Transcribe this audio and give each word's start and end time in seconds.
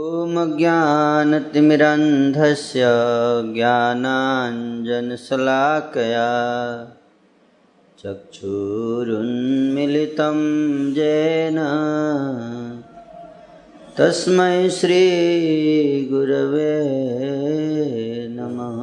ॐ 0.00 0.34
ज्ञानतिमिरन्धस्य 0.56 2.82
ज्ञानाञ्जनशलाकया 3.54 6.26
चक्षुरुन्मिलितं 8.00 10.38
येन 10.98 11.58
तस्मै 13.98 14.58
श्रीगुरवे 14.78 16.76
नमः। 18.36 18.78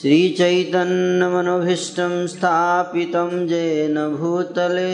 श्रीचैतन्यमनोभीष्टं 0.00 2.14
स्थापितं 2.34 3.32
येन 3.54 3.96
भूतले 4.18 4.92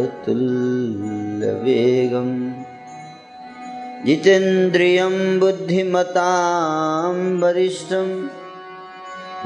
जितेन्द्रियं 4.06 5.16
बुद्धिमतां 5.40 7.16
वरिष्ठं 7.42 8.08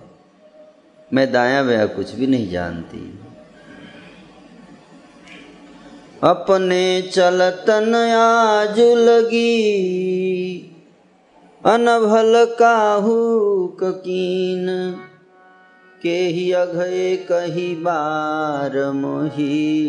मैं 1.13 1.32
दाया 1.32 1.63
बया 1.63 1.86
कुछ 1.86 2.12
भी 2.12 2.28
नहीं 2.28 2.50
जानती। 2.50 3.21
अपने 6.24 7.01
चलतन 7.01 7.96
आज 8.16 8.80
लगी। 8.80 9.62
अनभल 11.66 12.34
काहू 12.60 13.16
ककीन 13.80 14.68
के 16.01 16.18
ही 16.28 16.51
अघय 16.51 17.16
कही 17.32 17.75
बार 17.75 18.92
मोही। 18.92 19.88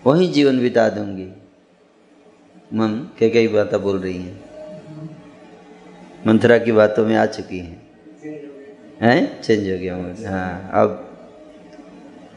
वहीं 0.07 0.33
जीवन 0.33 0.61
बिता 0.61 0.89
दूँगी। 0.89 1.29
मन 2.75 2.97
क्या 3.19 3.29
कई 3.29 3.49
बातें 3.49 3.83
बोल 3.83 3.99
रही 3.99 4.17
हैं? 4.17 4.41
मंथरा 6.27 6.59
की 6.59 6.73
बातों 6.73 7.07
में 7.07 7.17
आ 7.17 7.27
चुकी 7.27 7.59
हैं। 7.59 7.80
हैं? 9.01 9.43
चेंज 9.43 9.71
हो 9.71 9.79
गया 9.79 9.97
मुझे 9.97 10.27
हाँ 10.27 10.71
अब, 10.75 11.07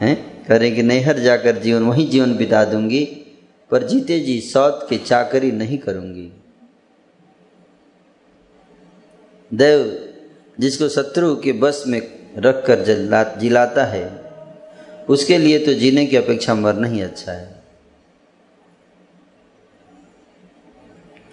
हैं? 0.00 0.44
करें 0.44 0.74
कि 0.74 0.82
नैहर 0.82 1.18
जाकर 1.18 1.58
जीवन, 1.58 1.82
वही 1.82 2.06
जीवन 2.06 2.36
बिता 2.36 2.64
दूँगी, 2.64 3.04
पर 3.70 3.82
जीते 3.82 4.20
जी 4.20 4.40
सौत 4.40 4.86
की 4.90 4.98
चाकरी 4.98 5.52
नहीं 5.52 5.78
करूँगी। 5.78 6.32
देव, 9.54 10.12
जिसको 10.60 10.88
शत्रु 10.88 11.36
के 11.36 11.52
बस 11.52 11.84
में 11.86 12.00
रख 12.36 12.64
कर 12.66 12.84
जिलाता 13.40 13.84
है, 13.84 14.24
उसके 15.08 15.38
लिए 15.38 15.58
तो 15.58 15.74
जीने 15.74 16.06
की 16.06 16.16
अपेक्षा 16.16 16.54
मरना 16.54 16.86
ही 16.86 17.00
अच्छा 17.00 17.32
है। 17.32 17.62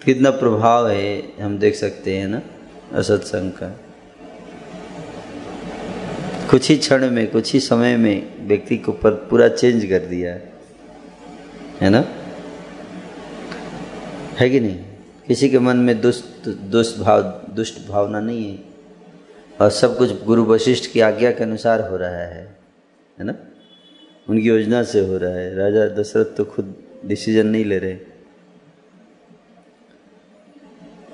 कितना 0.04 0.30
प्रभाव 0.30 0.88
है, 0.88 1.42
हम 1.42 1.58
देख 1.58 1.74
सकते 1.74 2.16
हैं 2.16 2.28
ना 2.28 2.42
असत्संग 2.92 3.52
का। 3.52 3.81
कुछ 6.52 6.70
ही 6.70 6.76
क्षण 6.76 7.10
में, 7.10 7.30
कुछ 7.30 7.52
ही 7.52 7.60
समय 7.60 7.96
में 7.96 8.46
व्यक्ति 8.46 8.76
को 8.76 8.92
पर 8.92 9.10
पूरा 9.10 9.48
चेंज 9.48 9.86
कर 9.86 9.98
दिया 9.98 10.32
है। 10.32 10.52
है 11.80 11.90
ना? 11.90 12.04
है 14.32 14.50
कि 14.50 14.60
नहीं? 14.60 14.78
किसी 15.28 15.48
के 15.48 15.58
मन 15.58 15.76
में 15.76 16.00
दुष्ट 16.00 16.48
दुष्ट 16.48 16.98
भाव, 16.98 17.22
दुष्ट 17.54 17.88
भावना 17.88 18.20
नहीं 18.20 18.52
है। 18.52 18.64
और 19.60 19.70
सब 19.70 19.98
कुछ 19.98 20.24
गुरु 20.24 20.44
वशिष्ठ 20.44 20.92
की 20.92 21.00
आज्ञा 21.00 21.32
के 21.32 21.44
अनुसार 21.44 21.90
हो 21.90 21.96
रहा 21.96 22.16
है। 22.16 22.58
है 23.18 23.24
ना? 23.24 23.34
उनकी 24.28 24.48
योजना 24.48 24.82
से 24.82 25.00
हो 25.00 25.16
रहा 25.16 25.32
है। 25.32 25.54
राजा 25.54 25.86
दशरथ 25.86 26.36
तो 26.36 26.44
खुद 26.44 26.76
डिसीज़न 27.04 27.46
नहीं 27.46 27.64
ले 27.64 27.78
रहे। 27.78 27.96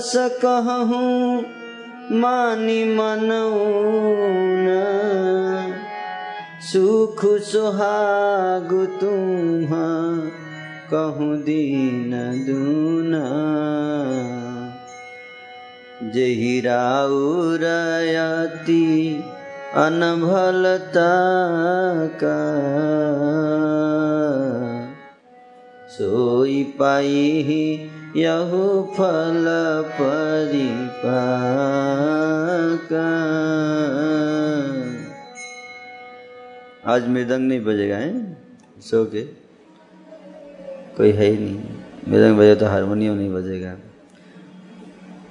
सकहूँ 0.00 1.42
मानी 2.12 2.84
मनऊन 2.84 4.66
सुख 6.60 7.24
सुहाग 7.24 8.68
तुम 9.00 9.68
कहूँ 10.90 11.42
दीन 11.42 12.10
दूना। 12.46 13.24
जही 16.10 16.60
राउरयति 16.60 17.64
अनभलता 19.74 21.12
का। 22.24 22.38
सोई 25.88 26.62
पाई 26.62 27.90
यहु 28.16 28.82
फल 28.82 29.44
परिपाका। 29.94 31.14
आज 36.92 37.08
मृदंग 37.08 37.48
नहीं 37.48 37.64
बजेगा, 37.64 37.96
है? 37.96 38.36
सो 38.80 39.04
के? 39.04 39.20
कोई 40.96 41.10
है 41.10 41.26
ही 41.26 41.38
नहीं। 41.38 41.62
मृदंग 42.08 42.38
बजे 42.38 42.54
तो 42.54 42.66
हारमोनियम 42.66 43.14
नहीं 43.14 43.32
बजेगा। 43.34 43.74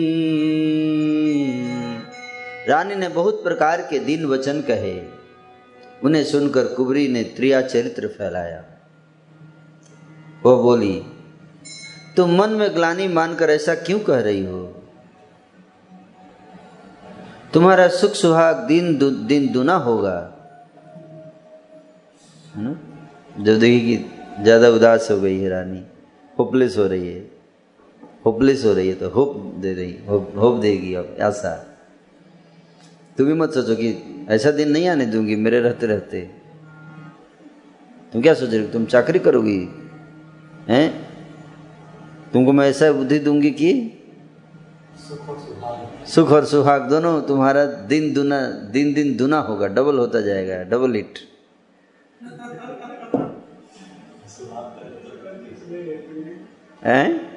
रानी 2.68 2.94
ने 2.94 3.08
बहुत 3.08 3.44
प्रकार 3.44 3.80
के 3.80 3.98
दिन 3.98 4.24
वचन 4.24 4.60
कहे। 4.60 5.02
उन्हें 6.04 6.24
सुनकर 6.24 6.64
कुबरी 6.64 7.08
ने 7.08 7.22
त्रिया 7.22 7.62
चरित्र 7.62 8.06
फैलाया। 8.08 8.64
वो 10.42 10.62
बोली 10.62 11.02
तुम 12.16 12.36
मन 12.36 12.50
में 12.50 12.74
ग्लानी 12.74 13.08
मानकर 13.08 13.50
ऐसा 13.50 13.74
क्यों 13.74 14.00
कह 14.00 14.20
रही 14.20 14.44
हो? 14.44 14.82
तुम्हारा 17.54 17.88
सुख 17.88 18.12
सुहाग 18.12 18.56
दिन 18.56 18.98
दु, 18.98 19.10
दिन 19.10 19.52
दुना 19.52 19.74
होगा। 19.74 20.36
है 22.56 22.62
ना? 22.62 22.78
जब 23.44 23.58
देखी 23.58 23.80
कि 23.80 24.19
ज़्यादा 24.38 24.68
उदास 24.70 25.08
हो 25.10 25.20
गई 25.20 25.38
है 25.38 25.48
रानी। 25.48 25.82
होपलेस 26.36 26.76
हो 26.78 26.86
रही 26.86 27.08
है। 27.08 27.20
होपलेस 28.26 28.64
हो 28.64 28.72
रही 28.72 28.88
है 28.88 28.94
तो 28.94 29.08
होप 29.10 29.36
दे 29.58 29.72
रही 29.74 29.96
होप, 30.06 30.32
होप 30.36 30.60
देगी 30.60 30.94
अब 30.94 31.16
ऐसा 31.20 31.54
तुम 33.18 33.26
भी 33.26 33.34
मत 33.34 33.52
सोचो 33.54 33.74
कि 33.76 33.88
ऐसा 34.30 34.50
दिन 34.50 34.70
नहीं 34.70 34.88
आने 34.88 35.06
दूँगी 35.06 35.36
मेरे 35.36 35.60
रहते 35.60 35.86
रहते। 35.86 36.20
तुम 38.12 38.22
क्या 38.22 38.34
सोच 38.34 38.50
रहे 38.50 38.66
तुम 38.68 38.84
चाकरी 38.86 39.18
करोगी? 39.18 39.58
हैं? 40.68 40.86
तुमको 42.32 42.52
मैं 42.52 42.68
ऐसा 42.70 42.90
बुद्धि 42.92 43.18
दूँगी 43.18 43.50
कि 43.52 43.72
सुख 46.06 46.30
और 46.32 46.44
सुहाग। 46.46 46.88
दोनों 46.90 47.20
तुम्हारा 47.22 47.64
दिन 47.64 48.12
दुना 48.14 48.40
दिन 48.72 48.92
दिन 48.94 49.16
दुना 49.16 49.38
होगा 49.40 49.66
डबल 49.68 49.98
होता 49.98 50.20
जाएगा 50.20 50.62
डबल 50.70 50.94
हिट 50.94 51.18
हैं? 56.84 57.30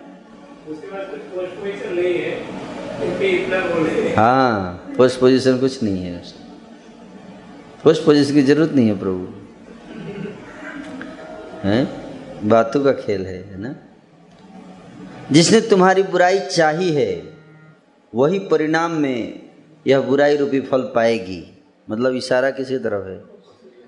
हाँ 4.15 4.93
फ़र्स्ट 4.97 5.19
पोजीशन 5.19 5.57
कुछ 5.57 5.83
नहीं 5.83 6.03
है 6.03 6.23
पोस्ट 7.83 8.05
पोजीशन 8.05 8.33
की 8.33 8.41
ज़रूरत 8.41 8.71
नहीं 8.71 8.87
है 8.87 8.99
प्रभु। 8.99 9.27
हैं? 11.67 12.03
बातों 12.49 12.83
का 12.83 12.91
खेल 12.91 13.25
है 13.25 13.43
है 13.43 13.61
ना? 13.61 13.75
जिसने 15.31 15.61
तुम्हारी 15.61 16.03
बुराई 16.03 16.39
चाही 16.39 16.91
है 16.91 17.33
वही 18.15 18.39
परिणाम 18.39 18.91
में 18.91 19.49
यह 19.87 19.99
बुराई 19.99 20.37
रूपी 20.37 20.61
फल 20.61 20.81
पाएगी। 20.81 21.57
मतलब 21.89 22.15
इशारा 22.15 22.51
किसी 22.51 22.77
तरफ़ 22.77 23.07
है? 23.07 23.17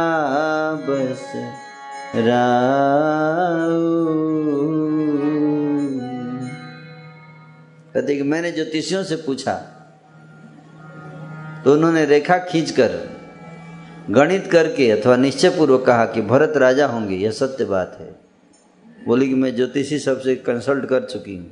बस 0.89 1.33
कहते 7.95 8.15
कि 8.17 8.23
मैंने 8.23 8.51
ज्योतिषियों 8.53 9.03
से 9.05 9.17
पूछा 9.17 9.55
तो 11.65 11.73
उन्होंने 11.73 12.05
रेखा 12.05 12.39
खींचकर, 12.39 12.91
गणित 14.11 14.47
करके 14.47 14.91
अथवा 14.91 15.17
निश्चय 15.17 15.49
पूर्वक 15.49 15.85
कहा 15.87 16.05
कि 16.05 16.23
भरत 16.23 16.57
राजा 16.57 16.87
होंगे, 16.87 17.17
यह 17.17 17.31
सत्य 17.31 17.65
बात 17.65 17.97
है। 18.01 18.15
बोली 19.07 19.29
कि 19.29 19.35
मैं 19.35 19.55
ज्योतिषी 19.57 19.99
सबसे 19.99 20.37
कंसल्ट 20.37 20.85
कर 20.85 21.05
चुकी 21.05 21.37
हूँ। 21.37 21.51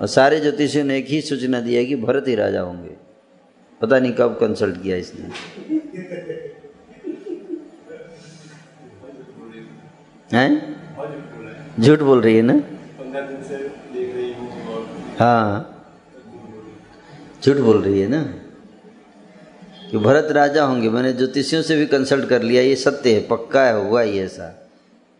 और 0.00 0.06
सारे 0.06 0.40
ज्योतिषियों 0.40 0.84
ने 0.84 0.98
एक 0.98 1.06
ही 1.06 1.20
सूचना 1.20 1.60
दिया 1.60 1.84
कि 1.84 1.96
भरत 1.96 2.24
ही 2.28 2.34
राजा 2.34 2.60
होंगे। 2.60 2.96
पता 3.80 3.98
नहीं 3.98 4.12
कब 4.12 4.36
कंसल्ट 4.40 4.82
किया 4.82 4.96
इसने। 4.96 5.30
हैं? 10.40 10.76
झूठ 11.80 11.98
बोल 11.98 12.20
रही 12.20 12.36
है 12.36 12.42
ना? 12.42 12.60
हाँ। 15.18 15.70
झूठ 17.44 17.56
बोल 17.56 17.82
रही 17.82 18.00
है 18.00 18.08
ना? 18.08 18.22
कि 19.90 19.98
भरत 19.98 20.32
राजा 20.32 20.64
होंगे, 20.64 20.90
मैंने 20.90 21.12
ज्योतिषियों 21.12 21.62
से 21.62 21.76
भी 21.76 21.86
कंसल्ट 21.86 22.28
कर 22.28 22.42
लिया, 22.42 22.62
ये 22.62 22.76
सत्य 22.76 23.14
है, 23.14 23.26
पक्का 23.26 23.64
है, 23.64 23.88
हुआ 23.88 24.02
ही 24.02 24.18
ऐसा। 24.18 24.68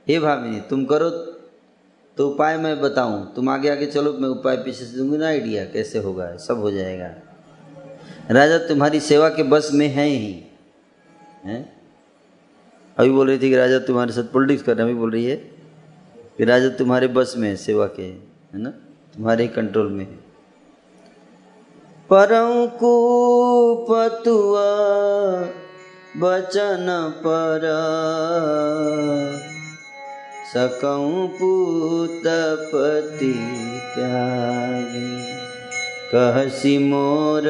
हे 0.09 0.19
भामिनी, 0.19 0.61
तुम 0.61 0.85
करो 0.85 1.11
तो 2.17 2.29
उपाय 2.29 2.57
मैं 2.57 2.81
बताऊँ। 2.81 3.35
तुम 3.35 3.49
आगे 3.49 3.69
आगे 3.69 3.87
चलो, 3.87 4.13
मैं 4.13 4.29
उपाय 4.29 4.57
पीछे 4.57 4.85
से 4.85 4.97
दूँगी, 4.97 5.19
ना 5.19 5.27
आइडिया 5.27 5.65
कैसे 5.65 5.99
होगा, 5.99 6.37
सब 6.37 6.59
हो 6.59 6.71
जाएगा। 6.71 7.11
राजा 8.31 8.59
तुम्हारी 8.59 9.01
सेवा 9.01 9.29
के 9.29 9.43
बस 9.43 9.71
में 9.75 9.89
है 9.89 10.07
ही। 10.07 10.45
हैं? 11.45 11.84
अभी 12.99 13.11
बोल 13.11 13.29
रही 13.29 13.37
थी 13.37 13.51
कि 13.51 13.57
राजा 13.57 13.79
तुम्हारे 13.79 14.13
साथ 14.13 14.23
पॉलिटिक्स 14.23 14.63
कर 14.63 14.77
रहे 14.77 14.87
हैं, 14.87 14.93
अभी 14.93 15.01
बोल 15.01 15.11
रही 15.11 15.25
है 15.25 15.37
कि 16.39 16.45
राजा 16.45 16.69
तुम्हारे 16.69 17.07
बस 17.07 17.35
में 17.37 17.49
है, 17.49 17.57
सेवा 17.57 17.87
के, 17.87 18.03
है 18.03 18.23
ना? 18.55 18.71
तुम्हारे 19.15 19.47
कंट्रोल 19.47 19.89
में 19.89 20.05
है। 20.05 20.25
परं 22.13 22.67
पतुआ 23.91 24.65
बचन 26.17 27.13
पर, 27.27 27.61
सकऊँ 30.55 31.29
त्यागी। 33.95 35.35
कहसी 36.13 36.79
मोर 36.79 37.43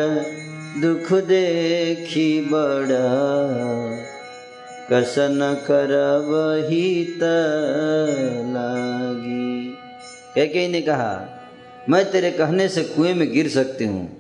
दुख 0.81 1.13
देखी 1.13 2.41
बड़ा। 2.41 4.14
कसन 4.93 5.65
करब 5.71 6.67
हित 6.71 7.19
लागी। 8.47 9.75
कह 10.35 10.47
के 10.47 10.69
ने 10.69 10.83
कहा, 10.83 11.29
मैं 11.89 12.11
तेरे 12.11 12.31
कहने 12.31 12.69
से 12.69 12.83
कुएँ 12.85 13.15
में 13.15 13.33
गिर 13.33 13.49
सकती 13.49 13.85
हूँ। 13.85 14.19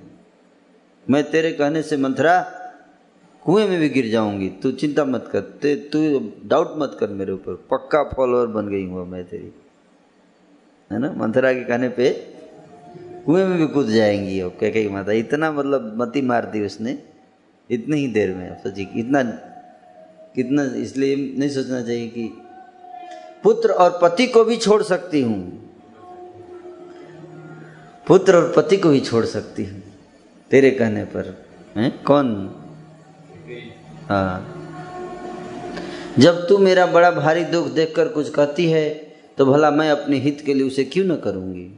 मैं 1.10 1.30
तेरे 1.30 1.52
कहने 1.52 1.82
से 1.82 1.96
मंथरा, 1.96 2.40
कुएँ 3.42 3.68
में 3.68 3.80
भी 3.80 3.88
गिर 3.88 4.08
जाऊँगी। 4.08 4.48
तू 4.48 4.72
चिंता 4.72 5.04
मत 5.04 5.28
कर, 5.32 5.40
ते, 5.40 5.76
तू 5.76 6.32
डाउट 6.44 6.74
मत 6.76 6.96
कर 7.00 7.08
मेरे 7.08 7.32
ऊपर। 7.32 7.54
पक्का 7.54 8.02
फॉलोअर 8.02 8.46
बन 8.46 8.68
गई 8.68 8.84
हूँ 8.84 9.08
मैं 9.08 9.24
तेरी। 9.24 9.54
है 10.92 10.98
ना? 10.98 11.12
मंथरा 11.12 11.52
के 11.52 11.64
कहने 11.64 11.88
पे 11.88 12.10
कुएँ 13.26 13.44
में 13.44 13.58
भी 13.58 13.66
कूद 13.66 13.86
जाएँगी 13.86 14.40
और 14.40 14.56
कह 14.60 14.70
कही 14.70 14.88
माता, 14.88 15.12
इतना 15.12 15.52
मतलब 15.52 16.02
मती 16.02 16.22
मार 16.22 16.46
दी 16.46 16.66
उसने, 16.66 16.98
इतनी 17.70 17.96
ही 17.96 18.08
देर 18.08 18.34
में, 18.34 18.56
सोची, 18.56 18.88
इतना 18.96 19.50
कितना, 20.34 20.62
इसलिए 20.76 21.16
नहीं 21.38 21.48
सोचना 21.50 21.80
चाहिए 21.82 22.08
कि 22.08 22.28
पुत्र 23.42 23.70
और 23.70 23.98
पति 24.02 24.26
को 24.26 24.44
भी 24.44 24.56
छोड़ 24.56 24.82
सकती 24.82 25.20
हूँ। 25.22 25.40
पुत्र 28.06 28.36
और 28.36 28.52
पति 28.56 28.76
को 28.76 28.88
भी 28.88 29.00
छोड़ 29.00 29.24
सकती 29.24 29.64
हूँ। 29.64 29.82
तेरे 30.50 30.70
कहने 30.70 31.04
पर, 31.04 31.44
हैं? 31.76 32.02
कौन? 32.02 32.34
हाँ। 34.08 34.60
जब 36.18 36.46
तू 36.48 36.58
मेरा 36.58 36.86
बड़ा 36.86 37.10
भारी 37.10 37.44
दुख 37.44 37.66
देखकर 37.66 38.08
कुछ 38.08 38.30
कहती 38.30 38.66
है 38.70 38.88
तो 39.38 39.46
भला 39.46 39.70
मैं 39.70 39.90
अपने 39.90 40.16
हित 40.16 40.42
के 40.46 40.54
लिए 40.54 40.66
उसे 40.66 40.84
क्यों 40.84 41.04
न 41.04 41.16
करूँगी? 41.16 41.70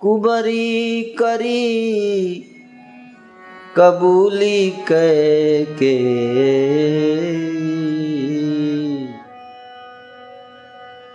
कुबरी 0.00 1.02
करी 1.02 2.50
कबूली 3.76 4.70
कह 4.70 5.74
के 5.74 5.98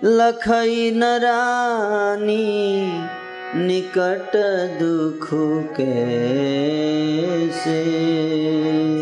लखई 0.04 0.90
नरानी 0.90 2.46
निकट 3.56 4.36
दुख 4.82 5.28
कैसे? 5.80 7.78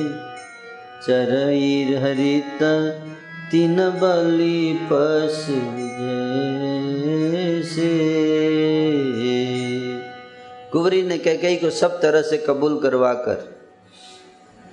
चरई 0.02 0.25
हरित 1.08 2.62
तीन 3.50 3.76
बलि 3.76 4.78
पशु 4.92 5.58
जैसे 7.32 7.90
कुंवरी 10.72 11.02
ने 11.02 11.18
कैकई 11.18 11.56
को 11.56 11.70
सब 11.70 12.00
तरह 12.00 12.22
से 12.22 12.36
कबूल 12.38 12.80
करवा 12.80 13.12
कर, 13.12 13.56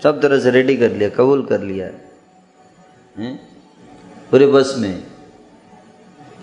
सब 0.04 0.22
तरह 0.22 0.40
से 0.40 0.52
रेडी 0.52 0.78
कर 0.78 0.92
लिया, 0.92 1.10
कबूल 1.10 1.46
कर 1.46 1.62
लिया 1.62 1.86
है? 1.86 3.34
पूरे 4.32 4.48
बस 4.48 4.76
में। 4.78 5.04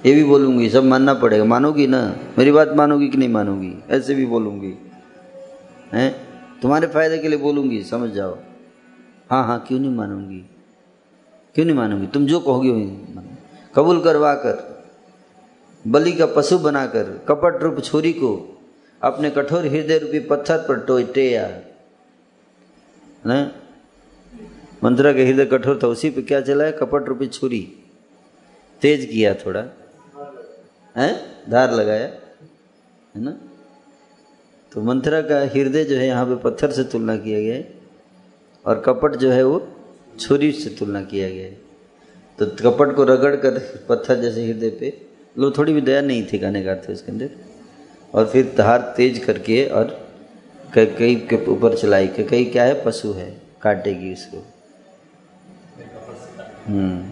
ये 0.06 0.14
भी 0.14 0.24
बोलूँगी, 0.24 0.68
सब 0.70 0.84
मानना 0.84 1.14
पड़ेगा। 1.14 1.44
मानोगी 1.44 1.86
ना? 1.86 2.16
मेरी 2.38 2.52
बात 2.52 2.72
मानोगी 2.76 3.08
कि 3.08 3.18
नहीं 3.18 3.28
मानोगी? 3.28 3.72
ऐसे 3.90 4.14
भी 4.14 4.26
बोलूँगी। 4.26 4.72
हैं? 5.94 6.14
तुम्हारे 6.62 6.86
फ़ायदे 6.86 7.18
के 7.18 7.28
लिए 7.28 7.38
बोलूँगी, 7.38 7.82
समझ 7.82 8.10
जाओ। 8.10 8.38
हाँ 9.30 9.46
हाँ 9.46 9.64
क्यों 9.68 9.78
नहीं 9.80 9.90
मानूँगी? 9.90 10.50
क्यों 11.54 11.66
नहीं 11.66 11.76
मानूँगी? 11.76 12.06
तुम 12.06 12.26
जो 12.26 12.40
कहोगे 12.40 12.70
वही 12.70 12.86
कबूल 13.74 14.04
करवा 14.04 14.34
कर 14.34 14.84
बलि 15.86 16.12
का 16.12 16.26
पशु 16.26 16.58
बनाकर, 16.58 17.24
कपट 17.28 17.62
रूप 17.62 17.80
छोरी 17.80 18.12
को 18.12 18.62
अपने 19.02 19.30
कठोर 19.30 19.66
हृदय 19.66 19.98
रूपी 19.98 20.20
पत्थर 20.20 20.58
पर 20.58 20.80
टोटेया 20.80 21.62
ना? 23.26 23.52
मंत्रा 24.84 25.12
के 25.12 25.24
हृदय 25.24 25.44
कठोर 25.44 25.80
था, 25.82 25.86
उसी 25.86 26.10
पे 26.10 26.22
क्या 26.22 26.40
चला 26.40 26.64
है? 26.64 26.72
कपट 26.72 27.08
रूपी 27.08 27.26
छुरी। 27.26 27.76
तेज 28.82 29.06
किया 29.06 29.34
थोड़ा। 29.34 29.64
है? 30.96 31.36
धार 31.50 31.72
लगाया। 31.72 32.06
है 32.06 33.22
ना? 33.22 33.38
तो 34.72 34.82
मंत्रा 34.82 35.22
का 35.22 35.40
हृदय 35.40 35.84
जो 35.84 35.96
है, 35.96 36.06
यहाँ 36.06 36.26
पे 36.26 36.36
पत्थर 36.36 36.70
से 36.70 36.84
तुलना 36.84 37.16
किया 37.16 37.40
गया 37.40 37.54
है। 37.54 37.79
और 38.66 38.80
कपट 38.80 39.16
जो 39.16 39.30
है 39.30 39.42
वो 39.42 39.68
छुरी 40.20 40.52
से 40.52 40.70
तुलना 40.70 41.02
किया 41.02 41.28
गया 41.28 41.44
है। 41.44 41.58
तो 42.38 42.46
कपट 42.46 42.96
को 42.96 43.04
रगड़ 43.04 43.36
कर 43.36 43.58
पत्थर 43.88 44.20
जैसे 44.20 44.46
हृदय 44.46 44.70
पे, 44.70 45.00
लोग 45.38 45.58
थोड़ी 45.58 45.72
भी 45.72 45.80
दया 45.80 46.00
नहीं 46.00 46.26
थी 46.32 46.38
गाने 46.38 46.62
गाते 46.62 46.92
उसके 46.92 47.12
अंदर। 47.12 47.30
और 48.14 48.26
फिर 48.26 48.54
धार 48.58 48.94
तेज 48.96 49.18
करके 49.18 49.66
और 49.66 50.10
कई 50.78 51.14
के 51.14 51.46
ऊपर 51.46 51.76
चलाई 51.76 52.06
कई 52.08 52.44
क्या 52.44 52.64
है, 52.64 52.84
पशु 52.84 53.12
है, 53.12 53.40
काटेगी 53.62 54.12
उसको। 54.12 54.46
हम्म। 56.66 57.10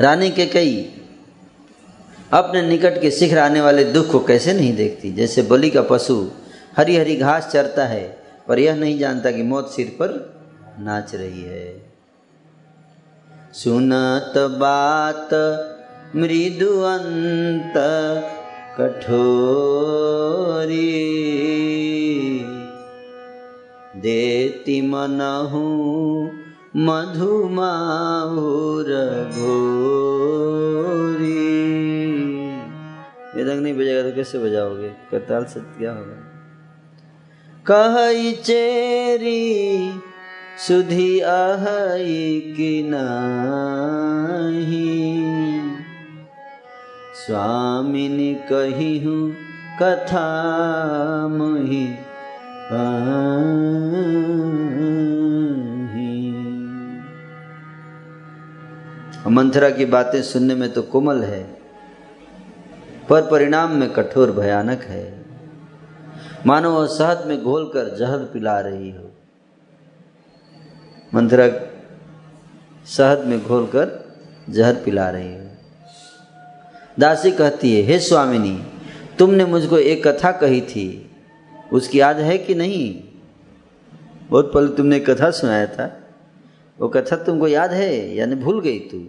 रानी 0.00 0.30
के 0.30 0.46
कई 0.46 0.92
अपने 2.32 2.62
निकट 2.62 3.00
के 3.00 3.10
शिखर 3.10 3.38
आने 3.38 3.60
वाले 3.60 3.84
दुख 3.84 4.10
को 4.12 4.20
कैसे 4.20 4.52
नहीं 4.52 4.76
देखती? 4.76 5.12
जैसे 5.12 5.42
बलि 5.42 5.70
का 5.70 5.82
पशु 5.82 6.30
हरी 6.76 6.96
हरी 6.96 7.16
घास 7.16 7.48
चरता 7.52 7.86
है 7.86 8.25
पर 8.48 8.58
यह 8.58 8.76
नहीं 8.76 8.98
जानता 8.98 9.30
कि 9.30 9.42
मौत 9.42 9.70
सिर 9.70 9.86
पर 9.86 10.40
नाच 10.78 11.14
रही 11.14 11.42
है। 11.42 11.94
सुनत 13.52 14.32
बात, 14.36 15.28
मृदु 16.16 16.80
अंत, 16.80 17.72
कठोरी। 18.80 21.06
देती 23.96 24.80
मनहु 24.80 26.30
मधुमाहुर 26.76 29.30
घोरी। 29.32 31.56
मृदंग 33.36 33.62
नहीं 33.62 33.74
बजेगा 33.74 34.10
तो 34.10 34.16
कैसे 34.16 34.38
बजाओगे? 34.38 34.88
करताल 34.88 35.44
सत्य 35.44 35.60
क्या 35.60 35.92
होगा? 35.92 36.35
कह 37.70 37.96
चेरी, 38.32 40.00
सुधी 40.58 41.20
आहई 41.20 42.54
कि 42.56 42.82
नहीं। 42.86 43.46
स्वामिनी 47.14 48.34
कही 48.34 48.98
हूँ 48.98 49.34
कथा 49.82 50.28
मोहि 51.28 51.86
मंथरा 59.30 59.70
की 59.70 59.84
बातें 59.84 60.22
सुनने 60.22 60.54
में 60.54 60.72
तो 60.72 60.82
कोमल 60.82 61.22
है, 61.22 61.42
पर 63.10 63.22
परिणाम 63.22 63.70
में 63.70 63.92
कठोर 63.92 64.30
भयानक 64.30 64.82
है। 64.82 65.25
मानो 66.46 66.70
वह 66.70 66.86
शहद 66.86 67.26
में 67.26 67.44
घोलकर 67.44 67.96
जहर 67.96 68.18
पिला 68.18 68.60
रही 68.60 68.90
हो। 68.90 69.10
मंथरा 71.14 71.48
शहद 72.86 73.24
में 73.24 73.44
घोलकर 73.44 74.14
जहर 74.50 74.74
पिला 74.74 75.10
रही 75.10 75.34
हो। 75.34 75.40
दासी 76.98 77.32
कहती 77.32 77.76
है, 77.76 77.82
हे 77.82 77.98
स्वामिनी, 77.98 78.66
तुमने 79.18 79.44
मुझको 79.44 79.78
एक 79.78 80.06
कथा 80.06 80.32
कही 80.32 80.60
थी। 80.60 81.16
उसकी 81.72 82.00
याद 82.00 82.16
है 82.16 82.38
कि 82.38 82.54
नहीं? 82.54 83.04
बहुत 84.28 84.52
पहले 84.52 84.68
तुमने 84.68 85.00
कथा 85.00 85.30
सुनाया 85.30 85.66
था। 85.66 86.00
वो 86.78 86.88
कथा 86.88 87.16
तुमको 87.16 87.48
याद 87.48 87.72
है, 87.72 88.16
यानी 88.16 88.34
भूल 88.34 88.60
गई 88.60 88.78
तू? 88.78 89.06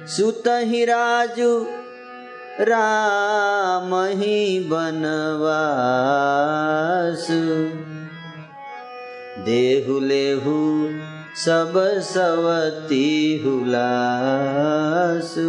सुत 0.07 0.43
ही 0.47 0.85
राजू 0.85 1.67
राम 2.61 3.95
ही 4.21 4.69
बनवास। 4.73 7.27
देहु 9.47 9.99
लेहु 10.01 10.57
सब 11.37 12.01
सवती 12.01 13.43
हुलासु। 13.45 15.41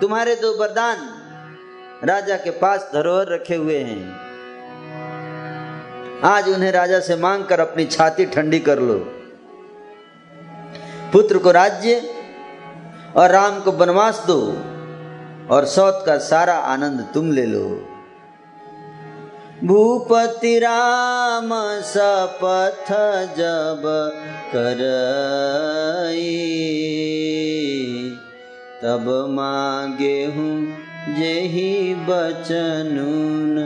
तुम्हारे 0.00 0.34
दो 0.34 0.58
वरदान 0.58 0.96
राजा 2.04 2.36
के 2.36 2.50
पास 2.50 2.90
धरोहर 2.94 3.28
रखे 3.28 3.54
हुए 3.54 3.78
हैं। 3.78 4.16
आज 6.24 6.48
उन्हें 6.48 6.72
राजा 6.72 7.00
से 7.00 7.16
मांग 7.16 7.44
कर 7.44 7.60
अपनी 7.60 7.84
छाती 7.84 8.26
ठंडी 8.26 8.58
कर 8.58 8.78
लो। 8.78 9.08
पुत्र 11.12 11.38
को 11.38 11.50
राज्य 11.50 12.10
और 13.16 13.30
राम 13.30 13.60
को 13.60 13.72
वनवास 13.72 14.24
दो 14.26 14.56
और 15.54 15.64
सौत 15.64 16.02
का 16.06 16.18
सारा 16.18 16.54
आनंद 16.54 17.08
तुम 17.14 17.32
ले 17.32 17.46
लो। 17.46 17.88
भूपति 19.66 20.58
राम 20.58 21.50
सपथ 21.86 22.88
जब 23.36 23.82
कर 24.54 24.80
तब 28.82 29.06
मांगे 29.30 30.24
हूँ 30.36 30.56
जेही 31.18 31.94
बचनून 32.08 33.58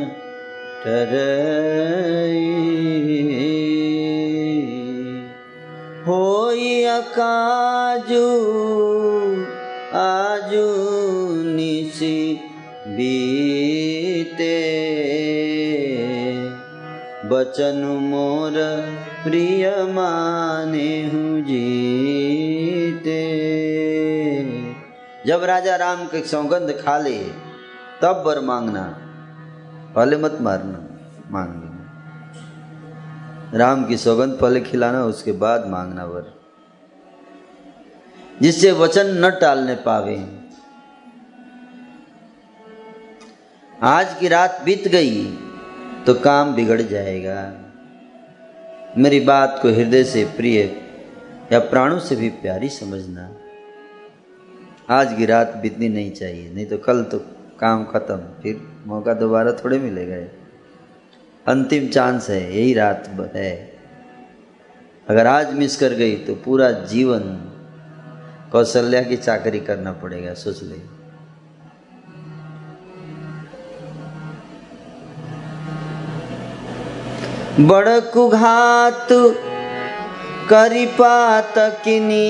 होई 6.06 6.82
अकाजू, 6.84 8.26
आजू 9.98 10.66
निशी 11.56 12.16
बीते 12.96 13.55
बचन 17.28 17.98
मोर 18.00 18.52
प्रिय 19.24 19.70
माने 19.70 21.06
हूँ 21.06 21.40
जीते। 21.40 23.22
जब 25.26 25.44
राजा 25.44 25.76
राम 25.76 26.04
के 26.04 26.26
सौगंध 26.26 26.70
खा 26.70 26.98
ले, 26.98 27.18
तब 28.02 28.22
बर 28.26 28.40
मांगना, 28.40 28.96
पहले 29.94 30.16
मत 30.16 30.38
मारना, 30.40 30.78
मांग 31.30 31.48
लेना। 31.48 31.92
राम 33.58 33.84
की 33.84 33.96
सौगंध 33.96 34.38
पहले 34.40 34.60
खिलाना, 34.60 35.04
उसके 35.04 35.32
बाद 35.32 35.66
मांगना 35.66 36.04
वर। 36.04 36.40
जिससे 38.42 38.72
वचन 38.72 39.06
न 39.06 39.30
टालने 39.30 39.74
पावे। 39.74 40.38
आज 43.82 44.14
की 44.20 44.28
रात 44.28 44.62
बीत 44.64 44.88
गई 44.88 45.38
तो 46.06 46.14
काम 46.14 46.54
बिगड़ 46.54 46.80
जाएगा। 46.82 47.38
मेरी 48.98 49.20
बात 49.20 49.58
को 49.62 49.68
हृदय 49.68 50.04
से 50.04 50.24
प्रिय 50.36 50.60
या 51.52 51.58
प्राणों 51.58 51.98
से 51.98 52.16
भी 52.16 52.28
प्यारी 52.28 52.68
समझना। 52.68 53.28
आज 54.90 55.16
की 55.16 55.26
रात 55.26 55.56
बीतनी 55.56 55.88
नहीं 55.88 56.10
चाहिए, 56.10 56.52
नहीं 56.54 56.66
तो 56.66 56.78
कल 56.78 57.02
तो 57.02 57.18
काम 57.60 57.84
खत्म, 57.84 58.16
फिर 58.42 58.60
मौका 58.86 59.14
दोबारा 59.14 59.52
थोड़े 59.52 59.78
मिलेगा। 59.78 60.16
अंतिम 61.46 61.88
चांस 61.88 62.30
है, 62.30 62.56
यही 62.56 62.74
रात 62.74 63.32
है। 63.34 63.72
अगर 65.08 65.26
आज 65.26 65.54
मिस 65.54 65.76
कर 65.76 65.92
गई 65.94 66.16
तो 66.16 66.34
पूरा 66.34 66.70
जीवन 66.70 67.22
कौशल्या 68.52 69.02
की 69.02 69.16
चाकरी 69.16 69.60
करना 69.60 69.92
पड़ेगा, 69.92 70.34
सोच 70.34 70.62
ले। 70.62 70.78
बड़ 77.60 78.00
कुघात 78.00 79.08
करी 80.50 80.86
पातकिनी 80.86 82.26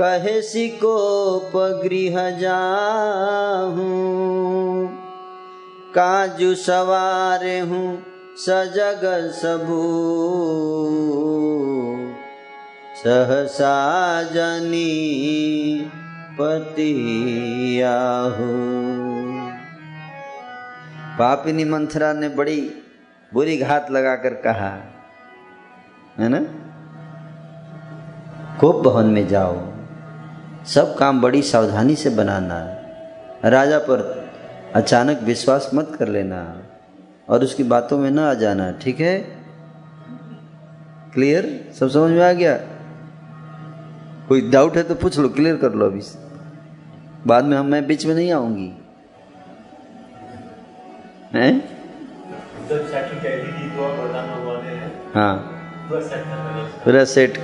कहे 0.00 0.42
सिकोप 0.42 1.56
गृह 1.84 2.18
जाहूँ 2.30 3.86
काजू 5.94 6.54
सवार 6.54 7.44
हूँ 7.68 7.90
सजग 8.36 9.02
सबू। 9.34 9.82
सहसा 12.96 13.74
जनी 14.22 14.94
पतियाहू 16.40 16.88
पापिनी 21.18 21.64
मंथरा 21.64 22.12
ने 22.12 22.28
बड़ी 22.28 22.70
बुरी 23.34 23.56
घात 23.56 23.90
लगाकर 23.90 24.34
कहा, 24.34 24.68
है 26.18 26.28
ना? 26.28 26.40
कोप 28.60 28.84
भवन 28.84 29.06
में 29.06 29.28
जाओ। 29.28 29.72
सब 30.66 30.96
काम 30.98 31.20
बड़ी 31.20 31.42
सावधानी 31.42 31.94
से 31.94 32.10
बनाना। 32.10 32.58
राजा 33.48 33.78
पर 33.78 34.30
अचानक 34.74 35.20
विश्वास 35.22 35.70
मत 35.74 35.96
कर 35.98 36.08
लेना 36.08 36.62
और 37.28 37.42
उसकी 37.42 37.62
बातों 37.62 37.98
में 37.98 38.10
ना 38.10 38.30
आ 38.30 38.34
जाना, 38.34 38.70
ठीक 38.72 39.00
है? 39.00 39.18
क्लियर 41.14 41.72
सब 41.80 41.88
समझ 41.88 42.10
में 42.10 42.28
आ 42.28 42.32
गया? 42.32 42.56
कोई 44.28 44.50
डाउट 44.50 44.76
है 44.76 44.82
तो 44.82 44.94
पूछ 44.94 45.18
लो 45.18 45.28
क्लियर 45.28 45.56
कर 45.56 45.72
लो 45.72 45.86
अभी 45.86 46.02
बाद 47.26 47.44
में 47.44 47.56
हम, 47.56 47.66
मैं 47.66 47.86
बीच 47.86 48.06
में 48.06 48.14
नहीं 48.14 48.32
आऊँगी। 48.32 48.77
हैं? 51.34 51.52
हाँ। 55.14 55.34
पूरा 56.84 57.04
सेट 57.04 57.38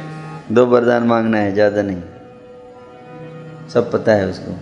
दो 0.52 0.66
वरदान 0.66 1.02
मांगना 1.02 1.38
है 1.38 1.52
ज़्यादा 1.52 1.82
नहीं। 1.82 2.02
सब 3.68 3.90
पता 3.92 4.12
है 4.12 4.26
उसको। 4.28 4.52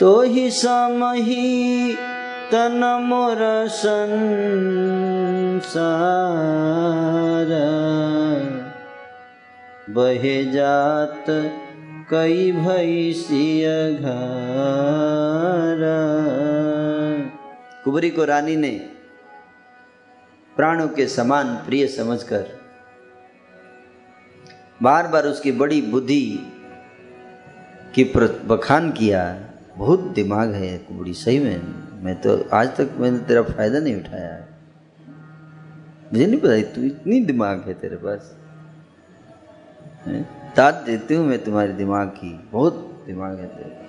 तो 0.00 0.22
ही 0.22 0.50
समही 0.50 1.94
तन 2.52 3.06
मोर 3.08 3.68
संसार। 3.68 4.92
बहे 9.90 10.44
जात 10.44 11.24
कई 12.10 12.52
भैसिय 12.52 13.64
कुबरी 17.84 18.10
को 18.10 18.24
रानी 18.24 18.56
ने 18.56 19.01
प्राणों 20.56 20.88
के 20.88 21.06
समान 21.06 21.54
प्रिय 21.66 21.86
समझकर। 21.86 22.46
बार 24.82 25.06
बार 25.08 25.26
उसकी 25.26 25.52
बड़ी 25.52 25.80
बुद्धि 25.82 26.24
की 27.94 28.04
बखान 28.46 28.90
किया, 28.92 29.22
बहुत 29.76 30.00
दिमाग 30.14 30.52
है 30.54 30.76
कुबड़ी 30.78 31.14
सही 31.14 31.38
में, 31.38 31.60
मैं 32.04 32.20
तो 32.20 32.36
आज 32.52 32.76
तक 32.76 32.94
मैंने 32.98 33.18
तेरा 33.18 33.42
फ़ायदा 33.42 33.78
नहीं 33.78 33.96
उठाया। 33.96 34.38
मुझे 36.12 36.26
नहीं 36.26 36.40
पता, 36.40 36.60
तू 36.74 36.82
इतनी 36.82 37.20
दिमाग 37.20 37.64
है 37.66 37.74
तेरे 37.74 37.96
पास। 37.96 38.34
ताज 40.56 40.74
देती 40.86 41.14
हूँ 41.14 41.26
मैं 41.26 41.42
तुम्हारे 41.44 41.72
दिमाग 41.72 42.08
की, 42.08 42.32
बहुत 42.52 43.04
दिमाग 43.06 43.38
है 43.38 43.46
तेरे 43.48 43.80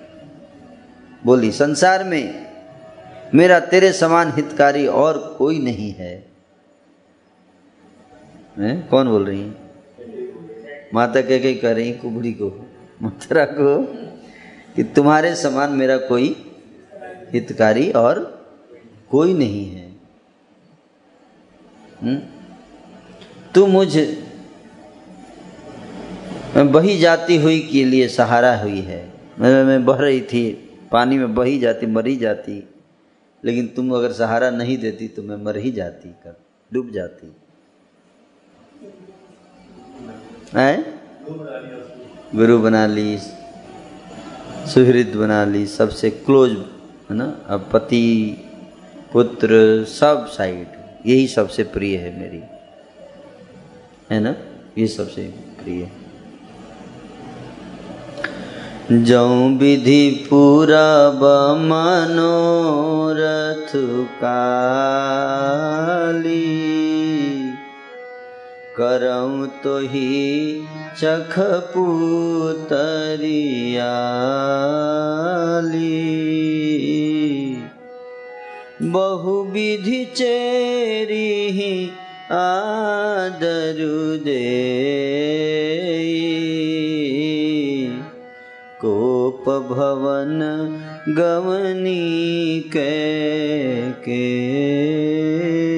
बोली, 1.24 1.50
संसार 1.52 2.04
में 2.04 2.46
मेरा 3.34 3.58
तेरे 3.60 3.92
समान 3.92 4.32
हितकारी 4.32 4.86
और 4.86 5.18
कोई 5.38 5.58
नहीं 5.58 5.92
है। 5.92 6.33
हैं? 8.58 8.88
कौन 8.88 9.08
बोल 9.08 9.24
रही 9.24 9.40
है? 9.40 9.54
माता 10.94 11.20
कह 11.20 11.38
के 11.38 11.54
कह 11.54 11.72
रही 11.72 11.92
कुबड़ी 11.92 12.32
को। 12.32 12.66
मथुरा 13.02 13.44
को 13.44 13.82
कि 14.76 14.82
तुम्हारे 14.84 15.34
समान 15.34 15.72
मेरा 15.72 15.96
कोई 15.96 16.36
हितकारी 17.32 17.90
और 17.90 18.22
कोई 19.10 19.34
नहीं 19.34 19.64
है? 19.70 19.84
तू 23.54 23.66
मुझ 23.66 23.88
बही 26.56 26.98
जाती 26.98 27.36
हुई 27.36 27.60
के 27.60 27.84
लिए 27.84 28.08
सहारा 28.08 28.56
हुई 28.56 28.80
है। 28.80 29.12
मैं, 29.38 29.64
मैं 29.64 29.84
बह 29.84 29.96
रही 29.96 30.20
थी 30.20 30.50
पानी 30.92 31.18
में 31.18 31.34
बही 31.34 31.58
जाती 31.58 31.86
मरी 31.86 32.16
जाती। 32.16 32.68
लेकिन 33.44 33.66
तुम 33.66 33.90
अगर 33.94 34.12
सहारा 34.12 34.50
नहीं 34.50 34.78
देती 34.78 35.08
तो 35.08 35.22
मैं 35.22 35.36
मर 35.36 35.56
ही 35.56 35.70
जाती 35.70 36.08
कर 36.08 36.36
डूब 36.72 36.90
जाती। 36.90 37.32
है? 40.56 41.00
गुरु 42.34 42.58
बना 42.58 42.86
ली, 42.86 43.18
सुहृद 44.66 45.16
बना 45.16 45.44
ली, 45.44 45.66
सबसे 45.66 46.10
क्लोज 46.10 46.64
है 47.10 47.16
ना? 47.16 47.38
अब 47.48 47.70
पति, 47.72 48.36
पुत्र, 49.12 49.84
सब 49.84 50.26
साइड 50.26 50.66
यही 51.06 51.28
सबसे 51.28 51.62
प्रिय 51.62 51.96
है 51.96 52.20
मेरी। 52.20 52.42
है 54.10 54.20
ना? 54.20 54.36
ये 54.78 54.86
सबसे 54.86 55.34
प्रिय। 55.62 55.88
जऊ 58.92 59.58
विधि 59.58 60.26
पूरब 60.30 61.58
मनोरथ 61.60 63.72
काली। 64.06 66.64
करऊँ 68.80 69.46
तो 69.64 69.78
ही 69.78 70.64
चख 70.98 71.34
पुतरियाली 71.38 72.34
बहुविधि 78.82 80.04
चेरी 80.04 81.90
आदरु 82.32 84.24
दे। 84.24 84.64
कोप 88.80 89.44
भवन 89.48 90.40
गवनी 91.08 92.60
के 92.60 93.90
के। 93.92 95.73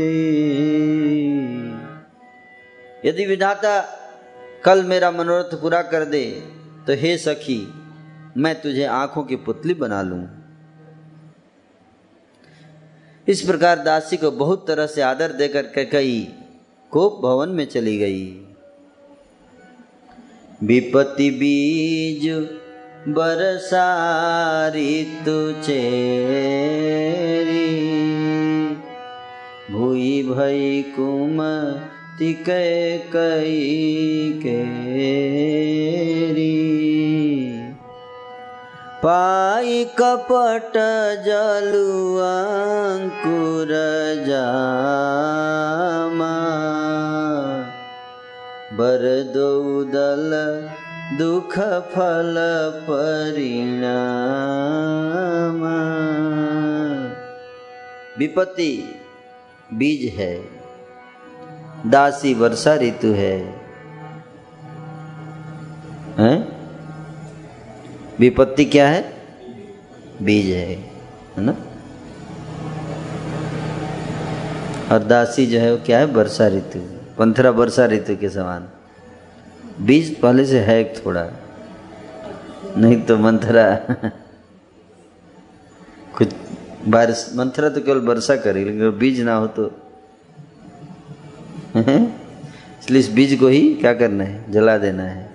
यदि 3.06 3.24
विधाता 3.26 3.72
कल 4.64 4.82
मेरा 4.84 5.10
मनोरथ 5.10 5.54
पूरा 5.60 5.80
कर 5.82 6.04
दे 6.04 6.22
तो 6.86 6.92
हे 6.92 7.16
सखी, 7.18 7.58
मैं 8.36 8.54
तुझे 8.62 8.84
आँखों 8.84 9.22
की 9.24 9.36
पुतली 9.44 9.74
बना 9.74 10.00
लूँ। 10.02 10.22
इस 13.26 13.42
प्रकार 13.42 13.78
दासी 13.78 14.16
को 14.16 14.30
बहुत 14.40 14.66
तरह 14.68 14.86
से 14.86 15.02
आदर 15.02 15.32
देकर 15.32 15.86
कई 15.86 16.16
कोप 16.92 17.20
भवन 17.22 17.48
में 17.50 17.64
चली 17.66 17.96
गई। 17.98 18.24
विपत्ति 20.62 21.28
बीज 21.30 22.28
बरसारी 23.08 24.92
तुचेरी 25.24 25.74
भूई 29.70 30.22
भई 30.22 30.82
कुम 30.96 31.42
तिक 32.18 32.44
कई 33.12 34.40
केरी 34.42 36.54
पाई 39.02 39.84
कपट 39.84 40.72
जलु 41.26 42.16
अंकुर 42.16 43.68
जामा। 44.26 46.32
बर 48.72 49.06
दौदल 49.34 50.32
दुख 51.18 51.58
फल 51.92 52.34
परिणाम। 52.90 55.62
विपत्ति, 58.18 58.72
बीज 59.74 60.14
है। 60.14 60.55
दासी 61.86 62.34
वर्षा 62.34 62.74
ऋतु 62.74 63.06
है। 63.06 63.66
विपत्ति 68.20 68.64
क्या 68.64 68.88
है? 68.88 69.14
बीज 70.22 70.46
है 70.46 70.74
है 71.36 71.42
ना? 71.42 71.56
और 74.92 75.04
दासी 75.04 75.46
जो 75.46 75.58
है 75.58 75.74
वो 75.74 75.82
क्या 75.86 75.98
है? 75.98 76.04
वर्षा 76.04 76.48
ऋतु। 76.48 76.78
पंथरा 77.18 77.50
वर्षा 77.50 77.86
ऋतु 77.86 78.16
के 78.16 78.28
समान। 78.28 78.68
बीज 79.80 80.20
पहले 80.20 80.44
से 80.44 80.60
है 80.60 80.94
थोड़ा। 80.94 81.30
नहीं 82.76 83.02
तो 83.02 83.16
मंथरा। 83.16 83.76
कुछ 86.16 86.34
बारिश, 86.88 87.32
मंथरा 87.36 87.68
तो 87.68 87.80
केवल 87.80 87.98
वर्षा 87.98 88.36
करेगी, 88.36 88.70
लेकिन 88.70 88.98
बीज 88.98 89.20
ना 89.20 89.34
हो 89.34 89.46
तो 89.46 89.85
इसलिए 91.76 93.00
इस 93.00 93.10
बीज 93.10 93.40
को 93.40 93.48
ही 93.48 93.74
क्या 93.74 93.94
करना 93.94 94.24
है? 94.24 94.52
जला 94.52 94.78
देना 94.78 95.02
है। 95.02 95.30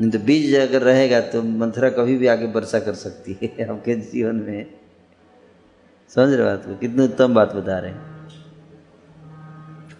नहीं 0.00 0.10
तो 0.10 0.18
बीज 0.18 0.54
अगर 0.54 0.82
रहेगा 0.82 1.20
तो 1.20 1.42
मंथरा 1.42 1.90
कभी 1.90 2.16
भी 2.16 2.26
आगे 2.26 2.46
वर्षा 2.46 2.80
कर 2.80 2.94
सकती 2.94 3.38
है। 3.42 3.64
आपके 3.70 3.94
जीवन 3.94 4.34
में। 4.34 4.66
समझ 6.08 6.32
रहे 6.32 6.46
बात 6.46 6.66
को? 6.66 6.76
कितनी 6.76 7.04
उत्तम 7.04 7.34
बात 7.34 7.52
बता 7.52 7.78
रहे 7.78 7.90
हैं। 7.90 8.12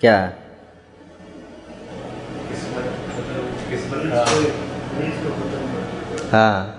क्या? 0.00 0.32
हाँ। 6.32 6.78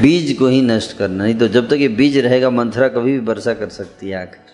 बीज 0.00 0.36
को 0.38 0.46
ही 0.46 0.62
नष्ट 0.62 0.98
करना। 0.98 1.24
नहीं 1.24 1.34
तो 1.34 1.48
जब 1.48 1.66
तक 1.66 1.72
ये 1.72 1.88
बीज 1.88 2.18
रहेगा, 2.18 2.50
मंथरा 2.50 2.88
कभी 2.88 3.12
भी 3.12 3.18
वर्षा 3.18 3.54
कर 3.54 3.68
सकती 3.68 4.08
है 4.08 4.22
आकर 4.22 4.51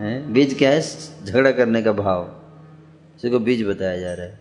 है? 0.00 0.32
बीज 0.32 0.58
क्या 0.58 0.70
है? 0.70 0.80
झगड़ा 1.24 1.52
करने 1.52 1.82
का 1.82 1.92
भाव। 1.92 2.40
इसी 3.16 3.30
को 3.30 3.38
बीज 3.38 3.66
बताया 3.66 3.96
जा 3.96 4.14
रहा 4.14 4.26
है। 4.26 4.38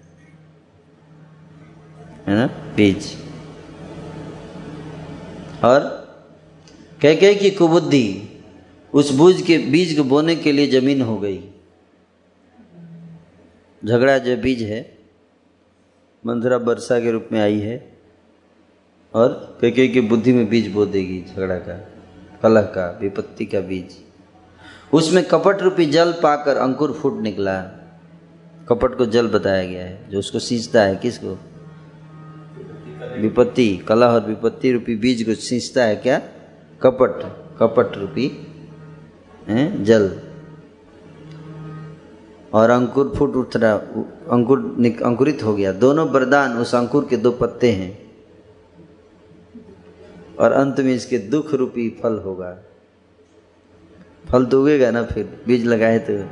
है 2.28 2.36
ना? 2.36 2.48
बीज। 2.76 3.18
और 5.64 6.04
कह 7.02 7.16
कह 7.16 7.34
की 7.34 7.52
कुबुद्धि 7.52 8.30
उस 8.94 9.12
बूझ 9.12 9.42
के, 9.42 9.58
बीज 9.58 9.98
को 9.98 10.04
बोने 10.04 10.36
के 10.36 10.52
लिए 10.52 10.68
ज़मीन 10.68 11.02
हो 11.02 11.18
गई। 11.18 11.50
झगड़ा 13.86 14.18
जो 14.18 14.38
बीज 14.38 14.62
है, 14.62 14.98
मंथरा 16.26 16.58
वर्षा 16.58 17.00
के 17.00 17.12
रूप 17.12 17.30
में 17.32 17.42
आई 17.42 17.60
है 17.60 17.98
और 19.14 19.58
कह 19.62 19.70
की 19.70 20.02
बुद्धि 20.02 20.34
में 20.34 20.50
बीज 20.50 20.74
बो 20.74 20.86
देगी 20.86 21.26
झगड़ा 21.36 21.56
का, 21.56 21.92
कलह 22.44 22.62
का, 22.62 23.00
विपत्ति 23.02 23.46
का 23.46 23.60
बीज। 23.60 24.03
उसमें 24.94 25.24
कपट 25.28 25.62
रूपी 25.62 25.86
जल 25.86 26.12
पाकर 26.12 26.58
अंकुर 26.58 26.92
फूट 26.92 27.22
निकला। 27.22 27.62
कपट 28.70 28.98
को 28.98 29.06
जल 29.06 29.28
बताया 29.28 29.64
गया 29.64 29.86
है, 29.86 30.10
जो 30.10 30.20
उसको 30.20 30.40
सींचता 30.40 30.82
है, 30.82 30.96
किसको? 30.96 31.38
विपत्ति 33.22 33.78
कला 33.78 34.14
और 34.14 34.26
विपत्ति 34.26 34.72
रूपी 34.72 34.96
बीज 34.96 35.24
को 35.24 35.34
सींचता 35.36 35.84
है 35.84 35.96
क्या? 35.96 36.20
कपट 36.82 37.24
कपट 37.60 37.98
रूपी 37.98 38.48
जल। 39.84 40.20
और 42.54 42.70
अंकुर 42.70 43.14
फूट 43.18 43.36
उठ 43.36 43.56
रहा, 43.56 43.74
अंकुर 44.32 44.60
अंकुरित 45.06 45.44
हो 45.44 45.56
गया। 45.56 45.72
दोनों 45.72 46.08
वरदान 46.10 46.58
उस 46.58 46.76
अंकुर 46.76 47.08
के 47.10 47.18
दो 47.18 47.32
पत्ते 47.32 47.72
हैं। 47.72 48.12
और 50.40 50.52
अंत 50.52 50.80
में 50.80 50.94
इसके 50.94 51.18
दुख 51.18 51.54
रूपी 51.54 52.00
फल 52.04 52.18
होगा। 52.18 52.58
फल 54.32 54.46
तो 54.46 54.62
उगेगा 54.62 54.92
ना 54.92 55.04
फिर? 55.04 55.44
बीज 55.48 55.66
लगाए 55.66 56.00
तो। 56.00 56.24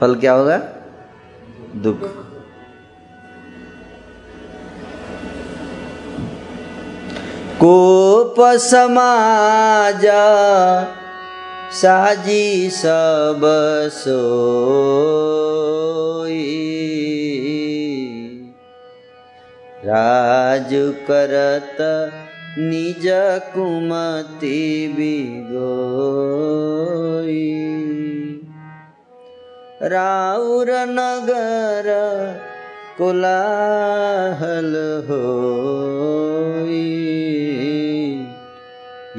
फल 0.00 0.14
क्या 0.14 0.32
होगा? 0.32 0.56
दुख। 1.76 2.00
कोप 7.60 8.34
समाज 8.40 10.06
साजी 11.72 12.70
सब 12.70 13.40
सो 13.92 14.20
राज 19.84 20.70
करत 21.10 21.76
निज 22.58 23.06
कुमति 23.54 24.58
बिगोई 24.96 25.54
राउर 29.92 30.70
नगर 30.90 31.88
कोलाहल 32.98 34.72
हो 35.08 35.22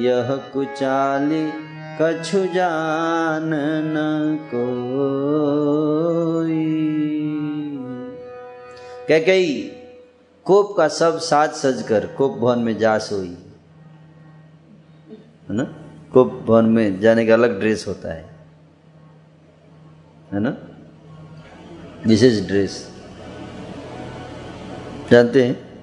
यह 0.06 0.36
कुचाली 0.54 1.46
कछु 2.02 2.46
जान 2.54 3.50
न 3.96 4.38
को 4.54 4.66
कह 9.10 9.20
गई 9.26 9.75
कोप 10.46 10.78
का 10.78 10.88
सब 10.88 11.20
साज 11.20 11.52
सज 11.52 11.82
कर 11.88 12.06
कोप 12.06 12.34
भवन 12.34 12.60
में 12.60 12.78
जा 12.78 12.98
सोई 12.98 13.38
है 15.50 15.56
ना? 15.56 15.64
कोप 16.14 16.34
भवन 16.48 16.66
में 16.66 17.00
जाने 17.00 17.26
का 17.26 17.34
अलग 17.34 17.60
ड्रेस 17.60 17.86
होता 17.88 18.14
है। 18.14 18.26
है 20.34 20.40
ना? 20.40 20.58
इज़ 22.12 22.48
ड्रेस 22.48 22.92
जानते 25.12 25.44
हैं? 25.44 25.82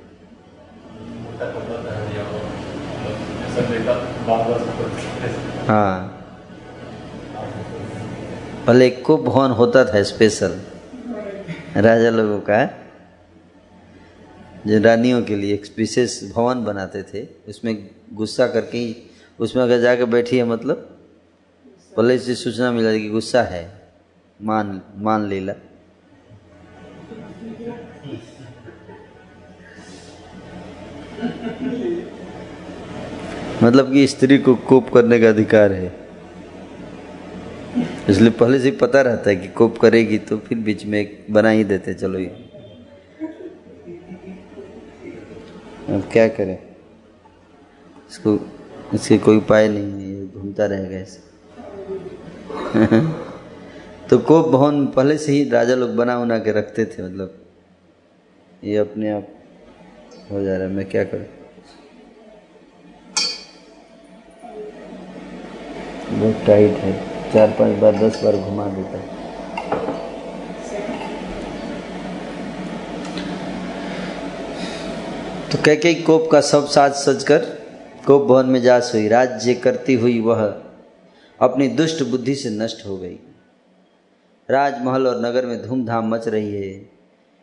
हाँ। 5.66 6.18
पहले 8.66 8.90
कोप 8.90 9.20
भवन 9.20 9.50
होता 9.50 9.84
था 9.84 10.02
स्पेशल 10.02 10.60
राजा 11.76 12.10
लोगों 12.10 12.40
का। 12.40 12.64
जो 12.64 12.81
रानियों 14.64 15.22
के 15.22 15.36
लिए 15.36 15.54
एक 15.54 15.64
विशेष 15.76 16.22
भवन 16.32 16.64
बनाते 16.64 17.02
थे। 17.02 17.26
उसमें 17.48 17.90
गुस्सा 18.14 18.46
करके 18.46 18.78
ही, 18.78 18.96
उसमें 19.38 19.62
अगर 19.62 19.80
जाकर 19.80 20.04
बैठी 20.04 20.38
है 20.38 20.44
मतलब 20.44 20.88
पहले 21.96 22.18
से 22.18 22.34
सूचना 22.34 22.70
मिला 22.72 22.92
कि 22.92 23.08
गुस्सा 23.08 23.42
है, 23.42 23.64
मान 24.40 24.80
मान 24.96 25.28
लीला 25.28 25.54
मतलब 33.62 33.92
कि 33.92 34.06
स्त्री 34.06 34.38
को 34.38 34.54
कोप 34.68 34.88
करने 34.94 35.18
का 35.20 35.28
अधिकार 35.28 35.72
है। 35.72 35.92
इसलिए 38.08 38.30
पहले 38.30 38.58
से 38.60 38.70
पता 38.70 39.00
रहता 39.00 39.30
है 39.30 39.36
कि 39.36 39.48
कोप 39.48 39.78
करेगी 39.78 40.18
तो 40.18 40.38
फिर 40.38 40.58
बीच 40.58 40.84
में 40.84 41.24
बना 41.30 41.48
ही 41.48 41.64
देते, 41.64 41.94
चलो 41.94 42.18
ये। 42.18 42.41
अब 45.88 46.08
क्या 46.12 46.28
करें? 46.28 46.58
इसको, 48.10 48.38
इसके 48.94 49.18
कोई 49.18 49.36
उपाय 49.36 49.68
नहीं 49.68 49.92
है, 49.92 50.10
ये 50.10 50.26
घूमता 50.26 50.66
रहेगा 50.66 50.96
ऐसे। 50.96 51.20
तो 54.10 54.18
कोप 54.18 54.48
भवन 54.48 54.86
पहले 54.86 55.18
से 55.18 55.32
ही 55.32 55.50
राजा 55.50 55.74
लोग 55.74 55.90
बना 55.90 56.18
उना 56.18 56.38
के 56.38 56.52
रखते 56.52 56.84
थे 56.84 57.02
मतलब। 57.02 57.38
ये 58.64 58.76
अपने 58.76 59.10
आप 59.10 59.28
हो 60.32 60.42
जा 60.42 60.56
रहा 60.56 60.66
है, 60.66 60.72
मैं 60.72 60.88
क्या 60.88 61.04
करूँ? 61.04 61.24
बहुत 66.12 66.46
टाइट 66.46 66.70
है, 66.70 66.92
चार 67.32 67.48
पाँच 67.48 67.78
बार, 67.78 67.96
दस 67.96 68.24
बार 68.24 68.36
घुमा 68.36 68.66
देता 68.66 68.98
है। 68.98 69.11
तो 75.52 75.58
कह 75.62 75.74
के 75.74 75.92
कोप 75.94 76.28
का 76.32 76.40
सब 76.40 76.66
साज 76.66 76.92
सजकर 76.94 77.38
कोप 78.06 78.22
भवन 78.22 78.46
में 78.46 78.60
जा 78.62 78.78
सोई 78.80 79.08
राज्य 79.08 79.54
करती 79.54 79.94
हुई 79.94 80.20
वह 80.20 80.42
अपनी 81.40 81.68
दुष्ट 81.68 82.02
बुद्धि 82.02 82.34
से 82.34 82.50
नष्ट 82.50 82.86
हो 82.86 82.96
गई। 82.96 83.18
राजमहल 84.48 85.06
और 85.06 85.20
नगर 85.20 85.46
में 85.46 85.62
धूमधाम 85.66 86.08
मच 86.08 86.28
रही 86.28 86.54
है। 86.54 86.90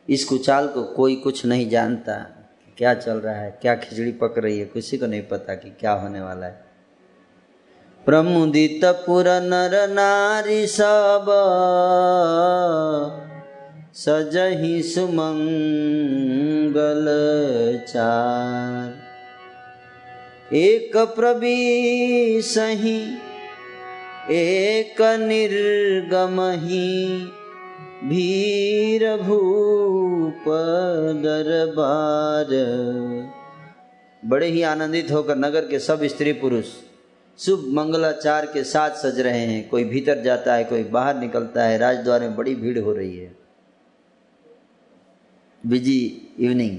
इस 0.10 0.26
कुचाल 0.26 0.68
को 0.68 0.84
कोई 0.84 1.16
कुछ 1.16 1.46
नहीं 1.46 1.70
जानता 1.70 2.18
क्या 2.78 2.94
चल 2.94 3.18
रहा 3.18 3.36
है, 3.36 3.58
क्या 3.62 3.76
खिचड़ी 3.76 4.12
पक 4.12 4.36
रही 4.38 4.60
है, 4.60 4.66
किसी 4.66 4.98
को 4.98 5.06
नहीं 5.06 5.22
पता 5.22 5.56
कि 5.56 5.70
क्या 5.70 5.92
होने 5.92 6.22
वाला 6.22 6.46
है। 6.46 6.66
प्रमुदित 8.06 8.86
पुर 8.86 9.28
नर 9.28 9.90
नारी 9.90 10.66
सब 10.68 11.26
सजहि 13.96 14.84
सुमंगल 14.84 17.06
चार। 17.88 19.10
एक 20.56 20.98
प्रवी 20.98 22.42
सही 22.42 23.18
एक 24.32 25.16
निर्गमही 25.20 27.32
भीर 28.04 29.18
भूप 29.18 30.44
दरबार 31.24 32.48
बड़े 34.24 34.48
ही 34.48 34.62
आनंदित 34.62 35.12
होकर 35.12 35.38
नगर 35.38 35.62
के 35.62 35.80
सब 35.80 36.04
स्त्री 36.04 36.34
पुरुष 36.34 36.66
शुभ 37.40 37.70
मंगलाचार 37.74 38.46
के 38.46 38.64
साथ 38.64 38.90
सज 38.90 39.20
रहे 39.20 39.40
हैं। 39.40 39.70
कोई 39.70 39.84
भीतर 39.84 40.22
जाता 40.22 40.54
है, 40.54 40.64
कोई 40.64 40.84
बाहर 40.84 41.16
निकलता 41.16 41.64
है। 41.64 41.78
राजद्वार 41.78 42.22
में 42.22 42.36
बड़ी 42.36 42.56
भीड़ 42.56 42.80
हो 42.80 42.94
रही 42.94 43.18
है। 43.18 43.39
बिज़ी 45.64 46.36
इवनिंग 46.40 46.78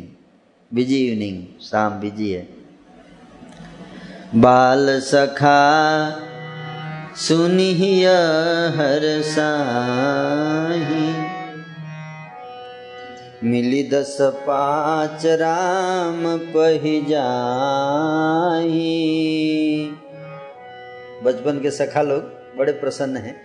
बिज़ी 0.74 0.96
इवनिंग, 1.06 1.60
शाम 1.60 2.00
बिज़ी 2.00 2.30
है। 2.30 2.48
बाल 4.34 5.00
सखा 5.00 5.60
सुनिय 7.16 8.06
हर 8.76 9.04
साही 9.22 11.08
मिली 13.44 13.82
दस 13.88 14.16
पाँच 14.20 15.26
राम 15.26 16.22
पही 16.38 17.00
जाही 17.02 18.86
बचपन 21.24 21.60
के 21.62 21.70
सखा 21.70 22.02
लोग 22.02 22.22
बड़े 22.58 22.72
प्रसन्न 22.72 23.16
हैं। 23.16 23.36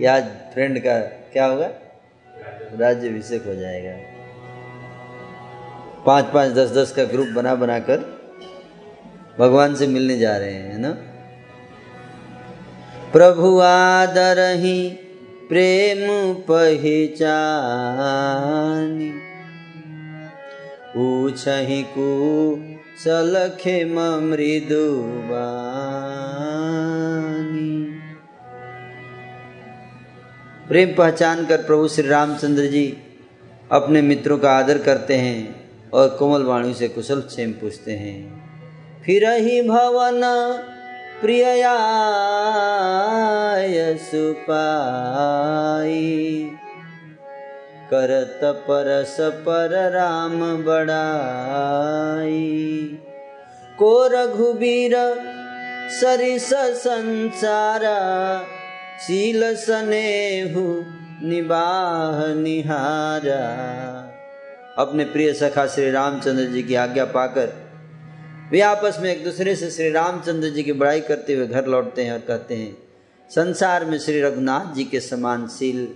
याद 0.00 0.24
फ्रेंड 0.54 0.78
का 0.78 0.98
क्या 1.32 1.46
होगा? 1.46 1.70
राज्य 2.80 3.08
अभिषेक 3.08 3.46
हो 3.46 3.54
जाएगा। 3.54 3.96
पाँच 6.06 6.24
पाँच 6.24 6.52
दस 6.52 6.70
दस 6.70 6.92
का 6.92 7.04
ग्रुप 7.04 7.28
बना 7.28 7.54
बनाकर 7.54 8.24
भगवान 9.38 9.74
से 9.74 9.86
मिलने 9.86 10.18
जा 10.18 10.36
रहे 10.36 10.52
हैं 10.52 10.78
ना? 10.78 10.96
प्रभु 13.12 13.60
आदर 13.60 14.56
ही 14.56 14.98
प्रेम 15.48 16.34
पहचानी। 16.34 19.12
पूछही 20.96 21.82
कु 21.82 22.58
सलखे 23.04 23.84
मृदुबानी 23.84 25.73
प्रेम 30.68 30.94
पहचान 30.94 31.46
कर 31.46 31.56
प्रभु 31.56 31.88
श्री 31.88 32.08
रामचंद्र 32.08 32.62
जी 32.62 32.98
अपने 33.72 34.02
मित्रों 34.02 34.38
का 34.38 34.50
आदर 34.50 34.78
करते 34.78 35.14
हैं 35.14 35.70
और 35.94 36.08
कोमल 36.08 36.42
वाणी 36.42 36.74
से 36.74 36.88
कुशल 36.88 37.20
क्षेम 37.20 37.52
पूछते 37.52 37.92
हैं। 37.92 38.44
फिर 39.06 39.30
ही 39.30 39.62
भवन 39.62 40.20
प्रियाय 41.20 43.96
सुपाई। 43.96 46.50
करत 47.90 48.40
परस 48.44 49.16
पर 49.20 49.92
राम 49.92 50.64
बड़ाई। 50.64 52.98
को 53.78 54.06
रघुबीर 54.06 55.22
सरिस 55.90 56.54
संसारा 56.54 58.42
शील 59.00 59.42
सनेहु 59.56 60.62
निबाह 61.28 62.34
निहारा। 62.34 63.40
अपने 64.78 65.04
प्रिय 65.04 65.32
सखा 65.34 65.66
श्री 65.66 65.90
रामचंद्र 65.90 66.44
जी 66.44 66.62
की 66.62 66.74
आज्ञा 66.74 67.04
पाकर 67.04 67.52
वे 68.52 68.60
आपस 68.60 68.98
में 69.00 69.10
एक 69.12 69.24
दूसरे 69.24 69.54
से 69.56 69.70
श्री 69.70 69.90
रामचंद्र 69.90 70.48
जी 70.48 70.62
की 70.62 70.72
बड़ाई 70.72 71.00
करते 71.00 71.34
हुए 71.34 71.46
घर 71.46 71.66
लौटते 71.66 72.04
हैं 72.04 72.12
और 72.12 72.18
कहते 72.18 72.54
हैं, 72.54 72.76
संसार 73.30 73.84
में 73.84 73.98
श्री 73.98 74.20
रघुनाथ 74.20 74.74
जी 74.74 74.84
के 74.84 75.00
समान 75.00 75.46
शील 75.48 75.88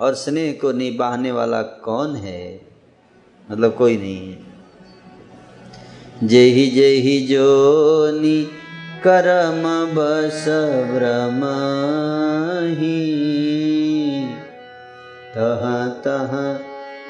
और 0.00 0.14
स्नेह 0.14 0.52
को 0.52 0.72
निभाने 0.72 1.32
वाला 1.32 1.62
कौन 1.62 2.16
है? 2.16 2.60
मतलब 3.50 3.74
कोई 3.74 3.96
नहीं 3.96 4.32
है। 4.32 4.38
जेहि 6.28 6.66
जेहि 6.70 7.18
जोनी 7.26 8.61
करम 9.04 9.62
बस 9.94 10.44
भ्रम 10.90 11.40
तह 15.34 15.64
तह 16.04 16.34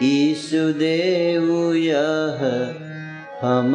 ईसुदेव 0.07 1.49
यह 1.77 2.41
हम 3.43 3.73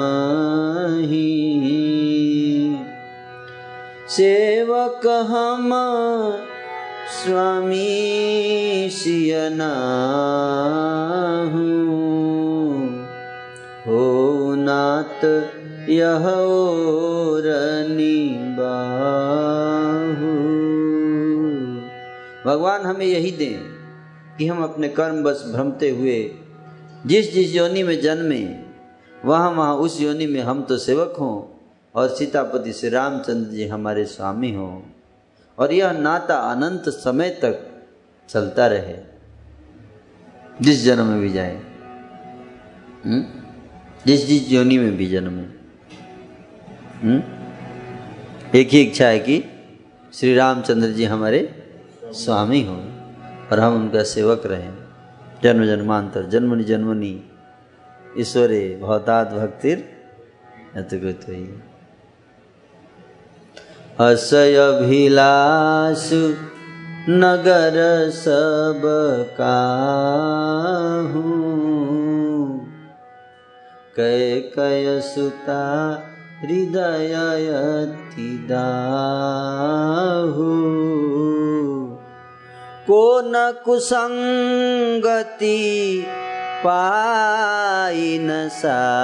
सेवक 4.17 5.07
हम 5.31 5.69
स्वामी 7.17 7.85
सियना 8.93 9.73
हो 13.87 14.05
नात 14.55 15.25
यह 15.89 16.25
भगवान 22.45 22.81
हमें 22.81 23.05
यही 23.05 23.31
दें 23.31 23.59
कि 24.37 24.47
हम 24.47 24.63
अपने 24.63 24.87
कर्म 24.89 25.23
बस 25.23 25.43
भ्रमते 25.53 25.89
हुए 25.89 26.17
जिस 27.05 27.33
जिस 27.33 27.55
योनि 27.55 27.83
में 27.83 28.01
जन्मे, 28.01 28.41
वहाँ 29.25 29.51
वहाँ 29.51 29.75
उस 29.75 30.01
योनि 30.01 30.27
में 30.27 30.41
हम 30.41 30.61
तो 30.61 30.77
सेवक 30.77 31.15
हों 31.19 31.35
और 31.95 32.07
सीतापति 32.09 32.73
श्री 32.73 32.89
रामचंद्र 32.89 33.51
जी 33.51 33.67
हमारे 33.67 34.05
स्वामी 34.05 34.51
हों 34.53 34.81
और 35.57 35.73
यह 35.73 35.91
नाता 35.91 36.35
अनंत 36.51 36.89
समय 36.89 37.29
तक 37.29 37.55
चलता 38.29 38.67
रहे। 38.67 38.97
जिस 40.61 40.83
जन्म 40.83 41.05
में 41.05 41.21
भी 41.21 41.29
जाए 41.29 41.61
जिस 44.07 44.25
जिस 44.27 44.51
योनि 44.51 44.77
में 44.77 44.97
भी 44.97 45.09
जन्मे। 45.09 45.56
हुँ? 47.03 47.23
एक 48.55 48.69
ही 48.69 48.81
इच्छा 48.81 49.05
है 49.05 49.19
कि 49.19 49.43
श्री 50.13 50.35
रामचंद्र 50.35 50.87
जी 50.87 51.05
हमारे 51.05 51.55
स्वामी 52.05 52.63
हों 52.63 52.87
और 53.51 53.59
हम 53.59 53.75
उनका 53.75 54.03
सेवक 54.03 54.41
रहें। 54.45 54.73
जन्म 55.43 55.65
जन्मांतर, 55.65 56.25
जन्मनि 56.25 56.63
जन्मनि, 56.63 57.29
ईश्वरे, 58.17 58.79
भवतात 58.81 59.27
भक्तिर 59.27 59.97
असय 63.99 64.55
अभिलाषु, 64.55 66.33
नगर 67.09 68.09
सब 68.09 68.81
काहू। 69.37 71.21
कै 73.95 74.41
कय 74.41 75.01
सुता 75.01 75.95
हृदय 76.41 77.13
दाहू 78.49 79.27
को 82.87 83.21
न 83.21 83.53
कुसंगति 83.65 84.45
पाई 86.65 88.19
न 88.21 88.49
साई। 88.49 88.97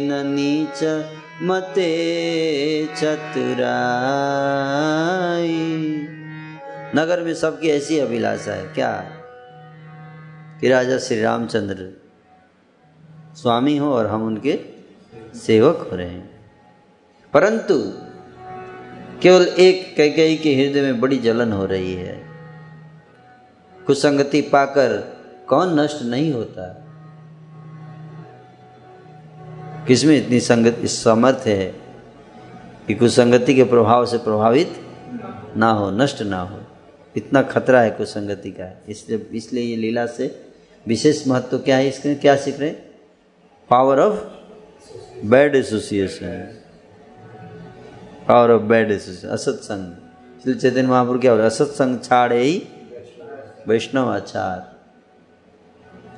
न 0.00 0.26
नीच 0.26 1.04
मते 1.42 2.86
चतुराई। 2.86 3.66
नगर 6.96 7.22
में 7.22 7.34
सबकी 7.34 7.68
ऐसी 7.68 7.98
अभिलाषा 7.98 8.52
है, 8.52 8.64
क्या? 8.64 9.04
कि 10.60 10.68
राजा 10.68 10.98
श्री 10.98 11.22
रामचंद्र 11.22 11.99
स्वामी 13.42 13.76
हो 13.76 13.94
और 13.94 14.06
हम 14.06 14.26
उनके 14.26 14.60
सेवक 15.38 15.88
हो 15.92 15.96
रहे 15.96 16.08
हैं। 16.08 16.30
परंतु 17.32 17.92
केवल 19.22 19.42
एक 19.42 19.96
कैकई 19.96 20.36
के 20.36 20.54
हृदय 20.54 20.82
में 20.82 21.00
बड़ी 21.00 21.18
जलन 21.18 21.52
हो 21.52 21.64
रही 21.66 21.94
है। 21.94 22.26
कुसंगति 23.86 24.40
पाकर 24.40 25.16
कौन 25.48 25.80
नष्ट 25.80 26.02
नहीं 26.02 26.32
होता? 26.32 26.86
किसमें 29.86 30.24
इतनी 30.24 30.40
संगत, 30.40 30.76
इस 30.80 31.04
समर्थ 31.04 31.46
है 31.46 31.66
कि 32.86 32.94
कुसंगति 32.94 33.54
के 33.54 33.64
प्रभाव 33.64 34.06
से 34.06 34.18
प्रभावित 34.18 34.76
ना 35.56 35.70
हो, 35.70 35.90
नष्ट 35.90 36.22
ना 36.22 36.40
हो? 36.40 36.60
इतना 37.16 37.42
खतरा 37.42 37.80
है 37.80 37.90
कुसंगति 37.90 38.50
का। 38.50 38.82
इसलिए 38.88 39.26
इसलिए 39.32 39.64
ये 39.64 39.76
लीला 39.76 40.06
से 40.06 40.44
विशेष 40.86 41.28
महत्व 41.28 41.58
क्या 41.58 41.76
है? 41.76 41.88
इसके 41.88 42.14
क्या 42.14 42.36
सीख 42.36 42.60
रहे 42.60 42.89
power 43.70 44.00
of 44.00 45.26
bad 45.26 45.54
association 45.56 46.26
power 48.28 48.50
of 48.50 48.62
bad 48.62 48.90
association 48.90 49.28
असत्संग 49.28 50.38
इसलिए 50.38 50.56
चैतन्य 50.56 50.86
महापुर 50.86 51.18
क्या 51.18 51.30
हो 51.30 51.36
रहा 51.36 51.46
है 51.46 51.50
असत्संग 51.50 51.98
छाड़े 52.00 52.40
ही 52.42 52.56
वैष्णव 53.68 54.08
आचार 54.08 54.58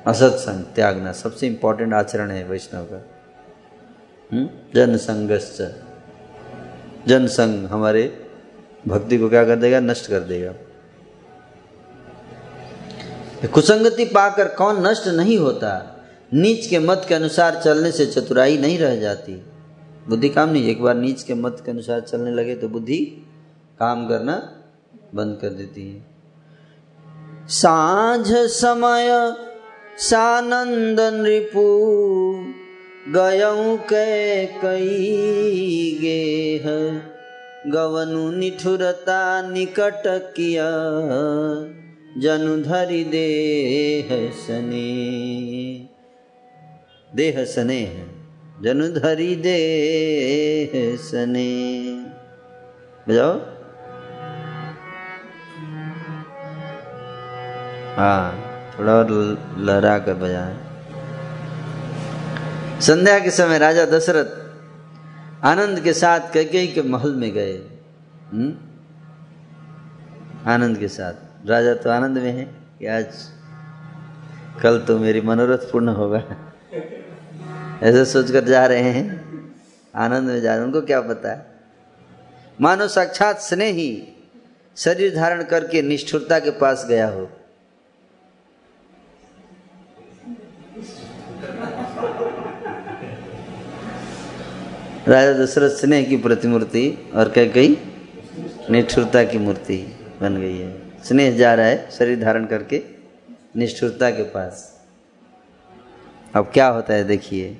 असत्संग 0.09 0.63
त्यागना 0.75 1.13
सबसे 1.13 1.47
इंपॉर्टेंट 1.47 1.93
आचरण 1.93 2.31
है 2.31 2.43
वैष्णव 2.43 2.85
का 2.85 3.01
जन 4.75 4.97
संघर्ष 4.97 5.61
जन 7.07 7.27
संघ 7.29 7.65
हमारे 7.71 8.03
भक्ति 8.87 9.17
को 9.17 9.29
क्या 9.29 9.43
कर 9.45 9.55
देगा 9.55 9.79
नष्ट 9.81 10.09
कर 10.09 10.19
देगा 10.27 10.53
कुसंगति 13.47 14.05
पाकर 14.05 14.47
कौन 14.55 14.87
नष्ट 14.87 15.07
नहीं 15.09 15.37
होता 15.37 15.92
नीच 16.33 16.65
के 16.67 16.79
मत 16.79 17.05
के 17.07 17.15
अनुसार 17.15 17.61
चलने 17.63 17.91
से 17.91 18.05
चतुराई 18.05 18.57
नहीं 18.57 18.77
रह 18.79 18.95
जाती। 18.95 19.33
बुद्धि 20.09 20.29
काम 20.29 20.49
नहीं, 20.49 20.69
एक 20.69 20.81
बार 20.81 20.95
नीच 20.95 21.23
के 21.23 21.33
मत 21.33 21.61
के 21.65 21.71
अनुसार 21.71 21.99
चलने 22.01 22.31
लगे 22.31 22.55
तो 22.55 22.67
बुद्धि 22.69 22.97
काम 23.79 24.07
करना 24.07 24.35
बंद 25.15 25.37
कर 25.41 25.49
देती 25.49 25.87
है। 25.89 27.47
साँझ 27.49 28.27
समय, 28.51 29.09
सानंद 29.99 30.99
रिपु 31.25 31.67
गयऊ 33.13 33.77
के 33.77 34.45
कई 34.45 35.97
गेह 36.01 36.67
गवनु 37.71 38.29
निठुरता 38.31 39.21
निकट 39.49 40.03
किया, 40.35 40.69
जनु 42.17 42.57
धरि 42.63 43.03
देह 43.03 44.09
सने 44.37 45.92
देह 47.15 47.45
सने 47.45 48.07
जनु 48.61 48.87
धरि 48.87 49.35
देह 49.35 50.97
सने 50.97 51.49
बजाओ। 53.09 53.33
हाँ 57.97 58.25
थोड़ा 58.79 58.93
और 58.93 59.11
लहरा 59.57 59.99
कर 59.99 60.13
बजाए। 60.13 60.57
संध्या 62.81 63.19
के 63.19 63.31
समय 63.31 63.57
राजा 63.57 63.85
दशरथ 63.85 65.45
आनंद 65.45 65.79
के 65.79 65.93
साथ 65.93 66.19
कैकेयी 66.33 66.67
के 66.67 66.81
महल 66.81 67.13
में 67.13 67.31
गए। 67.31 67.53
हम्म? 68.31 68.53
आनंद 70.51 70.77
के 70.77 70.87
साथ। 70.87 71.13
राजा 71.49 71.73
तो 71.73 71.89
आनंद 71.89 72.17
में 72.17 72.31
है 72.31 72.43
कि 72.79 72.87
आज 72.87 73.05
कल 74.63 74.79
तो 74.79 74.99
मेरी 74.99 75.21
मनोरथ 75.21 75.71
पूर्ण 75.71 75.89
होगा 75.89 76.23
ऐसे 77.81 78.05
सोचकर 78.05 78.43
जा 78.43 78.65
रहे 78.65 78.79
हैं, 78.79 79.05
आनंद 79.95 80.29
में 80.29 80.41
जा 80.41 80.49
रहे 80.49 80.59
हैं, 80.59 80.65
उनको 80.65 80.81
क्या 80.81 81.01
पता? 81.01 81.31
है 81.31 81.45
मानो 82.61 82.87
साक्षात 82.87 83.39
स्नेही 83.39 84.07
शरीर 84.77 85.15
धारण 85.15 85.43
करके 85.43 85.81
निष्ठुरता 85.81 86.39
के 86.39 86.51
पास 86.51 86.85
गया 86.89 87.07
हो। 87.07 87.29
राजा 95.07 95.33
दशरथ 95.33 95.69
स्नेह 95.69 96.05
की 96.09 96.17
प्रतिमूर्ति 96.17 97.11
और 97.15 97.29
कह 97.29 97.45
गई 97.45 97.77
निष्ठुरता 98.69 99.23
की 99.23 99.37
मूर्ति 99.37 99.77
बन 100.21 100.37
गई 100.37 100.57
है। 100.57 101.03
स्नेह 101.03 101.37
जा 101.37 101.53
रहा 101.53 101.65
है 101.65 101.91
शरीर 101.91 102.21
धारण 102.21 102.45
करके 102.45 102.83
निष्ठुरता 103.55 104.09
के 104.09 104.23
पास। 104.23 104.81
अब 106.35 106.49
क्या 106.53 106.67
होता 106.67 106.93
है 106.93 107.03
देखिए। 107.03 107.59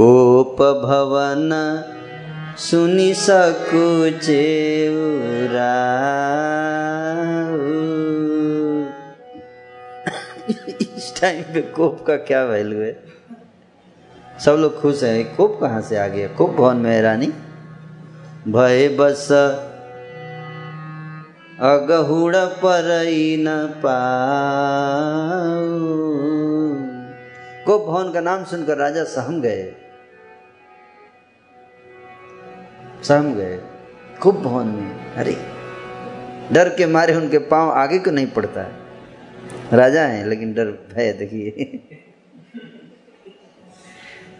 कोप 0.00 0.62
भवन 0.62 1.50
सुनी 2.58 3.14
सकुचे 3.14 4.86
इस 10.96 11.20
टाइम 11.20 11.42
पे 11.42 11.60
कोप 11.60 12.06
का 12.06 12.16
क्या 12.16 12.44
वैल्यू 12.44 12.80
है? 12.80 13.02
सब 14.44 14.52
लोग 14.52 14.80
खुश 14.80 15.02
हैं। 15.02 15.36
कोप 15.36 15.58
कहाँ 15.60 15.80
से 15.80 15.96
आ 15.96 16.06
गया? 16.06 16.28
कोप 16.28 16.50
भवन 16.50 16.76
में 16.76 17.02
रानी। 17.02 17.26
भय 18.48 18.88
बस 18.88 19.32
अगहुड़ 21.60 22.36
पर 22.36 23.04
न 23.38 23.74
पाऊ। 23.86 24.06
कोप 27.66 27.86
भवन 27.86 28.12
का 28.12 28.20
नाम 28.20 28.44
सुनकर 28.44 28.76
राजा 28.76 29.04
सहम 29.04 29.40
गए। 29.40 29.74
सहम 33.08 33.34
गए, 33.34 33.60
खूब 34.20 34.42
भवन 34.42 34.66
में, 34.66 35.14
अरे, 35.14 35.36
डर 36.52 36.68
के 36.68 36.86
मारे 36.86 37.14
उनके 37.14 37.38
पाँव 37.38 37.70
आगे 37.70 37.98
को 37.98 38.10
नहीं 38.10 38.26
पड़ता 38.26 38.60
है। 38.60 38.72
राजा 39.72 40.02
हैं, 40.02 40.26
लेकिन 40.26 40.54
डर 40.54 40.64
भय 40.64 41.12
देखिए। 41.12 41.48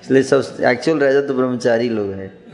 इसलिए 0.03 0.23
सब 0.23 0.57
एक्चुअल 0.65 0.99
राजा 0.99 1.21
तो 1.21 1.35
ब्रह्मचारी 1.35 1.89
लोग 1.89 2.11
हैं। 2.11 2.47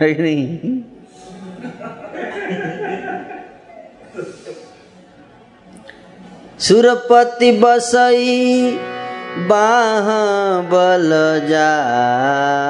है 0.00 0.22
नहीं? 0.22 0.82
सुरपति 6.58 7.52
बसई, 7.52 8.76
बाह 9.38 10.06
बल 10.62 11.10
जाके 11.48 12.62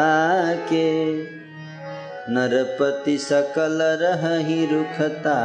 नरपति 2.34 3.18
सकल 3.18 3.78
रही 4.00 4.66
रुखता 4.66 5.36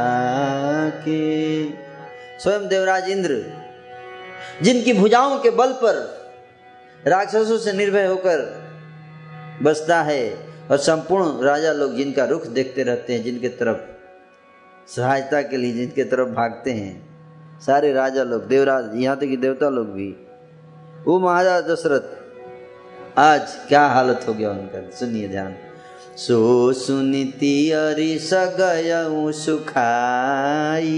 के 0.98 1.18
स्वयं 2.42 2.68
देवराज 2.68 3.08
इंद्र, 3.08 3.42
जिनकी 4.62 4.92
भुजाओं 4.92 5.38
के 5.38 5.50
बल 5.50 5.72
पर 5.72 5.94
राक्षसों 7.06 7.58
से 7.58 7.72
निर्भय 7.72 8.06
होकर 8.06 8.62
बसता 9.62 10.02
है 10.02 10.38
और 10.70 10.78
संपूर्ण 10.78 11.44
राजा 11.44 11.72
लोग 11.72 11.96
जिनका 11.96 12.24
रुख 12.24 12.46
देखते 12.46 12.82
रहते 12.82 13.12
हैं, 13.12 13.22
जिनके 13.24 13.48
तरफ़ 13.48 14.90
सहायता 14.90 15.42
के 15.42 15.56
लिए, 15.56 15.72
जिनके 15.72 16.04
तरफ़ 16.04 16.28
भागते 16.28 16.70
हैं, 16.70 17.08
सारे 17.60 17.92
राजा 17.92 18.22
लोग, 18.22 18.46
देवराज, 18.48 18.90
यहाँ 18.94 19.16
तक 19.16 19.26
कि 19.26 19.36
देवता 19.36 19.68
लोग 19.68 19.86
भी। 19.86 20.10
वो 21.04 21.18
महाराज 21.20 21.64
दशरथ, 21.64 23.18
आज 23.18 23.56
क्या 23.68 23.86
हालत 23.86 24.24
हो 24.28 24.34
गया 24.34 24.50
उनका? 24.50 24.90
सुनिए 24.90 25.28
ध्यान। 25.28 25.56
सो 26.18 26.72
सुनीति 26.72 27.70
अरि 27.70 28.18
सगय 28.18 28.92
सुखाई। 29.32 30.94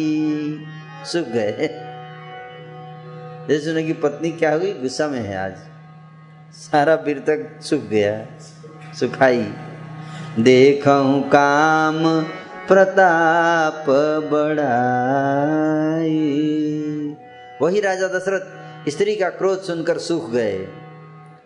सुख 1.05 1.27
गए 1.27 1.69
सुने 3.61 3.83
की 3.83 3.93
पत्नी 3.93 4.31
क्या 4.31 4.53
हुई? 4.55 4.73
गुस्सा 4.73 5.09
में 5.09 5.19
है 5.19 5.37
आज। 5.37 5.57
सारा 6.53 6.95
वीर 6.95 7.19
तक 7.19 7.63
सूख 7.63 7.83
गया, 7.83 8.27
सुखाई। 9.01 9.45
देखूँ 10.39 11.23
काम 11.29 12.03
प्रताप 12.69 13.85
बढ़ाई। 14.33 16.17
वही 17.63 17.81
राजा 17.81 18.09
दशरथ, 18.09 18.91
स्त्री 18.91 19.17
का 19.17 19.31
क्रोध 19.31 19.63
सुनकर 19.63 19.99
सूख 19.99 20.31
गए। 20.31 20.59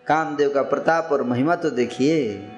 कामदेव 0.06 0.48
का 0.48 0.62
प्रताप 0.62 1.08
और 1.12 1.22
महिमा 1.22 1.54
तो 1.56 1.70
देखिए। 1.70 2.50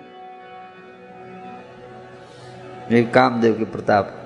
कामदेव 2.91 3.53
के 3.53 3.64
प्रताप। 3.64 4.22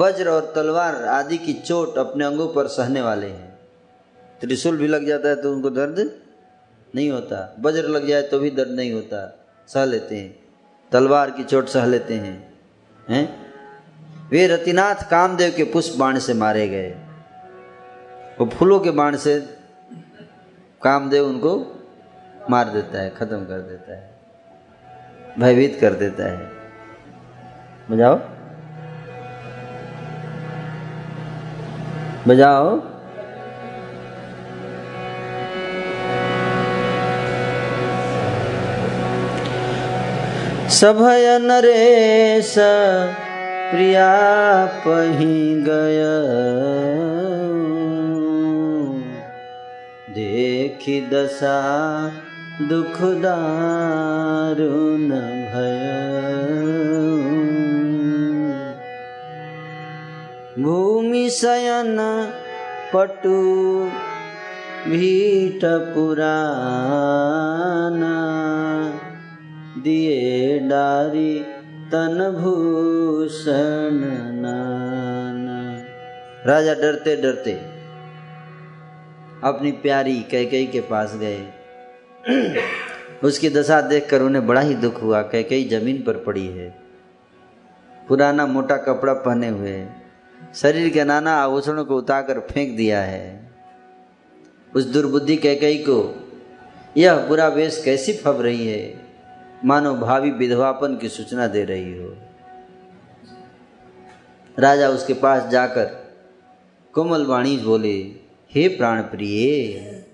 वज्र 0.01 0.29
और 0.29 0.53
तलवार 0.57 0.95
आदि 0.95 1.39
की 1.39 1.53
चोट 1.53 1.99
अपने 1.99 2.25
अंगों 2.25 2.49
पर 2.49 2.67
सहने 2.67 3.01
वाले 3.01 3.27
हैं। 3.27 3.59
त्रिशूल 4.41 4.77
भी 4.77 4.89
लग 4.89 5.07
जाता 5.07 5.29
है 5.29 5.43
तो 5.43 5.53
उनको 5.53 5.71
दर्द 5.71 6.11
नहीं 6.95 7.11
होता। 7.11 7.57
वज्र 7.61 7.83
लग 7.83 8.07
जाए 8.07 8.23
तो 8.23 8.39
भी 8.39 8.51
दर्द 8.51 8.71
नहीं 8.71 8.93
होता। 8.93 9.47
सह 9.69 9.85
लेते 9.85 10.17
हैं। 10.17 10.39
तलवार 10.93 11.31
की 11.31 11.45
चोट 11.45 11.67
सह 11.67 11.87
लेते 11.87 12.15
हैं। 12.15 12.59
हैं? 13.09 13.49
वे 14.31 14.47
रतिनाथ 14.47 14.95
कामदेव 14.95 15.55
के 15.57 15.65
पुष्प 15.65 15.99
बाण 15.99 16.19
से 16.19 16.35
मारे 16.35 16.69
गए। 16.69 16.91
वो 18.41 18.47
फूलों 18.47 18.81
के 18.81 18.91
बाण 18.91 19.17
से 19.17 19.57
कामदेव 20.83 21.25
उनको 21.27 21.75
मार 22.51 22.69
देता 22.69 23.01
है, 23.01 23.11
खत्म 23.11 23.45
कर 23.45 23.61
देता 23.61 23.93
है। 23.93 24.19
भयभीत 25.39 25.79
कर 25.81 25.93
देता 25.93 26.25
है। 26.25 26.51
बजाओ। 27.91 28.15
बजाओ। 32.29 32.88
सभय 40.71 41.39
नरेश 41.39 42.55
प्रिया 43.71 44.67
पही 44.67 45.63
गय। 45.63 46.03
देखी 50.11 51.09
दशा 51.13 51.57
दुख 52.63 53.01
भय। 55.53 55.89
भूमि 60.63 61.31
शयन 61.31 61.97
पटु 62.95 63.41
भीट 64.91 65.65
पुराना 65.65 68.17
दिए 69.83 70.59
डारी 70.59 71.41
तन 71.93 72.19
भूषण 72.41 74.01
राजा 76.47 76.75
डरते 76.75 77.17
डरते 77.17 77.53
अपनी 79.45 79.73
प्यारी 79.73 80.21
कैकई 80.21 80.67
के 80.67 80.81
पास 80.81 81.15
गए। 81.17 81.41
उसकी 83.25 83.51
दशा 83.51 83.81
देखकर 83.81 84.23
उन्हें 84.23 84.47
बड़ा 84.47 84.61
ही 84.61 84.75
दुख 84.75 85.03
हुआ 85.03 85.23
कैकई 85.23 85.65
ज़मीन 85.65 86.03
पर 86.03 86.17
पड़ी 86.17 86.47
है। 86.47 86.69
पुराना 88.09 88.47
मोटा 88.47 88.77
कपड़ा 88.77 89.13
पहने 89.13 89.49
हुए, 89.49 89.87
शरीर 90.55 90.89
के 90.89 91.05
नाना 91.05 91.35
आभूषणों 91.35 91.85
को 91.85 91.97
उतार 91.97 92.47
फेंक 92.51 92.77
दिया 92.77 93.01
है। 93.01 93.51
उस 94.77 94.85
दुर्बुद्धि 94.85 95.37
कैकई 95.37 95.77
को 95.79 95.99
यह 96.97 97.27
बुरा 97.27 97.49
वेश 97.49 97.83
कैसी 97.85 98.13
फब 98.13 98.41
रही 98.41 98.67
है? 98.69 99.08
मानो 99.65 99.95
भावी 99.95 100.31
विधवापन 100.31 100.97
की 100.97 101.09
सूचना 101.09 101.47
दे 101.47 101.65
रही 101.65 101.99
हो। 101.99 102.17
राजा 104.59 104.89
उसके 104.89 105.15
पास 105.15 105.51
जाकर 105.51 106.09
कोमल 106.95 107.27
वाणी 107.27 107.57
बोले, 107.57 108.13
हे 108.51 108.69
प्राण 108.69 109.03
प्रिय 109.03 110.05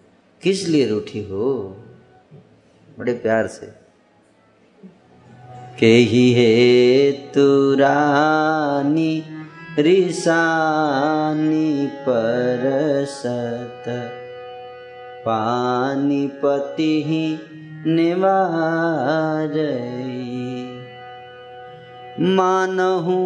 किस 0.43 0.69
लिए 0.69 0.89
रूठी 0.89 1.25
हो? 1.25 1.77
बड़े 2.99 3.13
प्यार 3.13 3.47
से, 3.47 3.75
के 5.79 5.87
ही 5.87 6.35
हे 6.35 7.13
तुरानी 7.13 9.25
रिसानी 9.79 11.87
परसत 11.87 13.85
पानी 15.27 16.27
पति 16.27 17.03
ही 17.07 17.39
निवार 17.87 19.57
मानहु 22.37 23.17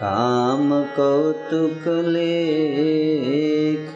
काम 0.00 0.82
कौतुक 0.82 1.84
लेख 1.88 3.94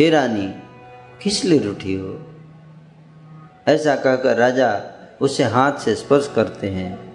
हे। 0.00 0.10
रानी, 0.10 0.54
किस 1.22 1.44
लिए 1.44 1.58
रूठी 1.58 1.94
हो? 1.94 2.26
ऐसा 3.68 3.96
कहकर 3.96 4.36
राजा 4.36 4.82
उसे 5.20 5.44
हाथ 5.44 5.72
से 5.72 5.94
स्पर्श 5.94 6.32
करते 6.34 6.68
हैं। 6.68 7.09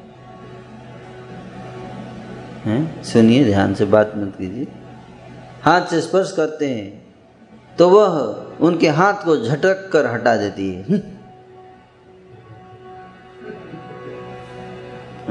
हैं 2.65 3.03
सुनिए, 3.03 3.45
ध्यान 3.45 3.73
से 3.73 3.85
बात 3.85 4.13
मत 4.17 4.33
कीजिए 4.37 4.67
हाथ 5.63 5.81
से 5.81 6.01
स्पर्श 6.01 6.31
करते 6.31 6.69
हैं 6.69 7.05
तो 7.77 7.89
वह 7.89 8.35
उनके 8.61 8.89
हाथ 8.89 9.25
को 9.25 9.37
झटक 9.37 9.89
कर 9.93 10.05
हटा 10.05 10.35
देती 10.35 10.73
है 10.73 10.83
हम्म। 10.83 11.01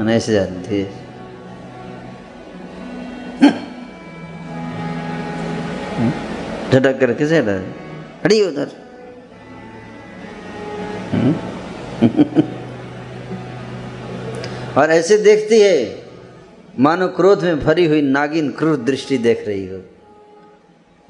ऐसे 0.09 0.33
जाते 0.33 0.69
थे 0.69 0.83
हम्म। 5.95 6.11
झटक 6.71 6.99
कर 6.99 7.13
कैसे 7.13 7.39
हटा 7.39 7.61
हटी 8.25 8.41
उधर 8.41 8.67
हम्म। 11.13 11.35
और 14.77 14.91
ऐसे 14.91 15.17
देखती 15.17 15.61
है 15.61 16.04
मानो 16.79 17.07
क्रोध 17.07 17.43
में 17.43 17.59
भरी 17.59 17.85
हुई 17.85 18.01
नागिन 18.01 18.51
क्रूर 18.51 18.77
दृष्टि 18.77 19.17
देख 19.17 19.47
रही 19.47 19.67
हो। 19.67 19.81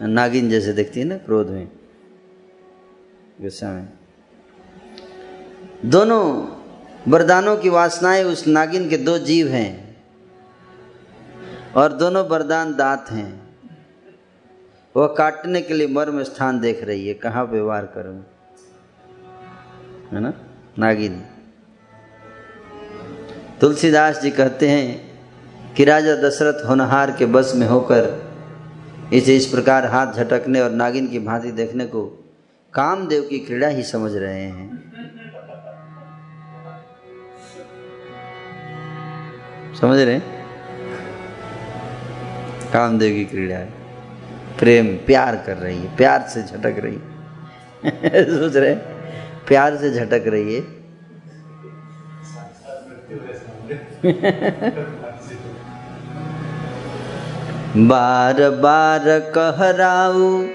नागिन 0.01 0.49
जैसे 0.49 0.73
देखती 0.73 0.99
है 0.99 1.05
ना 1.05 1.17
क्रोध 1.17 1.49
में। 1.49 1.67
गुस्सा 3.41 3.71
में 3.71 3.87
दोनों 5.85 6.23
वरदानों 7.11 7.57
की 7.57 7.69
वासनाएँ 7.69 8.23
उस 8.23 8.47
नागिन 8.47 8.89
के 8.89 8.97
दो 8.97 9.17
जीव 9.17 9.47
हैं 9.47 9.97
और 11.75 11.93
दोनों 11.93 12.25
वरदान 12.25 12.75
दांत 12.75 13.05
हैं। 13.09 13.57
वह 14.95 15.07
काटने 15.07 15.61
के 15.61 15.73
लिए 15.73 15.87
मर्म 15.87 16.23
स्थान 16.23 16.59
देख 16.59 16.83
रही 16.83 17.07
है। 17.07 17.13
कहाँ 17.13 17.45
व्यवहार 17.45 17.85
करूँ? 17.85 18.25
है 20.11 20.19
ना? 20.19 20.33
नागिन। 20.79 21.23
तुलसीदास 23.61 24.21
जी 24.21 24.31
कहते 24.31 24.69
हैं 24.69 25.04
कि 25.77 25.85
राजा 25.85 26.15
दशरथ 26.15 26.69
होनहार 26.69 27.11
के 27.11 27.25
बस 27.25 27.53
में 27.55 27.67
होकर 27.67 28.25
इसे 29.13 29.35
इस 29.35 29.45
प्रकार 29.45 29.85
हाथ 29.85 30.13
झटकने 30.13 30.61
और 30.61 30.71
नागिन 30.71 31.07
की 31.07 31.19
भांति 31.19 31.51
देखने 31.51 31.85
को 31.85 32.25
कामदेव 32.73 33.23
की 33.23 33.39
क्रीड़ा 33.39 33.67
ही 33.67 33.83
समझ 33.83 34.15
रहे 34.15 34.41
हैं। 34.41 34.93
समझ 39.81 39.99
रहे 39.99 40.21
कामदेव 42.73 43.13
की 43.13 43.25
क्रीड़ा 43.25 43.55
है। 43.55 43.73
प्रेम, 44.59 44.87
प्यार 44.87 45.43
कर 45.45 45.57
रही 45.57 45.77
है। 45.77 45.95
प्यार 45.95 46.21
से 46.21 46.43
झटक 46.43 46.75
रही 46.77 46.95
है। 46.95 48.23
सोच 48.23 48.55
रहे 48.55 48.75
प्यार 49.47 49.77
से 49.77 49.91
झटक 49.91 50.23
रही 50.27 50.55
है। 50.55 50.85
बार 57.77 58.49
बार 58.49 59.03
कहराऊ, 59.35 60.47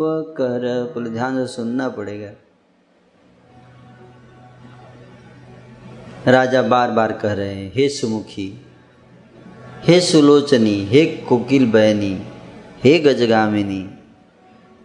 कर 0.00 0.92
बोले, 0.94 1.10
ध्यान 1.10 1.46
से 1.46 1.52
सुनना 1.52 1.88
पड़ेगा। 1.88 2.30
राजा 6.32 6.62
बार 6.62 6.90
बार 6.90 7.12
कह 7.12 7.32
रहे 7.32 7.54
हैं, 7.54 7.72
हे 7.74 7.88
सुमुखी, 7.88 8.66
हे 9.84 10.00
सुलोचनी, 10.00 10.74
हे 10.84 11.04
कोकिल 11.28 11.70
बहनी 11.72 12.12
हे 12.84 12.98
गजगामिनी, 12.98 13.88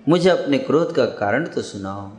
मुझे 0.10 0.30
अपने 0.30 0.58
क्रोध 0.58 0.96
का 0.96 1.06
कारण 1.06 1.46
तो 1.46 1.62
सुनाओ। 1.62 2.10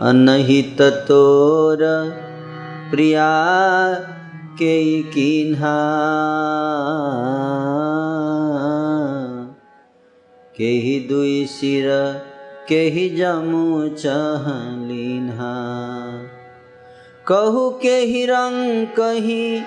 अनहित 0.00 0.82
तोर 1.08 1.78
प्रिया 2.90 3.30
के 4.52 5.02
किन्हा 5.02 5.74
के 10.60 10.70
ही 10.70 11.00
दुई 11.00 11.46
सिर 11.46 11.84
के 12.68 12.80
ही 12.80 13.08
जमु 13.10 13.88
चहलिन्हा। 13.88 15.52
कहु 17.26 17.70
के 17.70 17.96
हिरंग 17.96 18.86
कहीं 18.86 19.62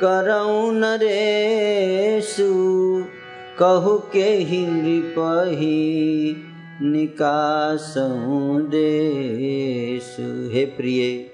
करऊ 0.00 0.70
नरेशु 0.70 2.48
कहु 3.58 3.98
के 4.12 4.24
हिंदी 4.24 5.00
पही 5.00 6.36
निकासऊ 6.82 8.60
देशु 8.60 10.50
हे 10.54 10.64
प्रिय, 10.64 11.30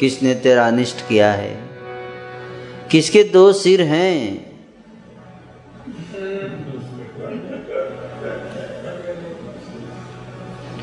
किसने 0.00 0.34
तेरा 0.34 0.66
अनिष्ट 0.66 1.08
किया 1.08 1.32
है? 1.32 1.54
किसके 2.90 3.22
दो 3.24 3.52
सिर 3.52 3.82
हैं? 3.82 4.53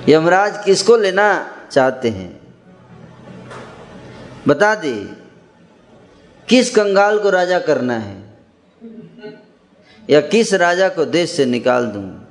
यमराज 0.10 0.66
किसको 0.66 0.98
लेना 0.98 1.58
चाहते 1.72 2.10
हैं? 2.10 2.42
बता 4.48 4.76
दे, 4.76 5.10
किस 6.50 6.76
कंगाल 6.76 7.20
को 7.20 7.30
राजा 7.30 7.60
करना 7.60 7.94
है? 7.94 8.24
या 10.10 10.22
किस 10.22 10.54
राजा 10.54 10.90
को 10.90 11.06
देश 11.06 11.32
से 11.32 11.46
निकाल 11.46 11.86
दूँ? 11.86 12.28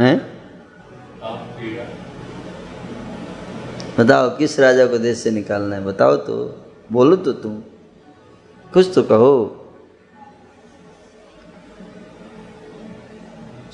हैं? 0.00 0.34
बताओ, 3.98 4.36
किस 4.36 4.60
राजा 4.60 4.86
को 4.86 4.98
देश 4.98 5.18
से 5.18 5.30
निकालना 5.30 5.76
है? 5.76 5.84
बताओ 5.84 6.16
तो 6.16 6.66
बोलो 6.92 7.16
तो 7.16 7.32
तुम। 7.32 7.62
कुछ 8.72 8.94
तो 8.94 9.02
कहो। 9.02 9.60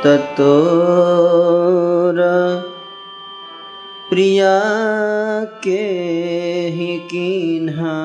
अनहित 0.04 0.36
तोर 0.38 2.16
प्रिया 4.08 4.54
के 5.64 5.82
ही 6.76 6.96
किन्हा 7.10 7.98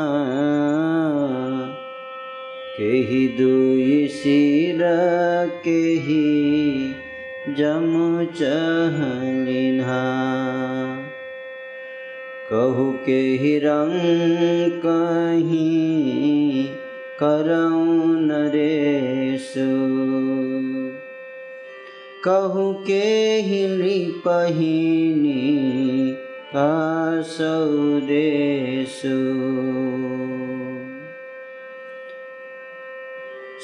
केही 2.77 3.27
दुई 3.37 4.07
सिर 4.13 4.83
केही 5.63 6.21
जम 7.57 7.89
चहलिन्हा 8.39 10.03
कहु 12.51 12.91
केही 13.07 13.57
रंग 13.63 14.81
कहु 22.27 22.63
केही 22.87 23.59
नृपहिनी 23.67 25.43
कासौ 26.53 27.59
देशु 28.09 29.15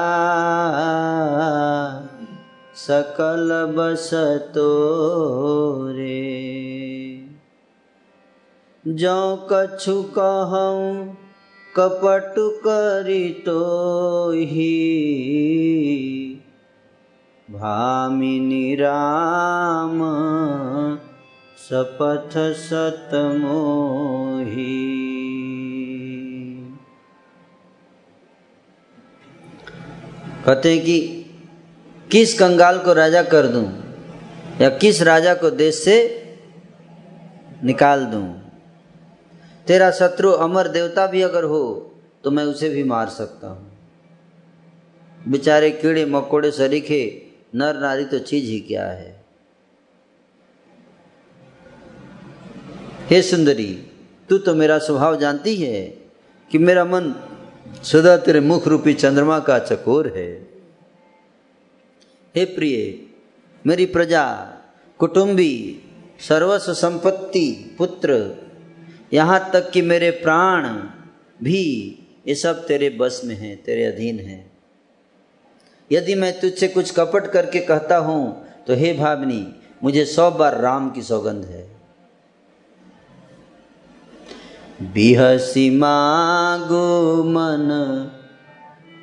सकल 2.75 3.75
बसतो 3.79 4.71
रे। 5.89 6.33
जो 8.89 9.49
कछु 9.53 10.03
कहूँ 10.03 11.17
कपट 11.77 12.35
करी 12.39 13.31
तो 13.31 13.61
ही 14.31 14.79
भामिनी 17.53 18.75
राम 18.75 19.99
सपथ 21.59 22.37
सतमोही। 22.59 23.43
कहते 30.47 30.73
हैं 30.73 30.81
कि 30.85 30.99
किस 32.11 32.39
कंगाल 32.39 32.79
को 32.79 32.93
राजा 32.93 33.23
कर 33.23 33.47
दूँ 33.47 33.65
या 34.61 34.69
किस 34.77 35.03
राजा 35.03 35.35
को 35.35 35.51
देश 35.51 35.75
से 35.75 35.97
निकाल 37.65 38.05
दूँ? 38.05 38.27
तेरा 39.67 39.91
शत्रु 39.91 40.31
अमर 40.31 40.69
देवता 40.69 41.07
भी 41.07 41.23
अगर 41.23 41.45
हो 41.45 41.61
तो 42.25 42.31
मैं 42.31 42.45
उसे 42.45 42.69
भी 42.69 42.85
मार 42.85 43.09
सकता 43.09 43.49
हूँ। 43.49 43.71
बेचारे 45.29 45.71
कीड़े 45.71 46.05
मकोड़े 46.05 46.51
सरीखे 46.51 47.03
नर 47.55 47.77
नारी 47.77 48.05
तो 48.05 48.19
चीज़ 48.19 48.45
ही 48.45 48.61
क्या 48.61 48.87
है? 48.87 49.25
हे 53.07 53.23
सुंदरी, 53.23 53.87
तू 54.29 54.39
तो 54.39 54.55
मेरा 54.55 54.79
स्वभाव 54.79 55.21
जानती 55.21 55.57
है 55.57 55.87
कि 56.51 56.59
मेरा 56.59 56.85
मन 56.85 57.15
सदा 57.83 58.17
तेरे 58.17 58.41
मुख 58.41 58.69
रूपी 58.69 58.95
चंद्रमा 58.95 59.39
का 59.39 59.59
चकोर 59.59 60.13
है। 60.17 60.33
हे 62.37 62.45
प्रिय, 62.45 63.07
मेरी 63.67 63.87
प्रजा, 63.87 64.25
कुटुंबी, 64.99 65.83
सर्वस्व 66.29 66.75
संपत्ति 66.75 67.75
पुत्र, 67.79 68.37
यहाँ 69.13 69.51
तक 69.53 69.71
कि 69.71 69.83
मेरे 69.83 70.11
प्राण 70.11 70.69
भी 71.43 71.99
ये 72.29 72.35
सब 72.35 72.67
तेरे 72.67 72.91
बस 72.91 73.21
में 73.25 73.35
हैं, 73.35 73.63
तेरे 73.63 73.85
अधीन 73.85 74.19
हैं। 74.19 74.52
यदि 75.93 76.15
मैं 76.15 76.41
तुझसे 76.41 76.69
कुछ 76.69 76.91
कपट 76.91 77.27
करके 77.27 77.61
कहता 77.61 77.97
हूँ 77.97 78.47
तो 78.67 78.75
हे 78.75 78.93
भावनी 78.93 79.57
मुझे 79.85 80.05
सौ 80.05 80.31
बार 80.31 80.61
राम 80.61 80.91
की 80.91 81.03
सौगंध 81.03 81.45
है। 81.45 81.73
बिहसी 84.83 85.71
मागो 85.71 87.25
मन, 87.25 87.69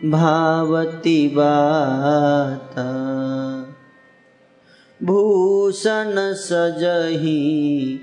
भावती 0.05 1.27
बाता। 1.27 2.85
भूषण 5.03 6.15
सजही 6.33 7.99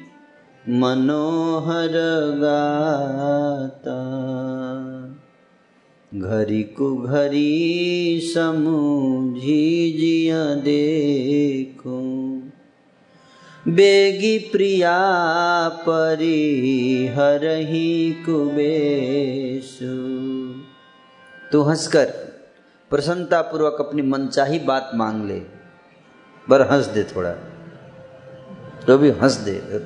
मनोहर 0.68 1.98
गाता। 2.38 3.98
घरी 6.16 6.62
को 6.62 6.96
घरी 6.96 8.20
समूझी 8.24 9.92
जिया 9.92 10.54
देखो। 10.54 11.96
बेगी 13.68 14.38
प्रिया 14.38 14.98
परी 15.68 17.06
हरही 17.06 18.12
कुबेशु 18.12 19.86
तू 21.52 21.62
हंसकर 21.62 22.06
प्रसन्नता 22.90 23.42
पूर्वक 23.42 23.76
अपनी 23.80 24.02
मनचाही 24.02 24.58
बात 24.58 24.90
मांग 24.94 25.28
ले। 25.28 25.40
पर 26.48 26.72
हंस 26.72 26.86
दे 26.86 27.04
थोड़ा। 27.04 27.32
तो 28.86 28.98
भी 28.98 29.10
हंस 29.10 29.32
दे। 29.32 29.78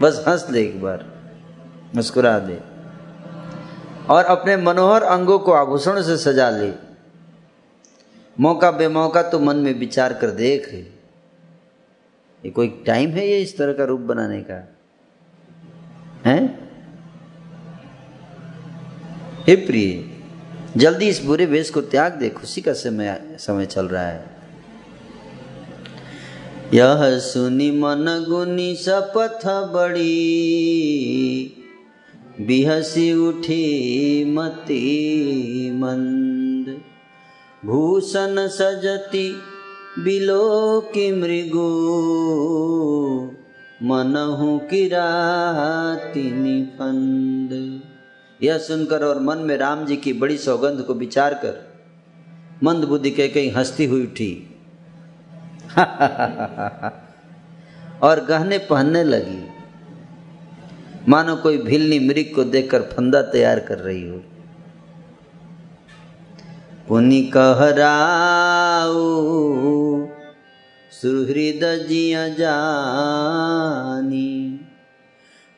बस 0.00 0.24
हंस 0.28 0.42
दे 0.42 0.62
एक 0.62 0.82
बार। 0.82 1.06
मुस्कुरा 1.94 2.38
दे। 2.38 2.73
और 4.10 4.24
अपने 4.24 4.56
मनोहर 4.56 5.02
अंगों 5.02 5.38
को 5.38 5.52
आभूषण 5.52 6.02
से 6.02 6.16
सजा 6.16 6.50
ले। 6.50 6.72
मौका 8.40 8.70
बेमौका 8.70 9.22
तो 9.22 9.38
मन 9.38 9.56
में 9.56 9.74
विचार 9.74 10.12
कर 10.12 10.30
देख। 10.30 10.92
ये 12.44 12.50
कोई 12.50 12.84
टाइम 12.86 13.10
है 13.10 13.28
ये 13.28 13.38
इस 13.38 13.58
तरह 13.58 13.72
का 13.72 13.84
रूप 13.84 14.00
बनाने 14.00 14.40
का? 14.40 14.68
है? 16.26 16.58
हे 19.46 19.56
प्रिय, 19.56 20.04
जल्दी 20.76 21.08
इस 21.08 21.24
बुरे 21.24 21.46
वेश 21.46 21.70
को 21.70 21.80
त्याग 21.80 22.12
दे, 22.12 22.28
खुशी 22.28 22.60
का 22.60 22.72
समय 22.72 23.36
समय 23.40 23.66
चल 23.66 23.86
रहा 23.86 24.06
है। 24.06 24.24
यह 26.74 27.18
सुनी 27.18 27.70
मन 27.70 28.26
गुनी 28.28 28.76
सपथ 28.76 29.72
बड़ी। 29.72 31.60
बिहसी 32.40 33.12
उठी 33.12 34.24
मती 34.24 35.70
मंद। 35.70 36.82
भूषण 37.64 38.48
सजती 38.48 39.36
बिलो 39.98 40.80
की 40.80 41.12
मृगो। 41.12 41.70
मनहु 43.82 44.58
किराती 44.58 46.30
निफंद। 46.30 47.82
यह 48.42 48.58
सुनकर 48.58 49.04
और 49.04 49.22
मन 49.22 49.38
में 49.38 49.56
राम 49.56 49.86
जी 49.86 49.96
की 49.96 50.12
बड़ी 50.12 50.38
सौगंध 50.38 50.82
को 50.82 50.94
विचार 50.94 51.34
कर 51.34 51.74
मंद 52.62 52.84
बुद्धि 52.84 53.10
के 53.10 53.28
कहीं 53.28 53.52
हंसती 53.52 53.84
हुई 53.84 54.02
उठी। 54.02 54.50
और 58.02 58.24
गहने 58.24 58.58
पहनने 58.58 59.04
लगी। 59.04 59.53
मानो 61.08 61.36
कोई 61.36 61.58
भिलनी 61.58 61.98
मृग 61.98 62.34
को 62.34 62.44
देखकर 62.44 62.82
फंदा 62.92 63.22
तैयार 63.32 63.60
कर 63.60 63.78
रही 63.78 64.08
हो। 64.08 64.22
पुनि 66.88 67.22
कहराऊ 67.36 68.94
सुहृद 70.92 71.86
जिया 71.88 72.28
जानी, 72.28 74.30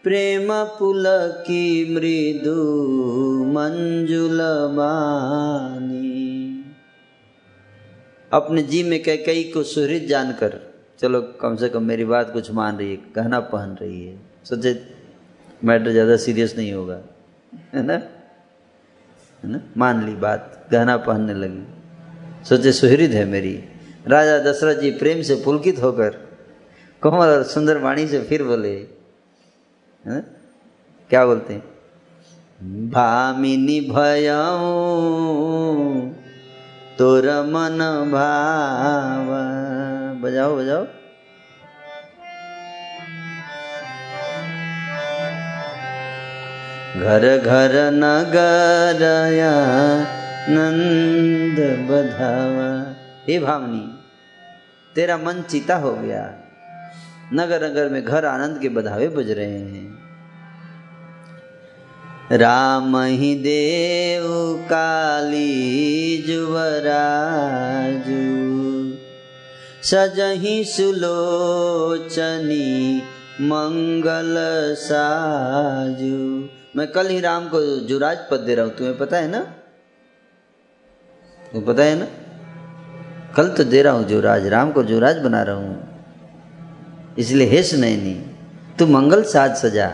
प्रेम 0.04 0.48
पुल 0.78 1.04
की 1.42 1.94
मृदु 1.94 2.54
मंजुल 3.52 4.40
अपने 8.32 8.62
जी 8.62 8.82
में 8.82 9.02
कह 9.02 9.16
कई 9.16 9.42
को 9.54 9.62
सुहृद 9.64 10.06
जानकर, 10.08 10.60
चलो 11.00 11.20
कम 11.40 11.56
से 11.56 11.68
कम 11.68 11.82
मेरी 11.82 12.04
बात 12.04 12.32
कुछ 12.32 12.50
मान 12.50 12.78
रही 12.78 12.90
है 12.90 12.98
गहना 13.16 13.40
पहन 13.46 13.76
रही 13.82 14.06
है। 14.06 14.18
सोचे 14.44 14.95
मैटर 15.64 15.90
ज़्यादा 15.90 16.16
सीरियस 16.16 16.56
नहीं 16.56 16.72
होगा। 16.72 17.00
है 17.74 17.82
ना? 17.82 17.94
है 19.42 19.50
ना? 19.50 19.60
मान 19.76 20.04
ली 20.06 20.14
बात, 20.14 20.68
गहना 20.72 20.96
पहनने 20.96 21.34
लगी। 21.34 22.44
सोचे, 22.44 22.72
सुहृद 22.72 23.10
है 23.10 23.24
मेरी। 23.24 23.64
राजा 24.06 24.38
दशरथ 24.38 24.80
जी 24.80 24.90
प्रेम 24.90 25.22
से 25.22 25.34
पुलकित 25.34 25.82
होकर 25.82 26.10
कोमल 27.02 27.28
और 27.28 27.42
सुंदर 27.42 27.78
वाणी 27.78 28.06
से 28.08 28.22
फिर 28.22 28.42
बोले, 28.44 28.68
है? 28.68 28.86
ना? 30.04 30.20
क्या 31.10 31.26
बोलते 31.26 31.54
हैं? 31.54 31.62
भामिनी 32.90 33.80
भयऊ 33.80 34.44
तोर 36.98 37.24
मन 37.24 37.78
भाव। 38.12 39.26
बजाओ 40.20 40.56
बजाओ। 40.56 40.86
घर 46.96 47.38
घर 47.38 47.90
नगरया 47.94 49.52
नंद 50.48 51.88
बधावा। 51.90 52.96
हे 53.28 53.38
भावनी, 53.38 53.98
तेरा 54.94 55.16
मन 55.16 55.44
चिता 55.50 55.76
हो 55.76 55.94
गया। 55.94 56.34
नगर 57.34 57.70
नगर 57.70 57.88
में 57.88 58.04
घर 58.04 58.24
आनंद 58.24 58.58
के 58.58 58.68
बधावे 58.68 59.08
बज 59.08 59.30
रहे 59.30 59.46
हैं। 59.46 59.98
राम 62.32 62.96
ही 62.96 63.34
देव 63.34 64.64
काली 64.64 66.24
जुवराजू 66.28 68.46
सजही 69.82 70.64
सुलोचनी 70.64 73.02
मंगल 73.40 74.34
साजू। 74.78 76.48
मैं 76.76 76.86
कल 76.92 77.06
ही 77.08 77.20
राम 77.20 77.48
को 77.48 77.60
जुराज 77.88 78.18
पद 78.30 78.40
दे 78.40 78.54
रहा 78.54 78.64
हूँ, 78.64 78.72
तुम्हें 78.76 78.96
पता 78.98 79.16
है 79.16 79.28
ना? 79.28 79.38
तुम्हें 81.42 81.64
पता 81.66 81.82
है 81.82 81.94
ना? 81.96 82.06
कल 83.36 83.48
तो 83.48 83.64
दे 83.64 83.82
रहा 83.82 83.92
हूँ 83.92 84.04
जुराज 84.04 84.46
राम 84.46 84.72
को 84.72 84.82
जुराज 84.82 85.18
बना 85.18 85.42
रहा 85.42 85.56
हूँ। 85.56 87.14
इसलिए 87.18 87.48
हेस 87.48 87.72
नहीं 87.74 88.14
तू 88.78 88.86
मंगल 88.86 89.22
साज 89.24 89.56
सजा। 89.56 89.88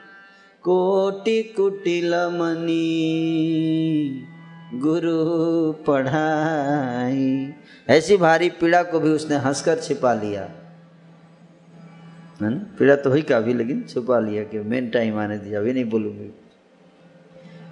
कोटि 0.63 1.43
कुटिल 1.43 2.15
मनी 2.15 4.25
गुरु 4.75 5.73
पढ़ाई। 5.73 7.55
ऐसी 7.89 8.17
भारी 8.17 8.51
पीड़ा 8.51 8.83
को 8.83 9.01
भी 9.01 9.09
उसने 9.09 9.37
हंसकर 9.37 9.79
छिपा 9.79 10.15
लिया। 10.15 10.51
है 12.43 12.51
ना? 12.51 12.77
पीड़ा 12.79 12.97
तो 12.97 13.11
हुई 13.11 13.23
काफ़ी 13.23 13.55
लेकिन 13.55 13.83
छुपा 13.83 14.19
लिया 14.19 14.45
कि 14.45 14.59
मेन 14.59 14.91
टाइम 14.91 15.19
आने 15.19 15.39
दिया। 15.39 15.61
अभी 15.61 15.73
नहीं 15.73 15.85
बोलूँगी। 15.85 16.41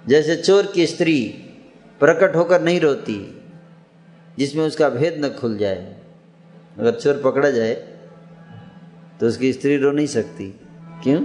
जैसे 0.07 0.35
चोर 0.35 0.65
की 0.65 0.85
स्त्री 0.87 1.17
प्रकट 2.01 2.35
होकर 2.35 2.61
नहीं 2.61 2.79
रोती, 2.79 3.17
जिसमें 4.37 4.65
उसका 4.65 4.89
भेद 4.89 5.25
न 5.25 5.29
खुल 5.29 5.57
जाए। 5.57 5.95
अगर 6.79 6.95
चोर 6.95 7.21
पकड़ा 7.23 7.49
जाए 7.49 7.73
तो 9.19 9.27
उसकी 9.27 9.51
स्त्री 9.53 9.77
रो 9.77 9.91
नहीं 9.91 10.07
सकती। 10.07 10.49
क्यों? 11.03 11.21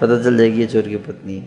पता 0.00 0.22
चल 0.22 0.36
जाएगी 0.36 0.66
चोर 0.66 0.88
की 0.88 0.96
पत्नी। 0.98 1.38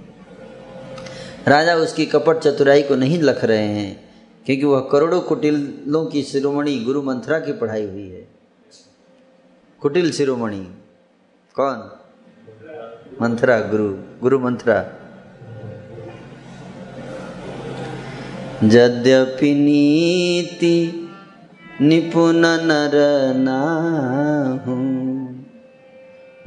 राजा 1.48 1.76
उसकी 1.76 2.06
कपट 2.06 2.38
चतुराई 2.38 2.84
को 2.84 2.96
नहीं 2.96 3.22
लख 3.22 3.44
रहे 3.44 3.68
हैं, 3.70 3.92
क्योंकि 4.46 4.66
वह 4.66 4.80
करोड़ों 4.92 5.22
कुटिलों 5.22 6.06
की 6.06 6.22
शिरोमणि 6.24 6.78
गुरु 6.80 7.02
मंथरा 7.02 7.40
की 7.40 7.54
पढ़ाई 7.54 7.86
हुई 7.86 8.08
है। 8.10 8.28
कुटिल 9.82 10.12
शिरोमणि, 10.12 10.62
कौन? 11.56 11.90
मंथरा 13.22 13.60
गुरु 13.62 13.90
गुरु 14.22 14.40
मंत्रा 14.40 14.76
यद्यपि 18.64 19.54
नीति 19.56 21.10
निपुण 21.82 22.38
नर 22.38 22.94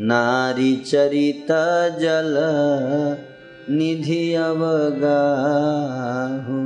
नारी 0.01 0.77
चरित 0.77 1.47
जल 2.01 2.35
निधि 3.71 4.35
अवगाहू। 4.35 6.61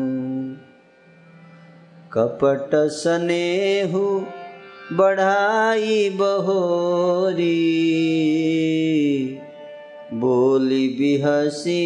कपट 2.13 2.71
स्नेहु 2.75 4.25
बढ़ाई 4.97 6.11
बहोरी, 6.11 7.59
बोली 10.13 10.89
बिहसी 10.89 11.81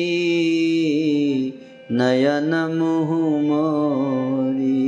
नयन 1.90 2.54
मुँह 2.54 3.42
मोरी 3.42 4.86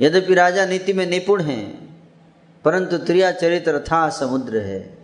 यद्यपि 0.00 0.34
राजा 0.34 0.66
नीति 0.66 0.92
में 0.92 1.06
निपुण 1.06 1.42
हैं, 1.42 1.96
परंतु 2.64 2.98
त्रिया 2.98 3.32
चरित्र 3.32 3.78
था 3.78 4.08
समुद्र 4.08 4.56
है। 4.56 4.98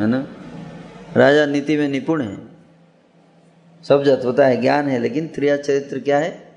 है 0.00 0.06
ना? 0.06 0.26
राजा 1.16 1.46
नीति 1.46 1.76
में 1.76 1.88
निपुण 1.88 2.22
है। 2.22 2.38
सब 3.82 4.02
जत 4.02 4.22
होता 4.24 4.46
है, 4.46 4.60
ज्ञान 4.60 4.88
है, 4.88 4.98
लेकिन 4.98 5.28
त्रिया 5.28 5.56
चरित्र 5.56 5.98
क्या 5.98 6.18
है? 6.18 6.52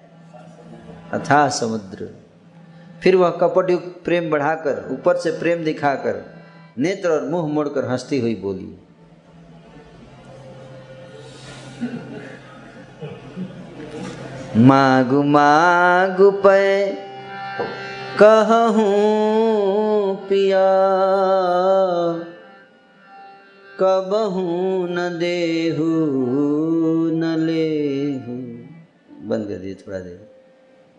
अथा 1.13 1.49
समुद्र। 1.49 2.15
फिर 3.03 3.15
वह 3.15 3.29
कपट 3.29 3.69
युक्त 3.69 4.01
प्रेम 4.05 4.29
बढ़ाकर, 4.29 4.89
ऊपर 4.91 5.17
से 5.17 5.31
प्रेम 5.31 5.63
दिखाकर, 5.63 6.33
नेत्र 6.77 7.09
और 7.09 7.29
मुँह 7.29 7.47
मोड़कर 7.47 7.85
हंसती 7.85 8.19
हुई 8.19 8.35
बोली 8.35 8.88
मागु 14.57 15.23
मागु 15.23 16.31
पे 16.31 16.93
कहूँ 18.21 20.15
पिया। 20.15 20.65
कबहू 23.79 24.87
न 24.89 25.17
देहू, 25.19 26.09
न 27.11 27.35
लेहू। 27.39 28.59
बंद 29.29 29.47
कर 29.47 29.55
दिए 29.55 29.73
थोड़ा 29.73 29.99
देर। 29.99 30.29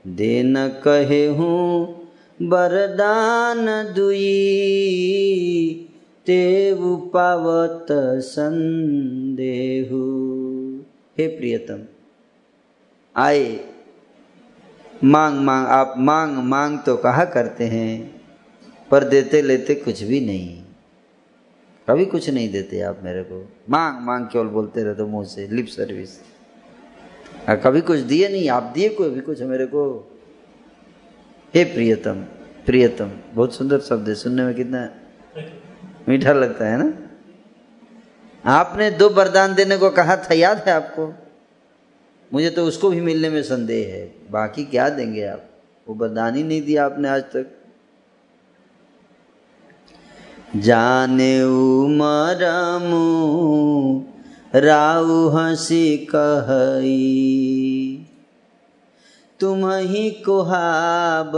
दे 0.06 0.42
न 0.42 0.68
कहे 0.68 1.26
हूँ 1.26 1.96
वरदान 2.42 3.94
दुई। 3.94 5.86
तेव 6.26 7.10
पावत 7.14 8.22
संदेहू। 8.22 10.39
हे 11.20 11.26
प्रियतम, 11.28 11.80
आए। 13.14 13.44
मांग 15.04 15.38
मांग, 15.38 15.66
आप 15.66 15.94
मांग 15.98 16.36
मांग 16.36 16.78
तो 16.78 16.96
कहा 16.96 17.24
करते 17.24 17.64
हैं, 17.64 18.20
पर 18.90 19.04
देते 19.04 19.42
लेते 19.42 19.74
कुछ 19.74 20.02
भी 20.02 20.20
नहीं। 20.20 20.62
कभी 21.88 22.04
कुछ 22.06 22.28
नहीं 22.30 22.48
देते 22.52 22.80
आप 22.80 23.00
मेरे 23.04 23.22
को। 23.22 23.42
मांग 23.70 24.00
मांग 24.06 24.26
केवल 24.26 24.46
बोलते 24.46 24.82
रहते 24.82 25.02
मुँह 25.02 25.24
से 25.24 25.46
लिप 25.48 25.66
सर्विस 25.66 26.18
और 27.48 27.56
कभी 27.56 27.80
कुछ 27.80 27.98
दिए 27.98 28.28
नहीं, 28.28 28.48
आप 28.48 28.62
दिए 28.62 28.88
कोई 28.88 29.10
भी 29.10 29.20
कुछ 29.20 29.42
मेरे 29.42 29.66
को। 29.66 29.82
हे 31.54 31.64
प्रियतम 31.64 32.24
प्रियतम, 32.66 33.10
बहुत 33.34 33.54
सुंदर 33.54 33.80
शब्द 33.80 34.08
है, 34.08 34.14
सुनने 34.14 34.42
में 34.42 34.54
कितना 34.54 34.88
मीठा 36.08 36.32
लगता 36.32 36.66
है 36.66 36.78
ना? 36.78 37.09
आपने 38.44 38.90
दो 38.90 39.08
वरदान 39.08 39.54
देने 39.54 39.76
को 39.76 39.90
कहा 39.90 40.16
था, 40.16 40.34
याद 40.34 40.58
है 40.58 40.72
आपको? 40.72 41.14
मुझे 42.32 42.50
तो 42.50 42.64
उसको 42.64 42.90
भी 42.90 43.00
मिलने 43.00 43.30
में 43.30 43.42
संदेह 43.42 43.86
है। 43.88 44.14
बाकी 44.30 44.64
क्या 44.64 44.88
देंगे 44.88 45.26
आप? 45.26 45.44
वो 45.88 45.94
वरदान 45.94 46.34
ही 46.34 46.42
नहीं 46.42 46.62
दिया 46.62 46.86
आपने 46.86 47.08
आज 47.08 47.22
तक। 47.22 47.46
जाने 50.56 51.42
राउ 54.54 55.28
हसी 55.28 55.96
कहई 55.96 57.26
तुम 59.40 59.70
ही 59.70 60.10
कुहाब 60.10 61.32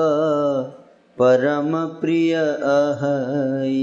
परम 1.18 1.86
प्रिय 1.86 2.34
अहई। 2.62 3.78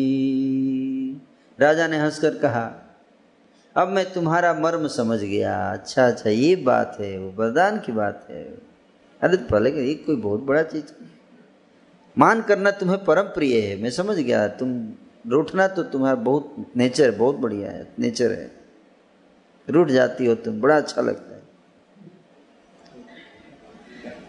राजा 1.60 1.88
ने 1.88 1.98
हंसकर 1.98 2.30
कहा 2.30 2.89
अब 3.80 3.88
मैं 3.88 4.14
तुम्हारा 4.14 4.54
मर्म 4.54 4.88
समझ 4.88 5.20
गया। 5.20 5.72
अच्छा 5.72 6.08
अच्छा 6.08 6.30
ये 6.30 6.56
बात 6.56 6.98
है, 7.00 7.18
वो 7.20 7.34
वरदान 7.38 7.80
की 7.80 7.92
बात 7.92 8.28
है। 8.30 8.44
अरे, 9.22 9.38
पहले 9.38 9.70
ये 9.88 9.94
कोई 9.94 10.16
बहुत 10.16 10.40
बड़ा 10.40 10.64
चीज़ 10.64 10.84
मान 12.18 12.42
करना 12.42 12.72
तुम्हें 12.72 13.04
परम 13.06 13.22
प्रिय 13.22 13.60
है, 13.62 13.84
मैं 13.84 13.90
समझ 13.90 14.18
गया। 14.18 14.48
तुम 14.48 14.94
रूठना 15.28 15.68
तो 15.68 15.84
तुम्हारा 15.84 16.16
बहुत, 16.16 16.56
नेचर 16.78 17.12
बहुत 17.12 17.36
बढ़िया 17.36 17.72
है, 17.72 17.88
नेचर 18.00 18.32
है। 18.32 18.52
रूठ 19.70 19.88
जाती 19.88 20.26
हो 20.26 20.36
तुम, 20.36 20.62
बड़ा 20.62 20.78
अच्छा 20.78 21.02
लगता 21.02 21.34
है। 21.34 21.40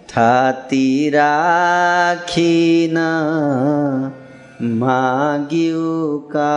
थाती 0.08 1.10
राखी 1.10 2.90
न 2.92 2.98
मागियो 4.62 6.18
का 6.18 6.54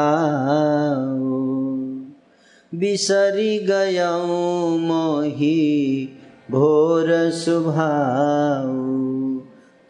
बिसरी 2.76 3.60
गयऊ 3.60 4.78
मोही 4.78 6.10
भोर 6.52 7.32
सुभाऊ 7.32 8.74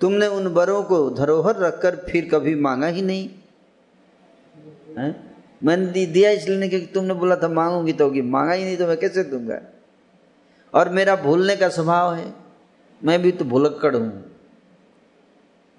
तुमने 0.01 0.27
उन 0.27 0.53
बरों 0.53 0.83
को 0.83 1.09
धरोहर 1.09 1.55
रखकर 1.55 1.95
फिर 1.95 2.29
कभी 2.31 2.55
मांगा 2.55 2.87
ही 2.87 3.01
नहीं? 3.01 3.29
है? 4.97 5.15
मैंने 5.63 6.05
दिया 6.05 6.31
इसलिए 6.31 6.69
क्योंकि 6.69 6.87
तुमने 6.87 7.13
बोला 7.13 7.35
था 7.35 7.47
मांगूँगी 7.47 7.93
तो 7.93 8.23
मांगा 8.23 8.53
ही 8.53 8.65
नहीं 8.65 8.77
तो 8.77 8.87
मैं 8.87 8.97
कैसे 8.97 9.23
दूँगा? 9.23 9.61
और 10.73 10.89
मेरा 10.89 11.15
भूलने 11.15 11.55
का 11.55 11.69
स्वभाव 11.69 12.13
है। 12.13 12.33
मैं 13.03 13.21
भी 13.21 13.31
तो 13.31 13.45
भुलक्कड़ 13.45 13.95
हूँ। 13.95 14.31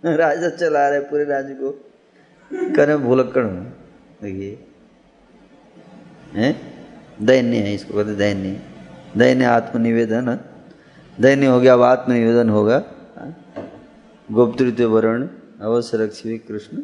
राजा 0.04 0.48
चला 0.48 0.88
रहे 0.88 1.00
पूरे 1.00 1.24
राज्य 1.24 1.54
को। 1.54 1.90
करे 2.76 2.96
भुलक्कड़ 2.96 3.44
हूँ। 3.44 3.72
देखिए। 4.22 4.64
हैं? 6.32 6.73
दैन्य 7.22 7.56
है, 7.56 7.74
इसको 7.74 7.94
कहते 7.94 8.14
दैन्य। 8.14 8.60
दैन्य 9.16 9.44
आत्मनिवेदन, 9.44 10.38
दैन्य 11.20 11.46
हो 11.46 11.60
गया, 11.60 11.74
अब 11.74 11.82
आत्मनिवेदन 11.82 12.48
होगा। 12.48 12.82
गुप्त 14.32 14.80
वर्ण 14.80 15.28
अवश्य 15.60 15.96
रक्षी 15.96 16.38
कृष्ण 16.38 16.76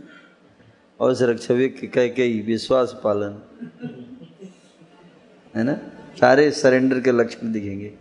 अवसर 1.00 1.38
छवि 1.38 1.68
कह 1.68 2.08
कई 2.08 2.40
विश्वास 2.40 3.00
पालन। 3.04 3.42
है 5.56 5.64
ना? 5.64 5.74
सारे 6.20 6.50
सरेंडर 6.50 7.00
के 7.00 7.12
लक्षण 7.12 7.52
दिखेंगे। 7.52 7.94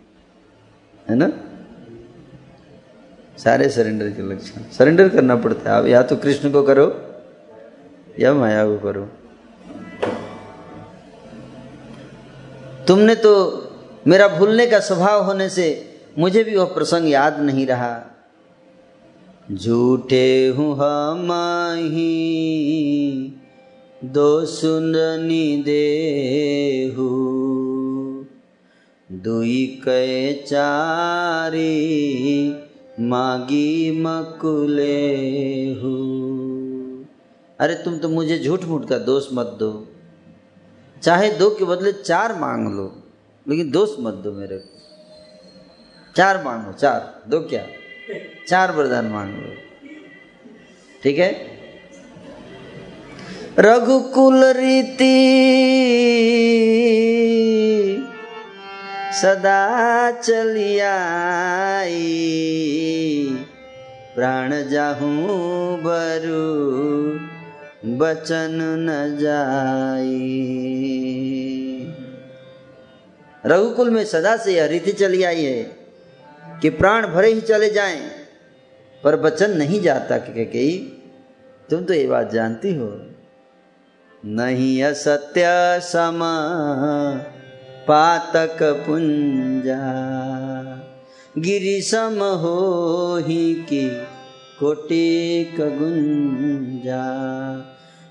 है 1.08 1.16
ना? 1.16 1.32
सारे 3.38 3.68
सरेंडर 3.68 4.10
के 4.10 4.22
लक्षण। 4.22 4.62
सरेंडर 4.62 5.08
करना 5.08 5.36
पड़ता 5.36 5.70
है। 5.70 5.78
आप 5.78 5.86
या 5.86 6.02
तो 6.02 6.16
कृष्ण 6.16 6.52
को 6.52 6.62
करो, 6.62 7.14
या 8.18 8.34
माया 8.34 8.66
को 8.66 8.78
करो। 8.78 9.08
तुमने 12.90 13.14
तो 13.14 13.32
मेरा 14.06 14.26
भूलने 14.28 14.66
का 14.66 14.78
स्वभाव 14.80 15.22
होने 15.24 15.48
से 15.48 15.66
मुझे 16.18 16.42
भी 16.44 16.56
वह 16.56 16.64
प्रसंग 16.64 17.08
याद 17.10 17.38
नहीं 17.40 17.66
रहा। 17.66 17.90
झूठे 19.52 20.54
हूँ 20.56 20.72
हम 20.76 21.28
दो 24.04 24.44
सुननी 24.46 25.62
देहू, 25.62 27.08
दुई 29.10 29.66
कै 29.84 30.32
चारी, 30.48 31.76
मागी 33.00 34.02
मकुले 34.02 34.98
हूँ 35.74 37.06
अरे 37.58 37.74
तुम 37.74 37.98
तो 37.98 38.08
मुझे 38.08 38.38
झूठ 38.38 38.64
मूठ 38.64 38.88
का 38.88 38.98
दोष 38.98 39.28
मत 39.32 39.56
दो। 39.60 39.72
चाहे 41.02 41.30
दो 41.30 41.50
के 41.50 41.64
बदले 41.64 41.92
चार 41.92 42.34
मांग 42.34 42.74
लो, 42.74 43.02
लेकिन 43.48 43.70
दोष 43.70 43.90
मत 44.00 44.14
दो 44.14 44.32
मेरे 44.32 44.58
को। 44.58 44.80
चार 46.16 46.44
मांगो 46.44 46.72
चार। 46.72 47.22
दो 47.28 47.40
क्या? 47.40 47.66
चार 48.48 48.72
वरदान 48.72 49.06
मांग 49.06 49.34
लो। 49.34 49.54
ठीक 51.02 51.18
है? 51.18 51.60
रघुकुल 53.58 54.44
रीति 54.44 55.16
सदा 59.12 60.10
चलियाई 60.10 60.86
प्राण 64.14 64.68
जाहूँ 64.68 65.78
बरु 65.82 67.29
बचन 67.82 68.58
न 68.80 69.16
जाई। 69.18 70.16
रघुकुल 73.44 73.90
में 73.90 74.04
सदा 74.04 74.36
से 74.36 74.54
यह 74.54 74.66
रीति 74.66 74.92
चली 74.92 75.22
आई 75.22 75.44
है 75.44 75.62
कि 76.60 76.70
प्राण 76.70 77.06
भरे 77.06 77.32
ही 77.32 77.40
चले 77.40 77.70
जाएँ, 77.70 78.00
पर 79.04 79.16
बचन 79.16 79.56
नहीं 79.56 79.80
जाता 79.80 80.18
कि 80.18 80.44
कई 80.46 80.76
तुम 81.68 81.84
तो 81.84 81.94
ये 81.94 82.06
बात 82.06 82.32
जानती 82.32 82.74
हो। 82.74 82.88
नहीं 84.22 84.82
असत्य 84.84 85.44
सम 85.82 86.20
पातक 87.88 88.58
पुंजा, 88.86 89.82
गिरी 91.38 91.80
सम 91.82 92.18
हो 92.40 93.16
ही 93.26 93.54
की 93.68 93.86
कोटि 94.60 95.56
गुंजा 95.60 97.06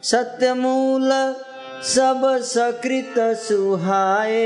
सत्य 0.03 0.53
मूल 0.53 1.09
सब 1.83 2.39
सकृत 2.41 3.13
सुहाए। 3.19 4.39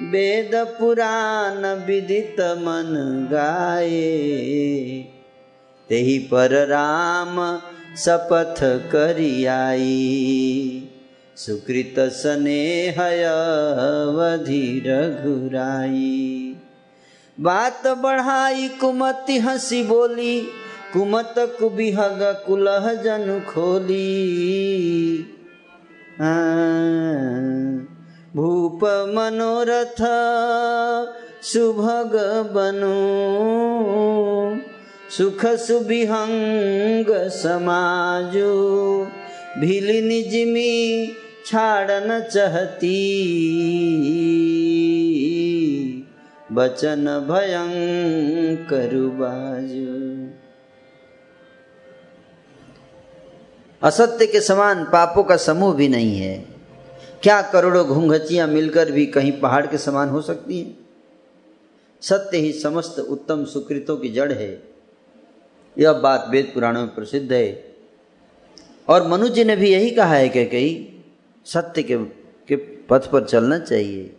वेद 0.00 0.50
पुराण 0.54 1.86
विदित 1.86 2.40
मन 2.40 3.28
गाए। 3.32 4.00
तेही 5.88 6.18
पर 6.18 6.66
राम 6.66 7.60
शपथ 7.96 8.90
करियाई। 8.92 9.90
सुकृत 11.36 11.94
स्नेहय 11.98 13.24
रघुराई। 14.86 16.56
बात 17.40 17.86
बढ़ाई 17.86 18.68
कुमति 18.68 19.38
हंसी 19.38 19.82
बोली 19.82 20.40
कुमत 20.92 21.34
कुबिहग 21.38 22.42
कुलह 22.46 22.94
जन 22.94 23.42
खोली। 23.48 24.10
भूप 28.36 28.84
मनोरथ 28.84 30.00
सुभग 31.42 32.12
बनु। 32.54 32.94
सुख 35.10 35.46
सुबिहंग 35.46 37.28
समाजो 37.30 38.52
भीली 39.58 40.00
निजमी 40.02 41.12
छाड़न 41.46 42.20
चहती। 42.20 43.00
बचन 46.54 47.26
भयंकर 47.30 48.90
बाजू। 48.94 50.28
असत्य 53.82 54.26
के 54.26 54.40
समान 54.40 54.84
पापों 54.84 55.24
का 55.24 55.36
समूह 55.36 55.74
भी 55.74 55.88
नहीं 55.88 56.18
है। 56.18 56.46
क्या 57.22 57.42
करोड़ों 57.42 57.86
घूंघचियाँ 57.86 58.48
मिलकर 58.48 58.92
भी 58.92 59.06
कहीं 59.06 59.40
पहाड़ 59.40 59.66
के 59.66 59.78
समान 59.78 60.08
हो 60.08 60.20
सकती 60.20 60.60
हैं? 60.60 60.78
सत्य 62.00 62.38
ही 62.38 62.52
समस्त 62.52 62.98
उत्तम 62.98 63.44
सुकृतों 63.44 63.96
की 63.96 64.08
जड़ 64.08 64.32
है। 64.32 64.62
यह 65.78 65.92
बात 65.92 66.26
वेद 66.30 66.50
पुराणों 66.54 66.80
में 66.80 66.94
प्रसिद्ध 66.94 67.32
है। 67.32 67.74
और 68.88 69.08
मनु 69.08 69.28
जी 69.28 69.44
ने 69.44 69.56
भी 69.56 69.72
यही 69.72 69.90
कहा 69.90 70.14
है 70.14 70.28
कि 70.28 70.44
कहीं 70.44 70.86
सत्य 71.44 71.82
के 71.82 71.96
के 72.48 72.56
पथ 72.56 73.10
पर 73.10 73.24
चलना 73.24 73.58
चाहिए। 73.58 74.16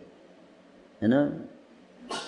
है 1.02 1.08
ना? 1.08 1.40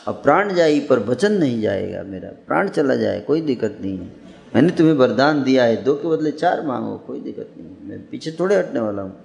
अब 0.07 0.15
प्राण 0.15 0.55
जाई 0.55 0.81
पर 0.81 0.99
वचन 0.99 1.33
नहीं 1.33 1.61
जाएगा 1.61 2.03
मेरा। 2.03 2.29
प्राण 2.29 2.69
चला 2.69 2.95
जाए, 2.97 3.21
कोई 3.21 3.41
दिक्कत 3.41 3.79
नहीं 3.81 3.99
है। 3.99 4.07
मैंने 4.55 4.71
तुम्हें 4.71 4.95
वरदान 4.95 5.43
दिया 5.43 5.65
है, 5.65 5.77
दो 5.77 5.95
के 5.95 6.09
बदले 6.09 6.31
चार 6.31 6.63
मांगो, 6.63 6.99
कोई 6.99 7.21
दिक्कत 7.21 7.51
नहीं 7.59 7.69
है। 7.69 7.85
मैं 7.85 8.09
पीछे 8.09 8.33
थोड़े 8.33 8.57
हटने 8.57 8.81
वाला 8.81 9.03
हूँ। 9.03 9.25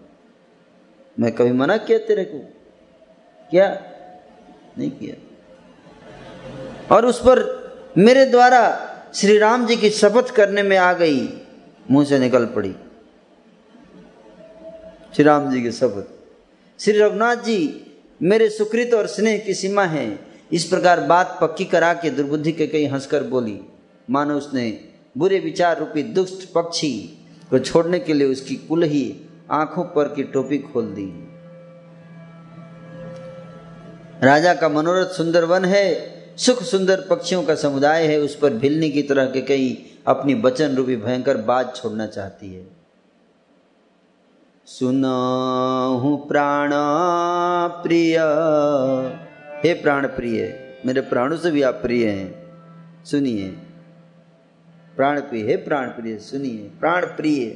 मैं 1.19 1.31
कभी 1.31 1.51
मना 1.51 1.77
किया 1.77 1.97
तेरे 1.97 2.23
को? 2.23 2.39
क्या? 3.49 3.83
नहीं 4.77 4.91
किया। 4.91 5.15
और 6.95 7.05
उस 7.05 7.19
पर 7.19 7.63
मेरे 7.97 8.25
द्वारा 8.25 8.89
श्री 9.15 9.37
राम 9.37 9.67
जी 9.67 9.75
की 9.75 9.89
शपथ 9.89 10.31
करने 10.35 10.63
में 10.63 10.77
आ 10.77 10.93
गई। 10.93 11.41
मुँह 11.91 12.05
से 12.05 12.19
निकल 12.19 12.45
पड़ी। 12.45 12.75
श्री 15.15 15.23
राम 15.23 15.51
जी 15.51 15.61
की 15.61 15.71
शपथ। 15.71 16.07
श्री 16.81 16.99
रघुनाथ 16.99 17.35
जी 17.35 17.91
मेरे 18.21 18.49
सुकृत 18.49 18.93
और 18.93 19.07
स्नेह 19.07 19.37
की 19.37 19.53
सीमा 19.53 19.83
है। 19.83 20.32
इस 20.51 20.63
प्रकार 20.63 20.99
बात 20.99 21.37
पक्की 21.41 21.65
करा 21.65 21.93
के 21.93 22.09
दुर्बुद्धि 22.09 22.51
के 22.51 22.67
कई 22.67 22.85
हंसकर 22.85 23.23
बोली, 23.23 23.59
मानो 24.09 24.35
उसने 24.35 24.69
बुरे 25.17 25.39
विचार 25.39 25.79
रूपी 25.79 26.03
दुष्ट 26.03 26.51
पक्षी 26.53 26.91
को 27.49 27.59
छोड़ने 27.59 27.99
के 27.99 28.13
लिए 28.13 28.27
उसकी 28.27 28.55
कुल 28.55 28.83
ही 28.83 29.05
आँखों 29.51 29.83
पर 29.85 30.07
की 30.07 30.23
टोपी 30.23 30.57
खोल 30.57 30.85
दी। 30.85 31.05
राजा 34.23 34.53
का 34.53 34.69
मनोरथ 34.69 35.05
सुंदर 35.05 35.45
वन 35.45 35.65
है, 35.65 36.35
सुख 36.37 36.61
सुंदर 36.63 37.01
पक्षियों 37.09 37.43
का 37.43 37.55
समुदाय 37.55 38.05
है, 38.07 38.19
उस 38.19 38.35
पर 38.35 38.53
भिलने 38.53 38.89
की 38.89 39.01
तरह 39.03 39.25
के 39.25 39.41
कई 39.41 39.95
अपनी 40.07 40.35
बचन 40.35 40.75
रूपी 40.75 40.95
भयंकर 40.95 41.37
बात 41.37 41.75
छोड़ना 41.75 42.07
चाहती 42.07 42.53
है। 42.53 42.65
सुनो 44.67 46.15
प्राण 46.29 46.71
प्रिय 47.83 48.17
हे 49.63 49.73
प्राण 49.73 50.07
प्रिय 50.07 50.59
मेरे 50.85 51.01
प्राणों 51.01 51.37
से 51.37 51.51
भी 51.51 51.61
आप 51.61 51.73
प्रिय 51.73 52.09
हैं। 52.09 52.43
सुनिए। 53.05 53.47
प्राण 54.95 55.21
प्रिय 55.21 55.43
हे 55.43 55.57
प्राण 55.57 55.87
प्रिय 55.87 56.17
सुनिए। 56.17 56.71
प्राण 56.79 57.05
प्रिय 57.05 57.49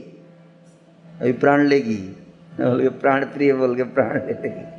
अभी 1.22 1.34
प्राण 1.34 1.68
लेगी। 1.68 1.96
बोल 1.96 2.82
के 2.82 2.90
प्राण 2.90 3.26
प्रिय 3.26 3.54
बोल 3.54 3.76
के 3.76 3.84
प्राण 3.84 4.20
ले 4.20 4.34
लेगी। 4.34 4.78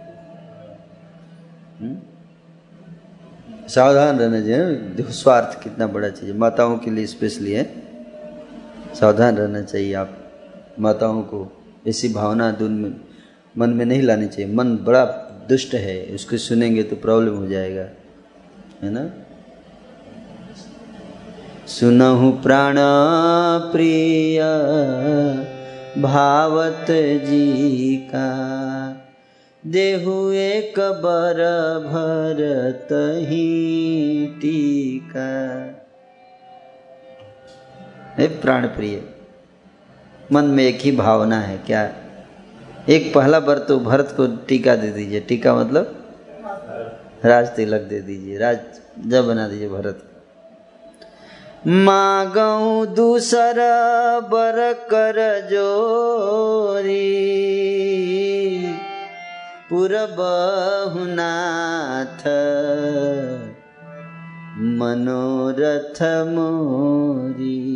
हम्म? 1.84 1.98
सावधान 3.68 4.18
रहना 4.18 4.40
चाहिए। 4.40 4.76
देखो, 4.76 5.12
स्वार्थ 5.12 5.62
कितना 5.62 5.86
बड़ा 5.86 6.08
चीज़ 6.08 6.32
माताओं 6.32 6.78
के 6.78 6.90
लिए 6.90 7.06
स्पेशली 7.06 7.52
है। 7.52 7.82
सावधान 8.94 9.36
रहना 9.36 9.62
चाहिए 9.62 9.94
आप। 9.94 10.32
माताओं 10.80 11.22
को 11.22 11.64
ऐसी 11.88 12.08
भावना 12.08 12.50
दुन 12.50 12.72
में 12.72 13.00
मन 13.58 13.70
में 13.70 13.84
नहीं 13.84 14.02
लानी 14.02 14.26
चाहिए। 14.26 14.54
मन 14.54 14.76
बड़ा 14.76 15.27
दुष्ट 15.48 15.74
है, 15.76 15.96
उसको 16.14 16.36
सुनेंगे 16.38 16.82
तो 16.82 16.96
प्रॉब्लम 16.96 17.36
हो 17.36 17.46
जाएगा, 17.46 17.86
है 18.82 18.90
ना? 18.90 19.04
सुनहु 21.68 22.30
प्राण 22.42 22.76
प्रिय 23.72 24.40
भावत 25.98 26.86
जी 27.22 27.96
का, 28.10 28.28
देहु 29.64 30.14
एक 30.32 30.78
बर 31.02 31.40
भरत 31.86 32.88
ही 33.28 33.46
टीका। 34.40 35.28
प्राण 38.40 38.66
प्रिय, 38.66 39.00
मन 40.32 40.44
में 40.46 40.64
एक 40.64 40.80
ही 40.80 40.92
भावना 40.92 41.40
है, 41.40 41.56
क्या 41.58 41.82
एक 42.88 43.14
पहला 43.14 43.40
बर 43.40 43.58
तो 43.58 43.78
भरत 43.78 44.14
को 44.16 44.26
टीका 44.26 44.76
दे 44.76 44.90
दीजिए। 44.90 45.20
टीका 45.20 45.54
मतलब? 45.54 46.04
राज 47.24 47.48
तिलक 47.48 47.80
दे 47.80 48.00
दीजिए। 48.00 48.38
राज, 48.38 48.58
जब 49.06 49.26
बना 49.26 49.48
दीजिए 49.48 49.68
भरत। 49.68 50.02
मागऊ 51.66 52.86
दूसर 52.86 53.54
बर 54.30 54.72
कर 54.72 55.48
जोरी। 55.50 57.18
पुरबहुनाथ 59.70 62.28
मनोरथ 64.78 66.28
मोरी। 66.28 67.68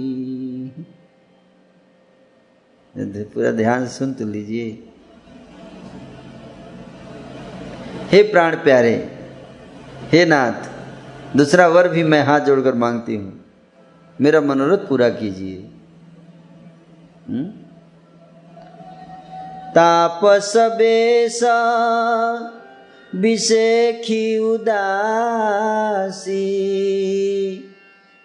पूरा 3.34 3.50
ध्यान 3.50 3.88
सुन 3.88 4.12
तो 4.12 4.26
लीजिए। 4.26 4.91
हे 8.08 8.22
प्राण 8.22 8.56
प्यारे, 8.56 9.10
हे 10.08 10.24
नाथ, 10.24 10.70
दूसरा 11.36 11.68
वर 11.68 11.88
भी 11.88 12.04
मैं 12.04 12.22
हाथ 12.22 12.40
जोड़कर 12.40 12.74
मांगती 12.74 13.16
हूँ। 13.16 13.44
मेरा 14.20 14.40
मनोरथ 14.40 14.78
पूरा 14.78 15.10
कीजिए? 15.10 15.68
तापस 19.74 20.52
बेसा 20.56 21.52
विषेखी 23.14 24.38
उदासी, 24.38 26.40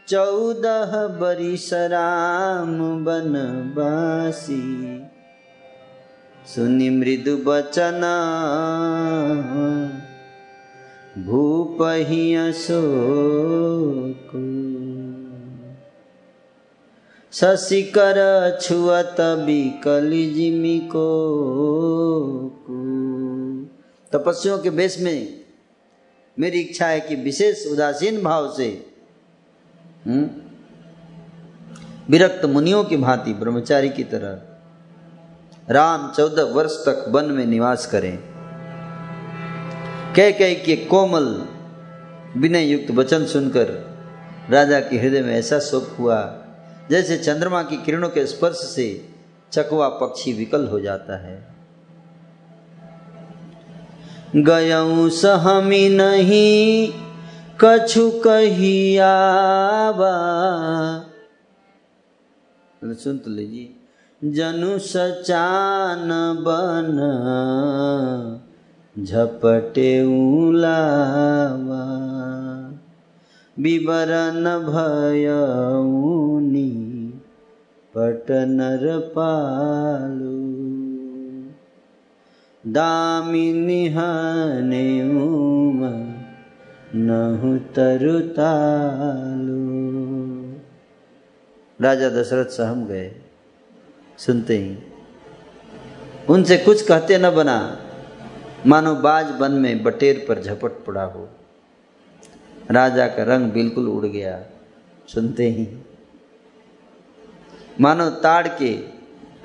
चौदह 0.08 1.20
बरिस 1.20 1.74
राम 1.74 3.06
बनवासी 3.06 4.98
सुनि 6.56 6.90
मृदु 6.90 7.38
बचन। 7.38 8.02
भूपहि 11.18 12.36
अशोक। 12.36 14.30
शशिकर 17.34 18.18
छुअत 18.62 19.16
बिकली 19.20 20.34
जिमी 20.34 20.80
को 20.80 21.08
तपस्वियों 24.14 24.60
के 24.60 24.70
बेस 24.70 25.00
में 25.00 25.40
मेरी 26.40 26.60
इच्छा 26.60 26.88
है 26.88 27.00
कि 27.00 27.16
विशेष 27.16 27.68
उदासीन 27.68 28.24
भाव 28.24 28.54
से 28.54 28.86
हम्म, 30.06 30.30
विरक्त 32.10 32.46
मुनियों 32.46 32.84
की 32.84 32.98
भांति 32.98 33.34
ब्रह्मचारी 33.34 33.90
की 33.90 34.04
तरह 34.04 34.57
राम 35.70 36.12
चौदह 36.12 36.44
वर्ष 36.44 36.86
तक 36.86 37.06
वन 37.08 37.26
में 37.26 37.46
निवास 37.46 37.86
करें। 37.86 38.20
कह 40.16 40.32
कह 40.32 40.54
के 40.54 40.76
कोमल 40.76 41.48
विनय 42.38 42.66
युक्त 42.66 42.92
वचन 42.92 43.26
सुनकर 43.26 43.96
राजा 44.50 44.80
के 44.80 44.98
हृदय 44.98 45.22
में 45.22 45.34
ऐसा 45.34 45.60
सुख 45.60 46.00
हुआ, 46.00 46.40
जैसे 46.90 47.18
चंद्रमा 47.18 47.64
की 47.64 47.78
किरणों 47.78 48.10
के 48.10 48.26
स्पर्श 48.26 48.56
से 48.56 49.10
चकवा 49.52 49.90
पक्षी 49.90 50.34
विकल 50.34 50.68
हो 50.68 50.80
जाता 50.80 51.18
है। 51.18 51.58
गयऊ 54.36 55.10
सहमी 55.10 55.90
नहीं, 55.90 56.94
कछु 57.62 58.12
कहियावा 58.12 60.12
सुन 62.84 63.18
तो 63.18 63.32
लीजिए। 63.32 63.77
जनु 64.24 64.80
सचान 64.80 66.44
बन, 66.48 66.98
झपटे 69.04 70.06
उलावा। 70.40 72.08
विवरण 73.60 74.60
भयऊनी 74.60 77.14
पटनर 77.98 79.00
पालू। 79.00 80.72
दामिनी 82.72 83.88
हने 83.88 85.10
उमा 85.10 86.14
नहु 86.96 87.58
तालू 88.38 89.88
राजा 91.82 92.10
दशरथ 92.10 92.46
सहम 92.46 92.86
गए। 92.86 93.12
सुनते 94.18 94.58
ही। 94.58 94.78
उनसे 96.30 96.58
कुछ 96.58 96.88
कहते 96.88 97.18
न 97.18 97.30
बना। 97.30 97.84
मानो 98.68 98.96
बाज 98.96 99.26
बन 99.26 99.52
में 99.52 99.84
बटेर 99.84 100.26
पर 100.28 100.42
झपट 100.42 100.86
पड़ा 100.86 101.04
हो। 101.04 101.30
राजा 102.72 103.08
का 103.08 103.24
रंग 103.24 103.52
बिल्कुल 103.52 103.88
उड़ 103.88 104.06
गया। 104.06 104.46
सुनते 105.08 105.50
ही। 105.50 105.68
मानो 107.82 108.10
ताड़ 108.10 108.48
के 108.48 108.78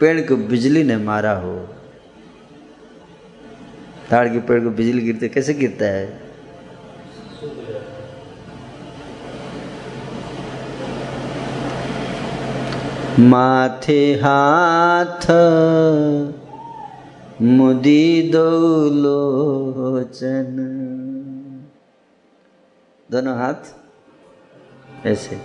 पेड़ 0.00 0.20
को 0.20 0.36
बिजली 0.36 0.82
ने 0.82 0.96
मारा 0.96 1.32
हो। 1.32 1.68
ताड़ 4.10 4.28
के 4.28 4.38
पेड़ 4.38 4.64
को 4.64 4.70
बिजली 4.70 5.02
गिरते, 5.02 5.28
कैसे 5.28 5.54
गिरता 5.54 5.84
है? 5.84 6.21
माथे 13.18 14.14
हाथ, 14.14 15.30
मुदी 17.42 18.30
दौलोचन। 18.32 19.26
दोनों 23.10 23.38
हाथ? 23.38 23.76
ऐसे। 25.06 25.40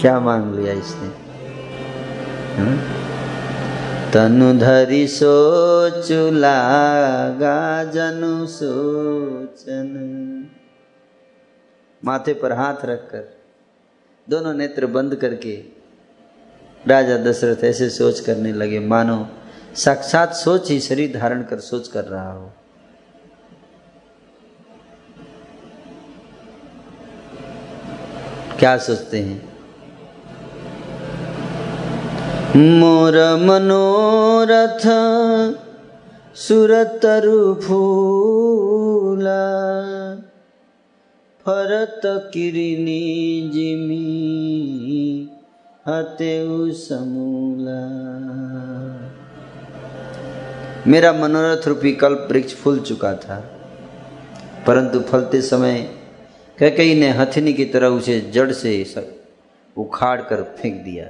क्या 0.00 0.20
मांग 0.20 0.54
लिया 0.54 0.72
इसने? 0.72 1.08
हाँ? 2.58 3.02
तनु 4.12 4.58
धरी 4.58 5.06
सोचुला 5.06 6.62
जनु 7.84 8.46
सोचन। 8.46 9.90
माथे 12.04 12.34
पर 12.34 12.52
हाथ 12.52 12.84
रखकर। 12.84 13.41
दोनों 14.32 14.54
नेत्र 14.54 14.86
बंद 14.86 15.14
करके 15.14 15.54
राजा 16.86 17.16
दशरथ 17.16 17.64
ऐसे 17.64 17.90
सोच 17.90 18.20
करने 18.20 18.52
लगे, 18.52 18.78
मानो, 18.78 19.28
साक्षात 19.76 20.34
सोच 20.34 20.70
ही 20.70 20.80
शरीर 20.80 21.18
धारण 21.18 21.42
कर 21.42 21.58
सोच 21.60 21.88
कर 21.88 22.04
रहा 22.04 22.32
हो। 22.32 22.50
क्या 28.58 28.76
सोचते 28.78 29.18
हैं? 29.18 29.38
मोर 32.56 33.18
मनोरथ 33.36 34.84
सुरतरु 36.36 37.54
फूला। 37.54 39.42
फरत 41.46 42.00
किरनी 42.32 43.50
जिमी 43.54 43.96
हतेउ 45.86 46.70
समूला। 46.72 47.80
मेरा 50.86 51.12
मनोरथ 51.12 51.66
रूपी 51.68 51.92
कल्प 51.94 52.28
वृक्ष 52.30 52.54
फूल 52.54 52.78
चुका 52.80 53.12
था, 53.16 53.38
परंतु 54.66 55.00
फलते 55.02 55.42
समय 55.42 55.78
कैकई 56.58 56.94
ने 56.94 57.08
हथिनी 57.10 57.52
की 57.52 57.64
तरह 57.64 57.98
उसे 57.98 58.20
जड़ 58.34 58.50
से 58.52 58.72
उखाड़ 59.76 60.20
कर 60.22 60.42
फेंक 60.58 60.82
दिया। 60.84 61.06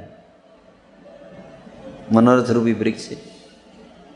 मनोरथ 2.13 2.51
रूपी 2.51 2.73
वृक्ष 2.75 3.09
से 3.09 3.15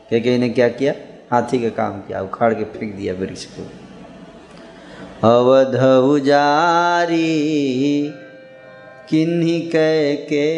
कैकई 0.09 0.37
ने 0.37 0.49
क्या 0.49 0.69
किया? 0.71 0.93
हाथी 1.31 1.61
का 1.61 1.69
काम 1.77 2.01
किया, 2.01 2.21
उखाड़ 2.21 2.53
के 2.53 2.63
फेंक 2.63 2.95
दिया 2.95 3.13
वृक्ष 3.13 3.45
को। 3.49 3.69
अवध 5.23 5.75
उजारी 6.03 7.19
किन्हीं 9.09 9.61
कह 9.69 10.13
के 10.15 10.49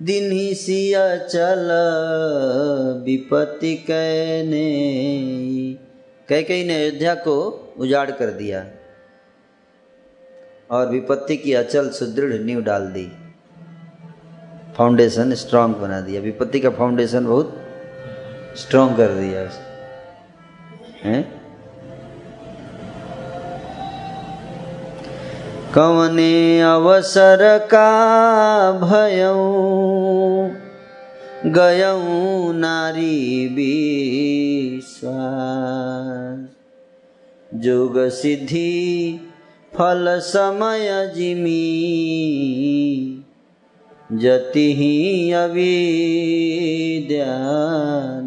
दिन 0.00 0.32
ही 0.32 0.54
सिया 0.54 1.16
चल 1.16 1.70
विपत्ति 3.06 3.74
कहने। 3.74 4.66
कह 6.28 6.42
कई 6.42 6.64
ने 6.64 6.76
अयोध्या 6.76 7.14
को 7.14 7.38
उजाड़ 7.78 8.10
कर 8.10 8.26
दिया 8.26 8.66
और 10.70 10.88
विपत्ति 10.88 11.36
की 11.36 11.52
अचल 11.52 11.90
सुदृढ़ 11.90 12.40
नींव 12.40 12.62
डाल 12.62 12.86
दी। 12.86 13.08
फाउंडेशन 14.76 15.34
स्ट्रांग 15.34 15.74
बना 15.74 16.00
दिया। 16.00 16.20
विपत्ति 16.20 16.60
का 16.60 16.70
फाउंडेशन 16.70 17.26
बहुत 17.26 17.58
स्ट्रांग 18.56 18.96
कर 18.96 19.08
दिया। 19.08 19.42
उसे 19.42 19.71
कवने 25.74 26.60
अवसर 26.60 27.68
का 27.74 28.72
भयऊ 28.72 29.82
गयऊ 31.50 32.52
नारी 32.52 33.48
विश्वास। 33.48 36.48
जोग 37.54 38.08
सिद्धि, 38.08 39.20
फल 39.74 40.20
समय 40.22 41.12
जिमी। 41.16 41.68
जति 44.12 44.74
ही 44.74 45.32
अविद्याना 45.32 48.21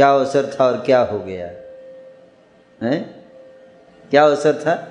क्या 0.00 0.10
अवसर 0.10 0.56
था 0.60 0.64
और 0.64 0.80
क्या 0.80 1.00
हो 1.00 1.18
गया? 1.18 1.46
है? 2.82 3.00
क्या 4.10 4.24
अवसर 4.24 4.52
था? 4.52 4.88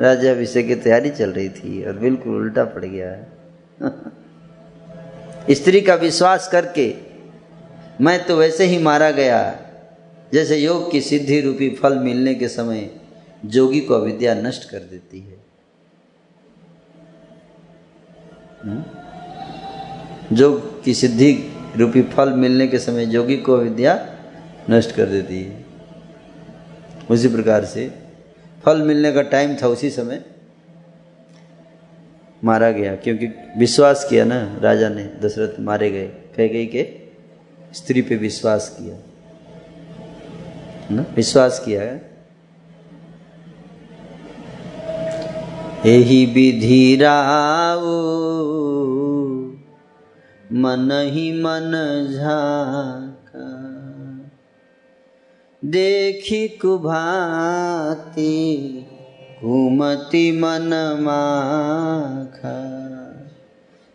राजा 0.00 0.30
अभिषेक 0.30 0.66
की 0.66 0.74
तैयारी 0.74 1.10
चल 1.10 1.30
रही 1.30 1.48
थी 1.48 1.84
और 1.84 1.92
बिल्कुल 1.92 2.34
उल्टा 2.34 2.64
पड़ 2.64 2.84
गया 2.84 3.10
है। 3.10 3.32
स्त्री 5.54 5.80
का 5.80 5.94
विश्वास 5.94 6.48
करके 6.48 6.94
मैं 8.00 8.24
तो 8.24 8.36
वैसे 8.36 8.64
ही 8.64 8.78
मारा 8.78 9.10
गया, 9.10 9.60
जैसे 10.32 10.56
योग 10.56 10.90
की 10.90 11.00
सिद्धि 11.00 11.40
रूपी 11.40 11.70
फल 11.70 11.98
मिलने 11.98 12.34
के 12.34 12.48
समय 12.48 12.90
जोगी 13.44 13.80
को 13.80 13.94
अविद्या 13.94 14.34
नष्ट 14.34 14.70
कर 14.70 14.78
देती 14.78 15.20
है। 15.20 15.38
योग 20.32 20.84
की 20.84 20.94
सिद्धि 20.94 21.51
रूपी 21.76 22.02
फल 22.02 22.32
मिलने 22.32 22.66
के 22.68 22.78
समय 22.78 23.06
जोगी 23.06 23.36
को 23.36 23.52
अविद्या 23.52 24.14
नष्ट 24.70 24.92
कर 24.92 25.06
देती 25.06 25.42
है। 25.42 25.64
उसी 27.10 27.28
प्रकार 27.28 27.64
से 27.64 27.94
फल 28.64 28.82
मिलने 28.82 29.12
का 29.12 29.22
टाइम 29.22 29.56
था 29.62 29.66
उसी 29.66 29.90
समय 29.90 30.24
मारा 32.44 32.70
गया, 32.70 32.94
क्योंकि 32.96 33.26
विश्वास 33.58 34.06
किया 34.10 34.24
ना, 34.24 34.58
राजा 34.60 34.88
ने 34.88 35.04
दशरथ 35.04 35.60
मारे 35.60 35.90
गए। 35.90 36.06
कह 36.36 36.48
गई 36.48 36.66
के 36.66 36.88
स्त्री 37.74 38.02
पे 38.02 38.16
विश्वास 38.16 38.76
किया। 38.80 38.96
ना, 40.94 41.04
विश्वास 41.16 41.62
किया। 41.64 41.82
यही 45.86 46.26
विधि 46.26 46.96
राऊ 47.02 47.82
मन 50.52 50.90
ही 50.92 51.32
मन 51.32 51.72
झाका। 52.14 53.72
देखी 55.64 56.48
कुभाती, 56.48 57.06
घूमती 59.42 60.32
मन 60.32 60.96
माखा। 61.00 62.58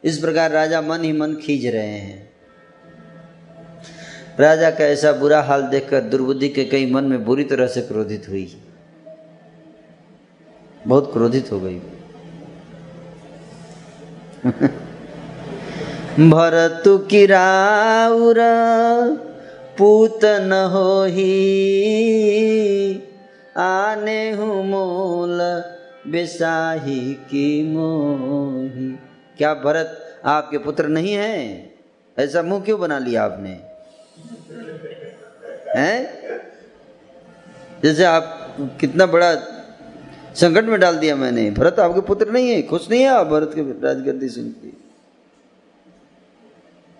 इस 0.04 0.18
प्रकार 0.18 0.52
राजा 0.52 0.82
मन 0.82 1.04
ही 1.04 1.12
मन 1.12 1.36
खींच 1.36 1.66
रहे 1.66 1.88
हैं। 1.88 2.30
राजा 4.40 4.72
का 4.72 4.84
ऐसा 4.84 5.12
बुरा 5.12 5.42
हाल 5.42 5.62
देखकर 5.64 6.02
दुर्बुद्धि 6.02 6.50
के 6.50 6.66
कई 6.66 6.92
मन 6.92 7.04
में 7.04 7.26
बुरी 7.26 7.44
तरह 7.44 7.68
से 7.68 7.82
क्रोधित 7.82 8.26
हुई। 8.30 8.62
बहुत 10.88 11.14
क्रोधित 11.14 11.52
हो 11.52 11.60
गई। 11.60 11.82
भरतु 16.20 16.98
किराउर 16.98 18.38
पूत 19.78 20.26
न 20.26 20.70
हो 20.74 21.04
ही 21.04 21.34
आने 23.58 24.32
हूँ 24.32 24.66
मोल 24.66 25.64
बेसाही 26.12 27.14
की 27.14 27.74
मोही। 27.74 29.00
क्या 29.38 29.54
भरत 29.54 30.22
आपके 30.26 30.58
पुत्र 30.58 30.88
नहीं 30.88 31.14
है? 31.14 31.72
ऐसा 32.20 32.42
मुँह 32.42 32.62
क्यों 32.62 32.80
बना 32.80 33.00
लिया 33.00 33.24
आपने? 33.24 33.60
हैं? 35.82 36.10
जैसे 37.84 38.04
आप 38.04 38.56
कितना 38.82 39.06
बड़ा 39.06 39.36
संकट 40.36 40.64
में 40.64 40.80
डाल 40.80 40.98
दिया 40.98 41.16
मैंने। 41.16 41.52
भरत 41.52 41.80
आपके 41.80 42.02
पुत्र 42.02 42.32
नहीं 42.32 42.50
है? 42.50 42.62
खुश 42.62 42.90
नहीं 42.90 43.02
है 43.02 43.08
आप 43.08 43.28
भरत 43.28 43.52
के 43.56 43.62
राजगद्दी 43.62 44.30
सुन 44.30 44.44
के? 44.44 44.77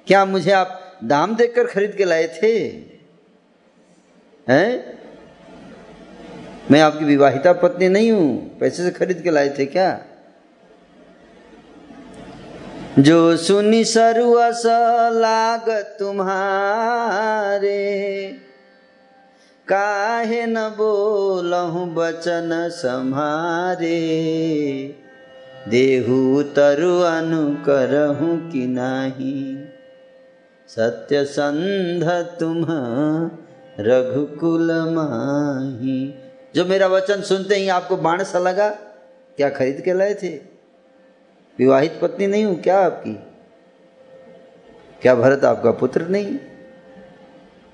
क्या 0.08 0.26
मुझे 0.26 0.52
आप 0.52 0.98
दाम 1.04 1.36
देकर 1.36 1.68
खरीद 1.68 1.92
के 1.92 2.06
लाए 2.06 2.28
थे? 2.28 2.58
हैं? 4.50 5.00
मैं 6.72 6.82
आपकी 6.82 7.06
विवाहिता 7.06 7.54
पत्नी 7.54 7.90
नहीं 7.90 8.12
हूँ, 8.12 8.60
पैसे 8.60 8.84
से 8.84 8.92
खरीद 8.92 9.22
के 9.22 9.32
लाए 9.32 9.50
थे 9.60 9.66
क्या? 9.66 10.02
जो 13.00 13.38
सुनी 13.38 13.84
सरुअस 13.84 14.64
लाग 15.14 15.70
तुम्हारे, 16.00 17.78
काहे 19.68 20.46
न 20.46 20.56
बोलहु 20.56 21.86
बचन 21.86 22.70
सम्हारे 22.72 23.98
देहु 25.68 26.44
तरु 26.44 27.00
अनु 27.00 27.38
अनुकरहु 27.38 28.52
कि 28.52 28.68
नाही? 28.68 29.67
सत्य 30.68 31.26
संध 31.26 32.10
तुम 32.40 32.66
रघुकुल 33.80 34.72
माही। 34.72 36.14
जो 36.56 36.66
मेरा 36.66 36.88
वचन 36.88 37.22
सुनते 37.22 37.56
ही 37.56 37.70
आपको 37.70 37.98
बाण 37.98 38.24
सा 38.24 38.40
लगा, 38.40 38.70
क्या 39.38 39.50
खरीद 39.50 39.82
के 39.82 39.94
लाए 39.94 40.14
थे? 40.14 40.36
विवाहित 41.60 42.00
पत्नी 42.02 42.28
नहीं 42.28 42.46
हूँ 42.46 42.62
क्या 42.62 42.80
आपकी? 42.80 43.14
क्या 45.02 45.16
भरत 45.16 45.46
आपका 45.46 45.72
पुत्र 45.72 46.08
नहीं? 46.08 46.40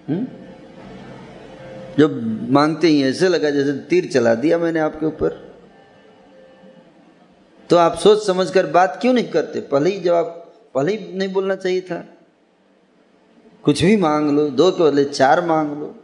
हुँ? 0.10 0.28
जो 2.00 2.10
मांगते 2.54 2.88
ही 2.88 3.04
ऐसे 3.04 3.28
लगा 3.28 3.50
जैसे 3.50 3.74
तीर 3.74 4.06
चला 4.06 4.36
दिया 4.36 4.58
मैंने 4.58 4.80
आपके 4.80 5.06
ऊपर। 5.06 5.54
तो 7.70 7.78
आप 7.78 7.98
सोच 7.98 8.28
समझकर 8.28 8.68
बात 8.68 9.00
क्यों 9.02 9.14
नहीं 9.14 9.28
करते? 9.28 9.60
पहले 9.62 9.90
ही 9.90 10.00
जवाब, 10.00 10.54
पहले 10.76 10.96
ही 10.96 11.18
नहीं 11.18 11.34
बोलना 11.34 11.56
चाहिए 11.56 11.82
था। 11.82 12.13
कुछ 13.64 13.84
भी 13.84 13.98
मांग 13.98 14.30
लो, 14.30 14.50
दो 14.50 14.72
के 14.72 14.84
बदले 14.84 15.06
चार 15.06 15.46
मांग 15.46 15.70
लो। 15.70 15.96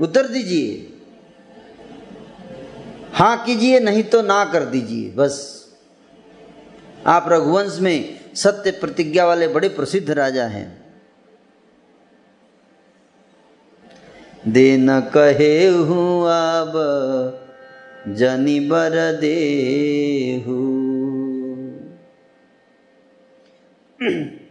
उत्तर 0.00 0.28
दीजिए। 0.28 0.92
हाँ 3.12 3.44
कीजिए, 3.44 3.80
नहीं 3.80 4.02
तो 4.02 4.22
ना 4.22 4.44
कर 4.44 4.64
दीजिए, 4.64 5.10
बस। 5.10 5.62
आप 7.06 7.24
रघुवंश 7.28 7.78
में 7.80 8.20
सत्य 8.34 8.70
प्रतिज्ञा 8.70 9.26
वाले 9.26 9.48
बड़े 9.48 9.68
प्रसिद्ध 9.68 10.10
राजा 10.10 10.44
हैं। 10.44 10.94
दे 14.48 14.76
न 14.76 15.00
कहे 15.00 15.66
हूँ 15.66 16.24
अब, 16.26 16.72
जनी 18.08 18.60
बर 18.60 19.12
देहू। 19.20 20.72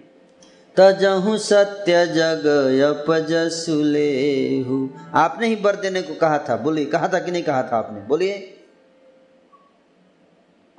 तजहु 0.82 1.38
सत्य 1.38 2.08
जग 2.08 2.70
यपजसुलेहु 2.74 4.90
आपने 5.14 5.48
ही 5.48 5.56
बर 5.56 5.76
देने 5.76 6.02
को 6.02 6.14
कहा 6.14 6.38
था, 6.38 6.56
बोलिए, 6.56 6.86
कहा 6.86 7.08
था 7.08 7.20
कि 7.20 7.32
नहीं 7.32 7.44
कहा 7.44 7.64
था 7.64 7.78
आपने? 7.78 8.02
बोलिए। 8.02 8.58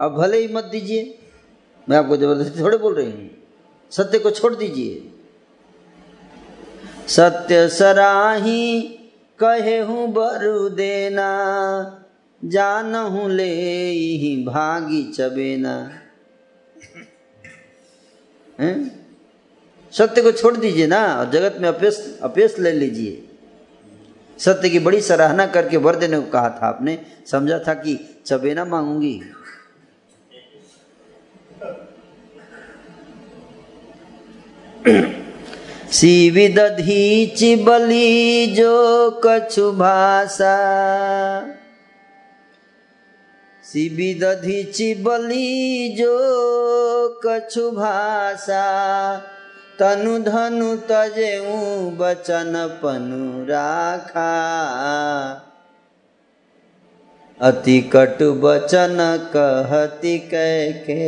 अब 0.01 0.13
भले 0.13 0.39
ही 0.39 0.55
मत 0.55 0.65
दीजिए। 0.65 1.19
मैं 1.89 1.97
आपको 1.97 2.17
ज़बरदस्ती 2.17 2.61
थोड़े 2.61 2.79
बोल 2.79 2.95
रही 2.95 3.07
हूँ। 3.07 3.31
सत्य 3.91 4.19
को 4.19 4.31
छोड़ 4.31 4.55
दीजिए। 4.55 5.13
सत्य 7.09 7.69
सराही 7.69 8.83
कहे 9.39 9.79
हूँ 9.79 10.13
बरु 10.13 10.69
देना 10.69 11.29
जान 12.45 12.95
हूँ 12.95 13.31
ले 13.31 14.45
भागी 14.45 15.13
चबेना। 15.13 16.01
है? 18.61 19.02
सत्य 19.93 20.23
को 20.23 20.33
छोड़ 20.33 20.57
दीजिए 20.57 20.87
ना, 20.87 21.01
और 21.15 21.31
जगत 21.31 21.57
में 21.61 21.69
अपेस 21.69 22.19
अपेस 22.23 22.59
ले 22.59 22.71
लीजिए। 22.73 23.23
सत्य 24.39 24.69
की 24.71 24.79
बड़ी 24.79 25.01
सराहना 25.01 25.47
करके 25.47 25.77
वर 25.77 25.97
देने 25.97 26.21
को 26.21 26.31
कहा 26.31 26.49
था, 26.51 26.67
आपने 26.67 26.99
समझा 27.27 27.59
था 27.59 27.75
कि 27.75 27.99
चबेना 28.27 28.65
मांगूँगी। 28.65 29.21
सी 35.93 36.49
दधी 36.49 37.27
चिबली 37.27 38.47
जो 38.47 39.11
कछु 39.25 39.71
भाषा। 39.73 40.57
सी 43.65 44.15
दधी 44.15 44.63
चिबली 44.65 45.89
जो 45.99 46.17
कछु 47.27 47.71
भाषा। 47.71 48.65
तनु 49.83 50.19
धनु 50.19 50.77
तजेऊ 50.77 51.91
बचन 51.91 52.81
पनु 52.83 53.45
राखा। 53.45 54.33
अति 57.41 57.81
कटु 57.81 58.33
बचन 58.33 58.97
कहति 59.37 60.19
कैके 60.19 60.99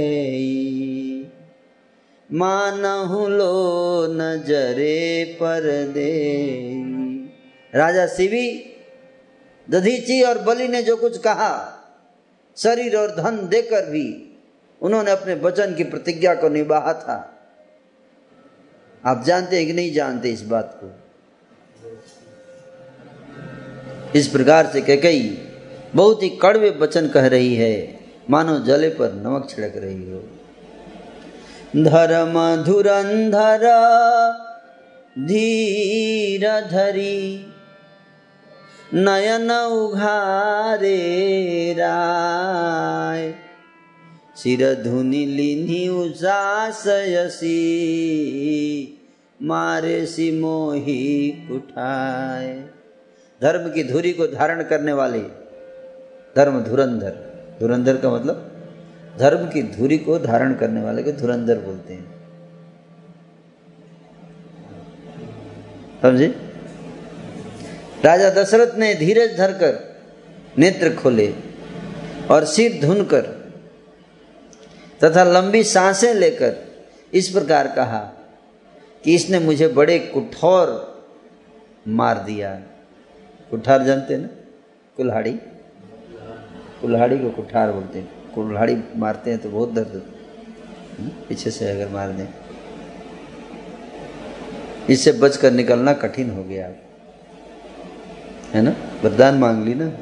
मानहु 2.35 3.29
लो 3.29 4.07
नजरे 4.11 5.25
पर 5.43 5.87
दे 5.93 6.13
राजा 7.75 8.07
शिवी, 8.07 8.49
दधीची 9.71 10.23
और 10.23 10.39
बलि 10.39 10.69
ने 10.69 10.83
जो 10.83 10.97
कुछ 10.97 11.19
कहा, 11.19 11.81
शरीर 12.57 12.97
और 12.97 13.11
धन 13.11 13.49
देकर 13.49 13.91
भी 13.91 14.35
उन्होंने 14.83 15.11
अपने 15.11 15.35
वचन 15.35 15.75
की 15.75 15.85
प्रतिज्ञा 15.85 16.35
को 16.35 16.49
निभाया 16.49 16.93
था। 16.93 17.34
आप 19.05 19.24
जानते 19.26 19.56
हैं 19.56 19.66
कि 19.66 19.72
नहीं 19.72 19.93
जानते 19.93 20.28
इस 20.31 20.43
बात 20.43 20.81
को? 20.85 20.90
इस 24.18 24.28
प्रकार 24.28 24.66
से 24.66 24.81
कह 24.81 24.97
कही 24.97 25.39
बहुत 25.94 26.22
ही 26.22 26.28
कड़वे 26.43 26.70
वचन 26.70 27.09
कह 27.09 27.26
रही 27.26 27.55
है, 27.55 28.01
मानो 28.31 28.59
जले 28.59 28.89
पर 28.89 29.12
नमक 29.12 29.48
छिड़क 29.51 29.72
रही 29.76 30.10
हो। 30.10 30.18
धर्म 31.85 32.62
धुरंधर 32.64 33.64
धीर 35.18 36.48
धरी 36.60 37.47
नयन 38.94 39.51
उघारे 39.51 40.97
राय। 41.72 43.35
सिर 44.36 44.62
धुनि 44.74 45.24
लिनि 45.26 45.89
उजासयसी 45.89 47.60
मारे 49.45 50.07
सी 50.07 50.41
मोही 50.41 51.03
उठाए 51.51 52.55
धर्म 53.43 53.73
की 53.73 53.85
धुरी 53.85 54.12
को 54.12 54.27
धारण 54.27 54.62
करने 54.62 54.93
वाले 54.93 55.21
धर्म 56.37 56.61
धुरंधर। 56.61 57.11
धुरंधर 57.61 57.97
का 57.97 58.11
मतलब 58.11 58.51
धर्म 59.19 59.47
की 59.49 59.62
धुरी 59.62 59.99
को 59.99 60.19
धारण 60.19 60.55
करने 60.55 60.81
वाले 60.83 61.03
को 61.03 61.12
धुरंधर 61.12 61.59
बोलते 61.59 61.95
हैं। 61.95 62.15
समझे? 66.03 66.27
राजा 68.05 68.31
दशरथ 68.31 68.75
ने 68.75 68.95
धीरज 68.95 69.37
धरकर 69.37 69.79
नेत्र 70.59 70.95
खोले 70.95 71.35
और 72.31 72.45
सिर 72.45 72.81
धुनकर 72.87 73.23
तथा 75.05 75.25
लंबी 75.25 75.62
साँसें 75.65 76.15
लेकर 76.15 76.57
इस 77.12 77.29
प्रकार 77.29 77.69
कहा 77.77 78.03
कि 79.05 79.14
इसने 79.14 79.39
मुझे 79.39 79.68
बड़े 79.68 79.98
कुठौर 79.98 80.94
मार 81.89 82.18
दिया। 82.18 82.55
कुठार 83.51 83.82
जानते 83.82 84.16
ना? 84.16 84.28
कुल्हाड़ी। 84.97 85.32
कुल्हाड़ी 86.81 87.18
को 87.18 87.31
कुठार 87.31 87.72
बोलते 87.72 87.98
हैं। 87.98 88.32
कुल्हाड़ी 88.35 88.76
मारते 88.97 89.31
हैं 89.31 89.39
तो 89.39 89.51
बहुत 89.51 89.72
दर्द 89.72 90.02
हम्म, 90.98 91.09
पीछे 91.09 91.51
से 91.51 91.70
अगर 91.70 91.89
मार 91.89 92.12
दें। 92.12 92.28
इससे 94.90 95.12
बचकर 95.12 95.51
निकलना 95.51 95.93
कठिन 95.93 96.31
हो 96.31 96.44
गया। 96.44 96.66
है 98.52 98.62
ना? 98.62 98.70
वरदान 99.05 99.35
मांग 99.35 99.64
ली 99.64 99.74
ना? 99.74 99.93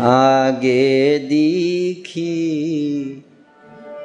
आगे 0.00 1.18
दीखी 1.18 2.28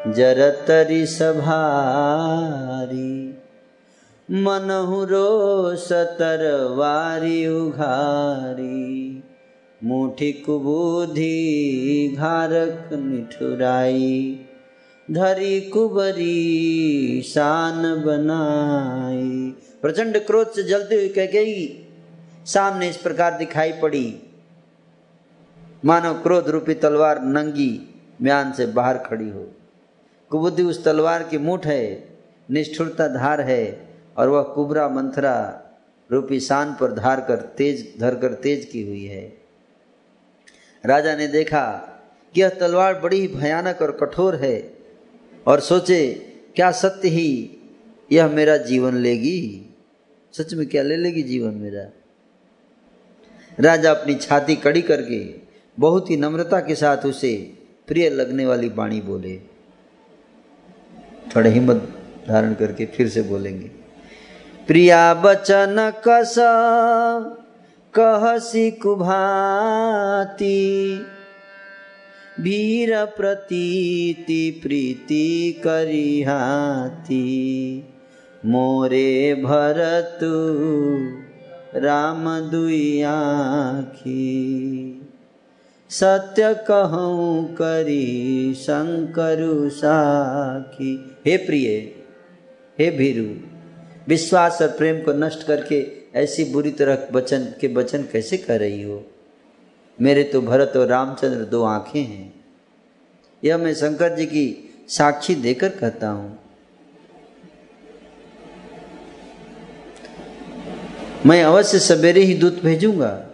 जरतरी 0.07 1.05
सभारी, 1.05 3.37
मनहु 4.31 5.03
रोष 5.03 5.91
तरवारी 5.91 7.47
उघारी, 7.47 9.23
मुठी 9.83 10.31
कुबुधि 10.31 12.15
घारक 12.17 12.89
निठुराई, 12.93 14.39
धरी 15.11 15.61
कुबरी 15.61 17.21
शान 17.21 18.03
बनाई। 18.05 19.55
प्रचंड 19.81 20.17
क्रोध 20.17 20.51
से 20.51 20.63
जलते 20.63 20.95
हुई 20.95 21.07
कह 21.07 21.25
गई, 21.25 21.87
सामने 22.45 22.89
इस 22.89 22.97
प्रकार 22.97 23.37
दिखाई 23.37 23.71
पड़ी। 23.71 24.19
मानो 25.85 26.13
क्रोध 26.13 26.49
रूपी 26.49 26.73
तलवार 26.73 27.21
नंगी 27.21 28.01
म्यान 28.21 28.51
से 28.51 28.65
बाहर 28.65 28.97
खड़ी 28.97 29.29
हो। 29.29 29.51
कुबुद्धि 30.33 30.63
उस 30.63 30.83
तलवार 30.83 31.23
की 31.23 31.37
मुठ 31.37 31.65
है, 31.65 32.09
निष्ठुरता 32.51 33.07
धार 33.07 33.41
है, 33.41 33.89
और 34.17 34.29
वह 34.29 34.41
कुबरा 34.41 34.89
मंथरा 34.89 35.61
रूपी 36.11 36.39
शान 36.39 36.73
पर 36.73 36.91
धार 36.91 37.21
कर 37.21 37.35
तेज, 37.35 37.93
धर 37.99 38.15
कर 38.15 38.33
तेज 38.33 38.65
की 38.65 38.81
हुई 38.81 39.05
है। 39.05 39.37
राजा 40.85 41.15
ने 41.15 41.27
देखा 41.27 41.65
कि 42.35 42.41
यह 42.41 42.49
तलवार 42.49 42.99
बड़ी 42.99 43.27
भयानक 43.27 43.81
और 43.81 43.91
कठोर 43.91 44.35
है, 44.35 44.73
और 45.47 45.59
सोचे, 45.59 46.13
क्या 46.55 46.71
सत्य 46.71 47.07
ही 47.07 47.57
यह 48.11 48.27
मेरा 48.27 48.57
जीवन 48.57 48.95
लेगी? 48.95 49.69
सच 50.33 50.53
में 50.53 50.67
क्या 50.67 50.83
ले 50.83 50.95
लेगी 50.95 51.23
जीवन 51.23 51.53
मेरा? 51.53 51.89
राजा 53.59 53.91
अपनी 53.91 54.15
छाती 54.15 54.55
कड़ी 54.55 54.81
करके 54.81 55.35
बहुत 55.79 56.09
ही 56.09 56.17
नम्रता 56.17 56.59
के 56.59 56.75
साथ 56.75 56.97
उसे 56.97 57.53
प्रिय 57.87 58.09
लगने 58.09 58.45
वाली 58.45 58.69
बाणी 58.69 59.01
बोले। 59.01 59.52
थोड़ा 61.35 61.49
हिम्मत 61.49 61.87
धारण 62.27 62.53
करके 62.53 62.85
फिर 62.85 63.09
से 63.09 63.21
बोलेंगे। 63.21 63.67
प्रिया 64.67 65.13
बचन 65.13 65.91
कस 66.07 66.35
कहसी 67.93 68.71
कुभाती 68.71 70.59
वीर 72.39 73.05
प्रतीति 73.05 74.59
प्रीति 74.63 75.61
करिहाती 75.63 77.23
मोरे 78.45 79.35
भरतु 79.35 80.33
राम 81.79 82.39
दुई 82.39 83.03
सत्य 85.99 86.53
कहूँ 86.53 87.53
करी 87.53 88.53
शंकरु 88.53 89.69
साखी। 89.69 91.15
हे 91.25 91.37
प्रिय, 91.37 91.95
हे 92.79 92.91
भीरु, 92.91 93.47
विश्वास 94.07 94.61
और 94.61 94.67
प्रेम 94.67 95.01
को 95.01 95.13
नष्ट 95.13 95.47
करके 95.47 95.87
ऐसी 96.15 96.43
बुरी 96.43 96.71
तरह 96.71 96.97
वचन, 97.11 97.53
के 97.61 97.73
वचन 97.73 98.03
कैसे 98.03 98.37
कर 98.37 98.59
रही 98.59 98.83
हो? 98.83 99.05
मेरे 100.01 100.23
तो 100.23 100.41
भरत 100.41 100.73
और 100.77 100.87
रामचंद्र 100.87 101.45
दो 101.45 101.63
आँखें 101.63 102.03
हैं। 102.03 102.33
यह 103.43 103.57
मैं 103.57 103.73
शंकर 103.73 104.15
जी 104.15 104.25
की 104.25 104.73
साक्षी 104.87 105.35
देकर 105.35 105.69
कहता 105.69 106.09
हूँ। 106.09 106.39
मैं 111.25 111.43
अवश्य 111.43 111.79
सवेरे 111.79 112.21
ही 112.21 112.33
दूत 112.33 112.63
भेजूँगा। 112.63 113.25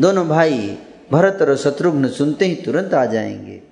दोनों 0.00 0.28
भाई 0.28 0.78
भरत 1.12 1.42
और 1.42 1.56
शत्रुघ्न 1.56 2.08
सुनते 2.08 2.44
ही 2.44 2.54
तुरंत 2.54 2.94
आ 2.94 3.06
जाएँगे। 3.06 3.62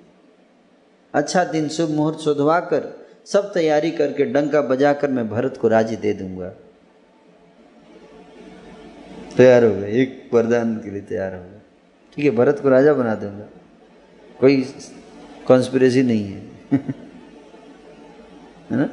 अच्छा 1.13 1.43
दिन, 1.43 1.67
शुभ 1.67 1.89
मुहूर्त 1.89 2.19
शोधवा 2.19 2.59
कर 2.59 3.07
सब 3.25 3.53
तैयारी 3.53 3.91
करके 3.91 4.25
डंका 4.25 4.61
बजाकर 4.61 5.09
मैं 5.09 5.29
भरत 5.29 5.57
को 5.61 5.67
राज़ी 5.67 5.95
दे 5.95 6.13
दूँगा। 6.13 6.49
तैयार 9.37 9.63
हो 9.63 9.75
गए, 9.75 10.01
एक 10.01 10.29
वरदान 10.33 10.77
के 10.77 10.89
लिए 10.89 11.01
तैयार 11.01 11.35
हो 11.35 11.41
गए। 11.41 11.61
ठीक 12.15 12.25
है, 12.25 12.31
भरत 12.31 12.59
को 12.59 12.69
राजा 12.69 12.93
बना 12.93 13.15
दूँगा। 13.15 13.45
कोई 14.39 14.75
कॉन्स्पिरेसी 15.47 16.03
नहीं 16.03 16.25
है। 16.25 16.41
ना? 18.71 18.89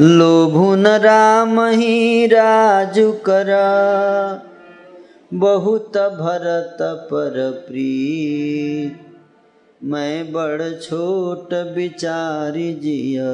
लोभुन 0.00 0.86
राम 0.86 1.60
ही 1.60 2.26
राजु 2.26 3.12
करा। 3.12 4.50
बहुत 5.34 5.96
भरत 5.96 6.78
पर 6.80 7.36
प्रीत। 7.68 8.98
मैं 9.84 10.32
बड़ 10.32 10.62
छोट 10.72 11.54
विचारी 11.76 12.72
जिया, 12.74 13.32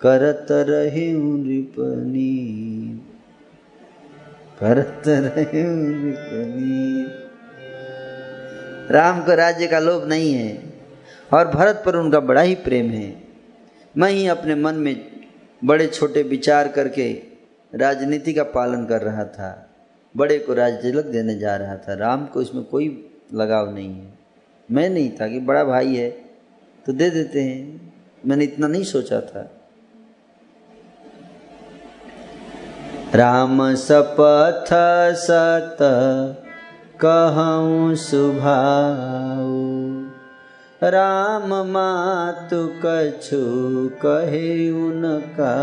करत 0.00 0.46
रही 0.50 1.06
रिपनी 1.44 2.30
करत 4.60 5.02
रही 5.06 5.62
रिपनी 6.02 7.04
राम 8.90 9.20
को 9.22 9.34
राज्य 9.34 9.66
का 9.66 9.78
लोभ 9.78 10.08
नहीं 10.08 10.32
है, 10.34 10.62
और 11.34 11.48
भरत 11.48 11.82
पर 11.86 11.96
उनका 11.96 12.20
बड़ा 12.22 12.40
ही 12.40 12.54
प्रेम 12.54 12.90
है। 12.90 13.14
मैं 13.96 14.10
ही 14.10 14.26
अपने 14.28 14.54
मन 14.54 14.74
में 14.74 14.96
बड़े 15.64 15.86
छोटे 15.86 16.22
विचार 16.22 16.68
करके 16.68 17.12
राजनीति 17.72 18.32
का 18.32 18.42
पालन 18.42 18.84
कर 18.84 19.02
रहा 19.02 19.24
था। 19.24 19.52
बड़े 20.16 20.38
को 20.38 20.54
राज 20.54 20.72
तिलक 20.82 21.04
देने 21.04 21.34
जा 21.38 21.56
रहा 21.56 21.76
था। 21.76 21.94
राम 21.94 22.26
को 22.26 22.42
इसमें 22.42 22.64
कोई 22.64 22.86
लगाव 23.34 23.74
नहीं 23.74 23.94
है। 23.94 24.14
मैं 24.68 24.88
नहीं 24.90 25.10
था 25.10 25.28
कि 25.28 25.40
बड़ा 25.40 25.64
भाई 25.64 25.94
है 25.96 26.10
तो 26.86 26.92
दे 26.92 27.10
देते 27.10 27.42
हैं। 27.42 27.92
मैंने 28.26 28.44
इतना 28.44 28.66
नहीं 28.66 28.84
सोचा 28.84 29.20
था। 29.20 29.50
राम 33.14 33.74
सपथ 33.74 34.72
सत 35.16 35.78
कहूँ 37.00 37.94
सुभाऊ। 37.94 39.54
राम 40.82 41.54
मातु 41.70 42.66
कछु 42.84 43.42
कहे 44.02 44.70
उनका 44.70 45.54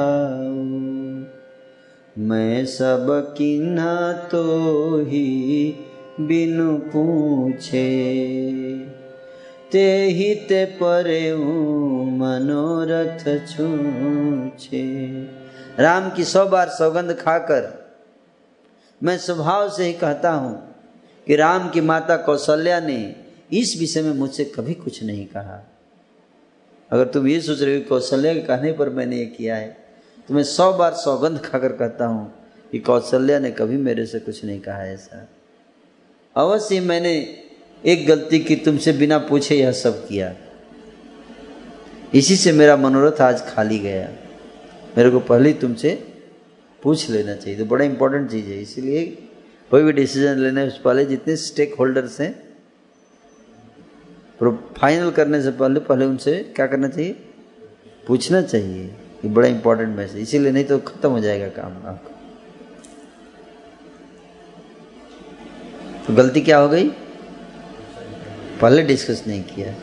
मैं 2.17 2.65
सब 2.65 3.35
किन्ह 3.37 4.11
तो 4.31 4.43
ही 4.99 5.75
बिनु 6.19 6.77
पूछे। 6.77 7.87
ते 9.71 10.05
ही 10.05 10.35
ते 10.35 10.65
परे 10.65 11.35
मनोरथ 12.17 13.25
छूछे। 13.47 14.83
राम 15.79 16.09
की 16.09 16.23
सौ 16.23 16.45
बार 16.45 16.69
सौगंध 16.69 17.13
खाकर 17.13 17.71
मैं 19.03 19.17
स्वभाव 19.17 19.69
से 19.69 19.85
ही 19.85 19.93
कहता 19.93 20.31
हूँ 20.31 20.55
कि 21.27 21.35
राम 21.35 21.69
की 21.69 21.81
माता 21.81 22.17
कौशल्या 22.17 22.79
ने 22.79 23.15
इस 23.53 23.79
विषय 23.79 24.01
में 24.01 24.13
मुझसे 24.13 24.45
कभी 24.45 24.73
कुछ 24.73 25.03
नहीं 25.03 25.25
कहा। 25.25 25.63
अगर 26.91 27.05
तुम 27.05 27.27
ये 27.27 27.41
सोच 27.41 27.61
रहे 27.61 27.75
हो 27.75 27.81
कौशल्या 27.89 28.33
के 28.33 28.39
कहने 28.39 28.71
पर 28.71 28.89
मैंने 28.89 29.17
ये 29.17 29.25
किया 29.25 29.55
है 29.55 29.82
तो 30.27 30.33
मैं 30.33 30.43
सौ 30.43 30.73
बार 30.73 30.93
सौगंध 30.93 31.39
खाकर 31.39 31.71
कहता 31.71 32.05
हूँ 32.05 32.33
कि 32.71 32.79
कौशल्या 32.79 33.39
ने 33.39 33.51
कभी 33.51 33.77
मेरे 33.77 34.05
से 34.05 34.19
कुछ 34.19 34.45
नहीं 34.45 34.59
कहा 34.59 34.85
ऐसा। 34.85 35.29
अवश्य 36.35 36.79
मैंने 36.79 37.43
एक 37.85 38.07
गलती 38.07 38.39
की, 38.39 38.55
तुमसे 38.55 38.93
बिना 38.93 39.17
पूछे 39.17 39.55
यह 39.55 39.71
सब 39.71 40.07
किया। 40.07 40.35
इसी 42.13 42.35
से 42.35 42.51
मेरा 42.51 42.77
मनोरथ 42.77 43.21
आज 43.21 43.53
खाली 43.53 43.79
गया। 43.79 44.09
मेरे 44.97 45.09
को 45.09 45.19
पहले 45.19 45.53
तुमसे 45.53 46.15
पूछ 46.83 47.09
लेना 47.09 47.35
चाहिए। 47.35 47.59
तो 47.59 47.65
बड़ा 47.65 47.85
इंपॉर्टेंट 47.85 48.31
चीज़ 48.31 48.45
है। 48.45 48.61
इसीलिए 48.61 49.05
कोई 49.71 49.83
भी 49.83 49.91
डिसीज़न 49.91 50.39
लेने 50.39 50.69
से 50.69 50.81
पहले 50.83 51.05
जितने 51.05 51.35
स्टेक 51.35 51.75
होल्डर्स 51.75 52.21
हैं 52.21 52.53
फाइनल 54.77 55.11
करने 55.11 55.41
से 55.41 55.51
पहले 55.51 55.79
पहले 55.79 56.05
उनसे 56.05 56.53
क्या 56.55 56.67
करना 56.67 56.87
चाहिए? 56.87 57.15
पूछना 58.07 58.41
चाहिए। 58.41 58.95
ये 59.23 59.29
बड़ा 59.29 59.47
इंपॉर्टेंट 59.47 59.95
मैसेज 59.97 60.21
इसीलिए 60.21 60.51
नहीं 60.51 60.63
तो 60.65 60.77
खत्म 60.79 61.09
हो 61.09 61.19
जाएगा 61.19 61.47
काम 61.51 61.73
आपका। 61.87 62.11
तो 66.07 66.13
गलती 66.13 66.41
क्या 66.41 66.57
हो 66.57 66.67
गई? 66.69 66.89
पहले 68.61 68.81
डिस्कस 68.83 69.23
नहीं 69.27 69.43
किया। 69.43 69.73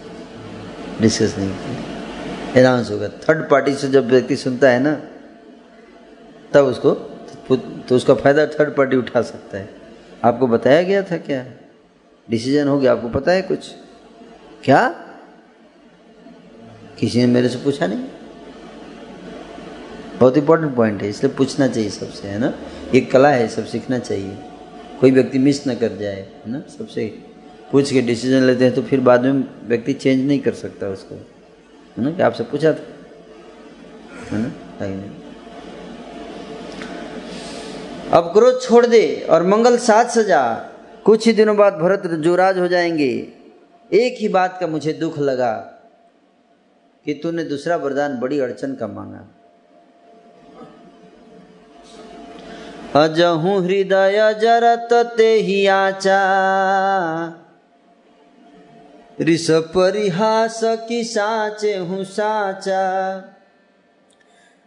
डिस्कस 1.00 1.34
नहीं 1.38 1.50
किया। 1.50 2.60
अनाउंस 2.60 2.90
होगा 2.90 3.08
थर्ड 3.08 3.48
पार्टी 3.50 3.74
से 3.74 3.88
जब 3.88 4.08
व्यक्ति 4.08 4.36
सुनता 4.36 4.70
है 4.70 4.80
ना, 4.82 4.94
तब 6.52 6.64
उसको 6.64 6.90
तो 7.50 7.96
उसका 7.96 8.14
फ़ायदा 8.14 8.46
थर्ड 8.48 8.76
पार्टी 8.76 8.96
उठा 8.96 9.22
सकता 9.22 9.58
है। 9.58 9.68
आपको 10.24 10.46
बताया 10.46 10.82
गया 10.82 11.02
था 11.02 11.16
क्या? 11.18 11.44
डिसीज़न 12.28 12.68
हो 12.68 12.78
गया। 12.78 12.92
आपको 12.92 13.08
पता 13.08 13.32
है 13.32 13.42
कुछ? 13.42 13.70
क्या? 14.64 14.88
किसी 16.98 17.18
ने 17.18 17.26
मेरे 17.26 17.48
से 17.48 17.58
पूछा 17.64 17.86
नहीं? 17.86 18.04
बहुत 20.20 20.36
इंपॉर्टेंट 20.36 20.74
पॉइंट 20.76 21.02
है, 21.02 21.08
इसलिए 21.08 21.32
पूछना 21.34 21.66
चाहिए 21.68 21.90
सबसे, 21.90 22.28
है 22.28 22.38
ना? 22.38 22.52
एक 22.94 23.10
कला 23.10 23.28
है, 23.28 23.46
सब 23.48 23.64
सीखना 23.66 23.98
चाहिए। 23.98 24.36
कोई 25.00 25.10
व्यक्ति 25.10 25.38
मिस 25.38 25.66
ना 25.66 25.74
कर 25.74 25.96
जाए, 25.96 26.20
है 26.44 26.50
ना? 26.52 26.60
सबसे 26.78 27.06
पूछ 27.72 27.92
के 27.92 28.00
डिसीज़न 28.02 28.42
लेते 28.42 28.64
हैं 28.64 28.74
तो 28.74 28.82
फिर 28.82 29.00
बाद 29.00 29.24
में 29.24 29.44
व्यक्ति 29.68 29.92
चेंज 29.92 30.26
नहीं 30.26 30.38
कर 30.40 30.54
सकता 30.54 30.88
उसको, 30.88 31.14
है 31.14 32.04
ना? 32.04 32.10
कि 32.10 32.22
आपसे 32.22 32.44
पूछा 32.44 32.72
था? 32.72 32.84
है 34.30 34.42
ना? 34.42 34.52
अब 38.12 38.32
क्रोध 38.32 38.60
छोड़ 38.62 38.86
दे 38.86 39.26
और 39.30 39.46
मंगल 39.46 39.76
साथ 39.78 40.04
सजा। 40.10 40.42
कुछ 41.04 41.26
ही 41.26 41.32
दिनों 41.32 41.56
बाद 41.56 41.74
भरत 41.74 42.06
जुराज 42.20 42.58
हो 42.58 42.68
जाएँगे। 42.68 43.12
एक 43.90 44.16
ही 44.20 44.28
बात 44.28 44.56
का 44.60 44.66
मुझे 44.66 44.92
दुख 44.92 45.18
लगा 45.18 45.52
कि 47.06 47.14
तूने 47.14 47.44
दूसरा 47.44 47.76
वरदान 47.76 48.18
बड़ी 48.20 48.38
अड़चन 48.40 48.74
का 48.74 48.86
मांगा। 48.86 49.26
अजहू 52.96 53.60
हृदय 53.60 54.34
जरत 54.40 55.14
ते 55.16 55.34
ही 55.34 55.66
आचा। 55.66 56.22
ऋष 59.20 59.50
परिहास 59.50 60.60
की 60.64 61.04
साचे 61.04 61.76
हूँ 61.76 62.04
साचा। 62.04 63.18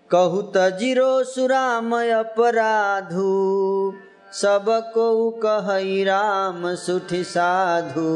कहु 0.09 0.41
तजिरो 0.41 1.23
सुरामय 1.23 2.09
अपराधु, 2.09 3.93
सबको 4.33 5.29
कही 5.45 6.03
राम 6.03 6.75
सुठि 6.75 7.23
साधु। 7.23 8.07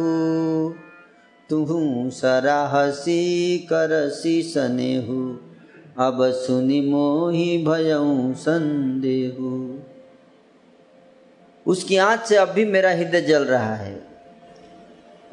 तुहू 1.50 2.10
सराहसी 2.10 3.58
करसी 3.58 4.42
सनेहु, 4.42 5.38
अब 6.00 6.32
सुनि 6.32 6.82
मोहि 6.82 7.66
भयऊ 7.68 8.34
संदेहु। 8.34 9.80
उसकी 11.68 11.98
आँच 11.98 12.26
से 12.26 12.36
अब 12.36 12.50
भी 12.50 12.66
मेरा 12.66 12.92
हृदय 12.92 13.22
जल 13.22 13.46
रहा 13.46 13.76
है। 13.76 14.08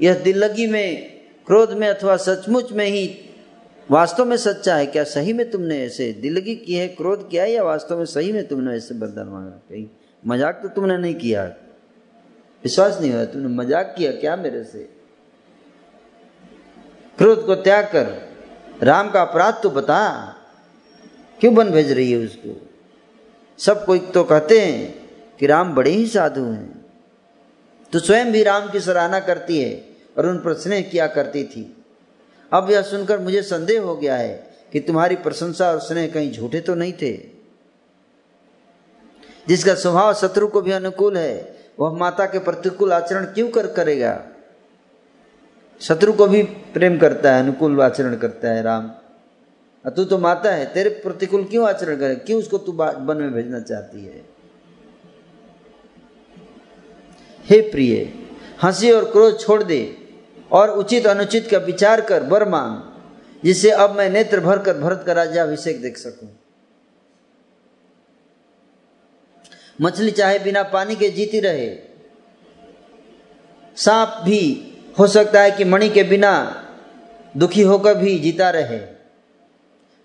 यह 0.03 0.15
दिल्लगी 0.15 0.67
में, 0.67 1.11
क्रोध 1.47 1.73
में 1.73 1.89
अथवा 1.89 2.17
सचमुच 2.17 2.73
में 2.73 2.87
ही 2.87 3.31
वास्तव 3.91 4.25
में 4.25 4.37
सच्चा 4.37 4.77
है। 4.77 4.87
क्या 4.87 5.05
सही 5.05 5.33
में 5.33 5.51
तुमने 5.51 5.79
ऐसे 5.79 6.13
दिलगी 6.13 6.57
की 6.57 6.75
है, 6.75 6.89
क्रोध 6.89 7.31
किया 7.31 7.43
है 7.43 7.53
या 7.53 7.63
वास्तव 7.63 7.99
में 7.99 8.05
सही 8.05 8.33
में 8.33 8.49
तुमने 8.49 8.77
ऐसे 8.77 8.95
बरदान 8.95 9.29
मांगा? 9.29 9.51
कहीं 9.51 9.87
मज़ाक 10.27 10.61
तो 10.63 10.69
तुमने 10.69 10.99
नहीं 10.99 11.15
किया। 11.15 11.45
विश्वास 12.65 13.01
नहीं 13.01 13.13
हुआ, 13.13 13.25
तुमने 13.25 13.49
मज़ाक 13.49 13.95
किया 13.99 14.13
क्या 14.13 14.37
मेरे 14.37 14.65
से? 14.65 14.89
क्रोध 17.19 17.47
को 17.47 17.55
त्याग 17.55 17.85
कर, 17.85 18.29
राम 18.83 19.11
का 19.11 19.21
अपराध 19.23 19.61
तो 19.63 19.71
बता। 19.71 20.01
क्यों 21.41 21.55
बन 21.55 21.71
भेज 21.71 21.93
रही 21.93 22.13
है 22.13 22.19
उसको? 22.19 22.61
सब 23.59 23.85
कोई 23.85 23.99
तो 23.99 24.25
कहते 24.25 24.61
हैं 24.61 25.04
कि 25.41 25.47
राम 25.47 25.75
बड़े 25.75 25.91
ही 25.91 26.07
साधु 26.07 26.45
हैं। 26.45 26.85
तो 27.93 27.99
स्वयं 27.99 28.33
भी 28.33 28.43
राम 28.43 28.71
की 28.71 28.81
सराहना 28.81 29.21
करती 29.21 29.63
है 29.63 29.85
और 30.19 30.27
उन 30.27 30.39
पर 30.39 30.55
स्नेह 30.55 30.83
किया 30.83 31.07
करती 31.07 31.45
थी। 31.45 31.85
अब 32.53 32.71
यह 32.71 32.83
सुनकर 32.83 33.19
मुझे 33.19 33.43
संदेह 33.43 33.83
हो 33.83 33.97
गया 33.97 34.17
है 34.17 34.55
कि 34.73 34.81
तुम्हारी 34.81 35.17
प्रशंसा 35.17 35.71
और 35.71 35.81
स्नेह 35.81 36.11
कहीं 36.15 36.33
झूठे 36.33 36.61
तो 36.61 36.75
नहीं 36.75 36.93
थे। 36.93 37.17
जिसका 39.49 39.75
स्वभाव 39.75 40.15
शत्रु 40.15 40.47
को 40.47 40.63
भी 40.63 40.73
अनुकूल 40.73 41.17
है, 41.17 41.57
वह 41.81 41.99
माता 41.99 42.27
के 42.27 42.39
प्रतिकूल 42.39 42.93
आचरण 42.93 43.25
क्यों 43.25 43.49
कर 43.49 43.67
करेगा? 43.67 44.25
शत्रु 45.81 46.13
को 46.13 46.27
भी 46.27 46.43
प्रेम 46.43 46.99
करता 46.99 47.35
है, 47.35 47.43
अनुकूल 47.43 47.81
आचरण 47.81 48.17
करता 48.17 48.49
है 48.49 48.63
राम। 48.63 48.93
तू 49.91 50.05
तो 50.05 50.19
माता 50.19 50.51
है, 50.51 50.75
तेरे 50.75 50.91
प्रतिकूल 50.91 51.45
क्यों 51.45 51.69
आचरण 51.69 51.97
करे? 51.97 52.15
क्यों 52.15 52.39
उसको 52.39 52.59
तू 52.59 52.73
वन 52.73 53.17
में 53.17 53.33
भेजना 53.33 53.61
चाहती 53.61 54.05
है? 54.05 54.34
हे 57.45 57.61
प्रिय, 57.61 58.13
हँसी 58.63 58.91
और 58.91 59.05
क्रोध 59.05 59.41
छोड़ 59.41 59.63
दे 59.63 59.81
और 60.53 60.71
उचित 60.71 61.07
अनुचित 61.07 61.49
का 61.51 61.59
विचार 61.59 62.01
कर 62.01 62.23
वर 62.23 62.49
मांग, 62.49 62.81
जिससे 63.45 63.71
अब 63.71 63.91
मैं 63.91 64.09
नेत्र 64.11 64.41
भर 64.41 64.59
कर 64.59 64.79
भरत 64.79 65.03
का 65.07 65.13
राज्याभिषेक 65.13 65.83
देख 65.83 65.99
सकूँ। 65.99 66.29
मछली 69.81 70.11
चाहे 70.11 70.39
बिना 70.39 70.63
पानी 70.63 70.97
के 70.97 71.09
जीती 71.11 71.41
रहे, 71.41 71.77
सांप 73.77 74.21
भी 74.25 74.41
हो 74.99 75.07
सकता 75.07 75.41
है 75.41 75.51
कि 75.51 75.65
मणि 75.65 75.89
के 75.89 76.03
बिना 76.03 76.33
दुखी 77.37 77.63
होकर 77.63 77.95
भी 77.95 78.19
जीता 78.19 78.51
रहे। 78.51 78.79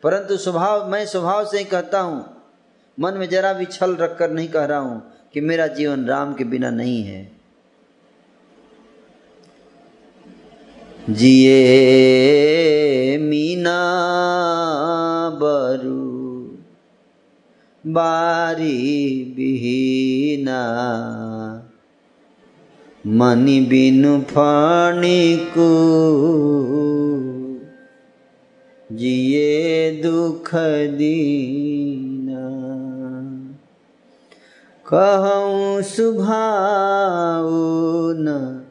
परंतु 0.03 0.38
स्वभाव, 0.38 0.90
मैं 0.91 1.06
स्वभाव 1.06 1.45
से 1.45 1.57
ही 1.57 1.64
कहता 1.64 1.99
हूँ, 1.99 2.26
मन 2.99 3.14
में 3.14 3.28
जरा 3.30 3.53
भी 3.53 3.66
छल 3.66 3.95
रखकर 3.95 4.32
नहीं 4.32 4.48
कह 4.48 4.66
रहा 4.66 4.80
हूँ। 4.80 5.18
कि 5.34 5.41
मेरा 5.41 5.68
जीवन 5.68 6.06
राम 6.06 6.34
के 6.34 6.43
बिना 6.43 6.69
नहीं 6.69 7.03
है। 7.03 7.31
जिए 11.10 11.57
मीना 13.18 13.80
बरु, 15.41 15.99
बारी 17.91 19.23
बिहीना, 19.35 20.61
मनि 23.07 23.60
बिनु 23.61 24.22
फणिकु 24.22 25.69
जिए 28.95 29.91
दुख 29.91 30.51
दीना 30.97 32.18
कहूँ 34.94 35.82
सुभाऊ 35.82 37.49
न 38.14 38.66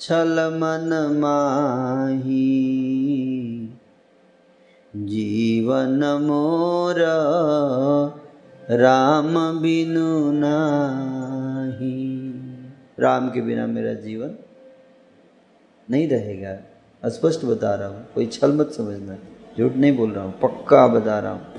छल 0.00 0.40
मन 0.54 1.18
माही। 1.18 2.46
जीवन 4.96 6.00
मोर 6.22 6.96
राम 8.70 9.60
बिनु 9.60 10.32
नाही। 10.32 12.00
राम 13.00 13.28
के 13.28 13.40
बिना 13.40 13.66
मेरा 13.66 13.94
जीवन 14.00 14.34
नहीं 15.88 16.08
रहेगा। 16.08 16.56
स्पष्ट 17.10 17.44
बता 17.44 17.74
रहा 17.74 17.88
हूँ, 17.88 18.06
कोई 18.14 18.26
छल 18.26 18.52
मत 18.52 18.70
समझना। 18.70 19.16
झूठ 19.58 19.72
नहीं 19.72 19.96
बोल 19.96 20.10
रहा 20.10 20.24
हूँ, 20.24 20.34
पक्का 20.40 20.86
बता 20.88 21.18
रहा 21.18 21.32
हूँ। 21.32 21.49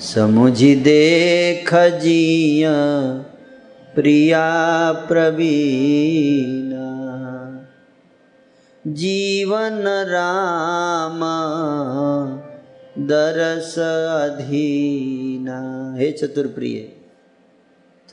समुझी 0.00 0.74
देख 0.74 1.74
जिया 1.74 2.72
प्रिया 3.94 4.92
प्रवीणा। 4.92 7.18
जीवन 8.86 9.82
राम 9.86 11.20
दरस 13.06 13.78
अधीना। 13.78 15.94
हे 15.98 16.12
चतुर्प्रिय, 16.12 16.92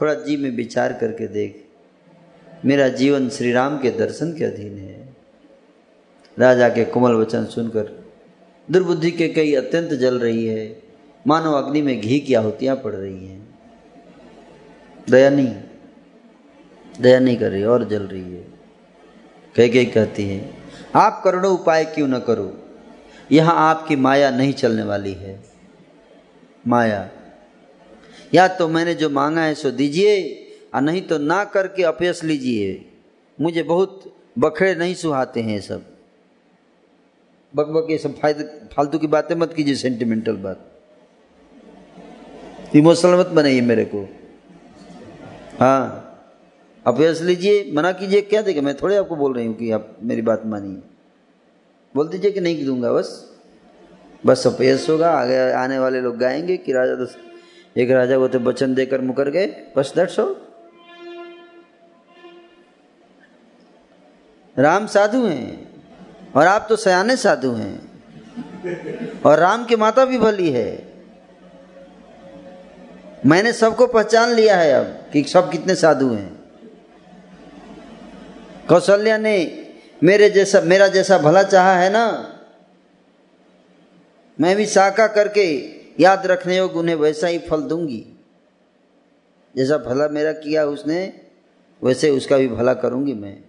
थोड़ा 0.02 0.14
जी 0.14 0.38
में 0.38 0.52
विचार 0.52 0.94
करके 0.94 1.28
देख। 1.28 1.66
मेरा 2.66 2.88
जीवन 2.88 3.30
श्री 3.30 3.52
राम 3.52 3.78
के 3.78 3.90
दर्शन 3.90 4.34
के 4.34 4.44
अधीन 4.44 4.78
है। 4.78 5.16
राजा 6.40 6.70
के 6.70 6.86
कोमल 6.86 7.12
वचन 7.12 7.46
सुनकर 7.46 8.06
दुर्बुद्धि 8.72 9.12
के 9.12 9.28
कई 9.28 9.54
अत्यंत 9.54 9.90
जल 9.90 10.20
रही 10.20 10.46
है। 10.46 10.85
मानो 11.28 11.52
अग्नि 11.54 11.82
में 11.82 12.02
घी 12.02 12.20
की 12.20 12.34
आहुतियाँ 12.34 12.76
पड़ 12.76 12.96
रही 12.96 13.28
हैं। 13.28 13.60
दया 15.10 15.30
नहीं। 15.30 15.56
दया 17.02 17.20
नहीं 17.20 17.38
कर 17.38 17.52
रही, 17.52 17.64
और 17.64 17.84
जल 17.84 18.04
रही 18.04 18.36
है। 18.36 18.48
कह 19.56 19.68
के 19.68 19.86
कहती 19.86 20.24
है, 20.24 20.54
आप 20.96 21.22
करोड़ों 21.24 21.54
उपाय 21.54 21.86
क्यों 21.86 22.08
न 22.08 22.20
करो? 22.20 22.58
यहाँ 23.32 23.56
आपकी 23.56 23.96
माया 23.96 24.30
नहीं 24.30 24.54
चलने 24.54 24.84
वाली 24.84 25.14
है। 25.14 25.44
माया, 26.68 27.10
या 28.34 28.48
तो 28.48 28.68
मैंने 28.68 28.94
जो 28.94 29.10
मांगा 29.10 29.42
है 29.42 29.56
सो 29.56 29.72
दीजिए, 29.72 30.42
और 30.76 30.82
नहीं 30.82 31.02
तो 31.02 31.18
ना 31.18 31.44
करके 31.44 31.84
अपयस 31.84 32.24
लीजिए। 32.24 32.92
मुझे 33.42 33.64
बहुत 33.64 34.16
बखड़े 34.40 34.76
नहीं 34.76 34.96
सुहाते 34.96 35.42
हैं 35.42 35.62
सब। 35.62 35.86
बक 37.56 37.66
बक 37.66 37.88
ये 37.92 37.98
सब 37.98 38.20
फ़ायदे 38.20 38.44
फालतू 38.44 39.00
की 39.00 39.08
बातें 39.08 39.36
मत 39.36 39.54
कीजिए 39.54 39.76
सेंटिमेंटल 39.76 40.36
बात। 40.36 40.75
इमोशनल 42.76 43.20
मत 43.20 43.28
बनाइए 43.28 43.62
मेरे 43.62 43.86
को। 43.86 44.10
हाँ। 45.60 46.02
आप 46.88 46.96
अपयस 46.96 47.22
लीजिए, 47.22 47.72
मना 47.74 47.92
कीजिए, 47.92 48.22
क्या 48.22 48.42
देगा 48.42 48.62
मैं 48.62 48.76
थोड़े 48.76 48.96
आपको 48.98 49.16
बोल 49.16 49.34
रही 49.34 49.46
हूँ 49.46 49.56
कि 49.56 49.72
आप 49.72 49.98
मेरी 50.04 50.22
बात 50.22 50.42
मानिए। 50.46 50.82
बोल 51.96 52.08
दीजिए 52.08 52.32
कि 52.32 52.40
नहीं 52.40 52.66
दूँगा, 52.66 52.94
बस। 52.94 53.32
बस 54.26 54.48
अपयस 54.48 54.90
होगा, 54.90 55.10
आगे 55.12 55.52
आने 55.52 55.80
वाले 55.80 56.02
लोग 56.02 56.18
गाएँगे 56.18 56.58
कि 56.58 56.74
राजा 56.74 56.96
दस, 56.96 57.18
एक 57.78 57.92
राजा 57.92 58.18
को 58.18 58.28
तो 58.28 58.40
वचन 58.40 58.74
देकर 58.74 59.02
मुकर 59.02 59.30
गए, 59.30 59.48
बस 59.78 59.94
दैट्स 59.96 60.20
ऑल 60.20 60.36
राम 64.58 64.88
साधु 64.88 65.26
हैं, 65.26 65.68
और 66.36 66.48
आप 66.48 66.66
तो 66.70 66.76
सयाने 66.76 67.16
साधु 67.16 67.52
हैं, 67.52 68.02
और 69.26 69.40
राम 69.40 69.66
की 69.66 69.76
माता 69.76 70.06
भी 70.06 70.18
भली 70.18 70.50
है। 70.50 70.95
मैंने 73.26 73.54
सबको 73.54 73.88
पहचान 73.88 74.34
लिया 74.34 74.58
है 74.58 74.72
अब 74.72 75.12
कि 75.14 75.24
सब 75.24 75.52
कितने 75.52 75.76
साधु 75.76 76.14
हैं। 76.14 76.44
कौशल्या 78.70 79.18
ने 79.18 79.68
मेरे 80.04 80.30
जैसा, 80.30 80.62
मेरा 80.62 80.88
जैसा 80.88 81.18
भला 81.18 81.44
चाहा 81.44 81.78
है 81.78 81.90
ना? 81.90 82.32
मैं 84.42 84.56
भी 84.56 84.66
साका 84.66 85.08
करके 85.08 85.76
याद 86.00 86.28
रखने 86.28 86.58
योग 86.58 86.76
उन्हें 86.76 86.96
वैसा 86.96 87.28
ही 87.28 87.40
फल 87.40 87.62
दूँगी। 87.62 88.06
जैसा 89.56 89.78
भला 89.78 90.08
मेरा 90.08 90.32
किया 90.32 90.66
उसने, 90.66 91.22
वैसे 91.84 92.10
उसका 92.10 92.38
भी 92.38 92.48
भला 92.48 92.74
करूँगी 92.74 93.14
मैं। 93.14 93.44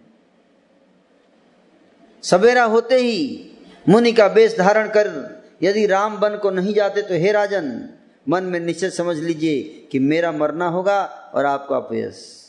सवेरा 2.23 2.65
होते 2.65 2.95
ही 2.95 3.51
मुनि 3.89 4.13
का 4.13 4.29
बेस 4.29 4.59
धारण 4.59 4.89
कर 4.89 5.37
यदि 5.63 5.87
राम 5.87 6.17
बन 6.17 6.37
को 6.37 6.51
नहीं 6.51 6.75
जाते 6.75 7.03
तो 7.03 7.15
हे 7.15 7.33
राजन 7.33 7.89
मन 8.29 8.45
में 8.45 8.61
निश्चय 8.61 8.91
समझ 8.91 9.17
लीजिए 9.17 9.89
कि 9.93 9.99
मेरा 9.99 10.33
मरना 10.33 10.69
होगा 10.69 11.05
और 11.35 11.45
आपका 11.45 11.77
अपयस। 11.77 12.47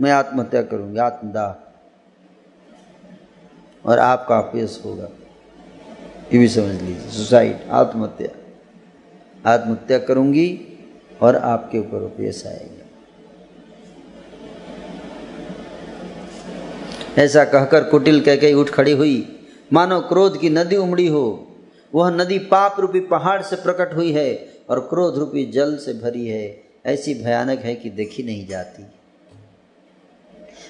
मैं 0.00 0.10
आत्महत्या 0.10 0.62
करूँगी, 0.62 0.98
आत्मदाह। 0.98 1.64
और 3.88 3.98
आपका 3.98 4.38
अपयस 4.38 4.82
होगा। 4.84 5.08
ये 6.32 6.38
भी 6.38 6.48
समझ 6.48 6.82
लीजिए। 6.82 7.10
सुसाइड 7.10 7.68
आत्महत्या। 7.70 8.28
आत्महत्या 9.52 9.98
करूँगी 9.98 10.78
और 11.22 11.36
आपके 11.36 11.78
ऊपर 11.78 12.02
उपयस 12.02 12.46
आएगा। 12.46 12.84
ऐसा 17.22 17.44
कहकर 17.44 17.84
कुटिल 17.84 18.24
कह 18.24 18.36
के 18.36 18.52
उठ 18.52 18.70
खड़ी 18.70 18.92
हुई। 18.92 19.46
मानो 19.72 20.00
क्रोध 20.00 20.40
की 20.40 20.50
नदी 20.50 20.76
उमड़ी 20.76 21.06
हो। 21.06 21.47
वह 21.94 22.10
नदी 22.10 22.38
पाप 22.38 22.80
रूपी 22.80 23.00
पहाड़ 23.00 23.42
से 23.42 23.56
प्रकट 23.56 23.94
हुई 23.94 24.12
है 24.12 24.48
और 24.70 24.80
क्रोध 24.80 25.18
रूपी 25.18 25.44
जल 25.44 25.76
से 25.76 25.92
भरी 25.92 26.26
है। 26.26 26.62
ऐसी 26.86 27.14
भयानक 27.14 27.58
है 27.58 27.74
कि 27.74 27.90
देखी 27.90 28.22
नहीं 28.22 28.46
जाती। 28.46 28.86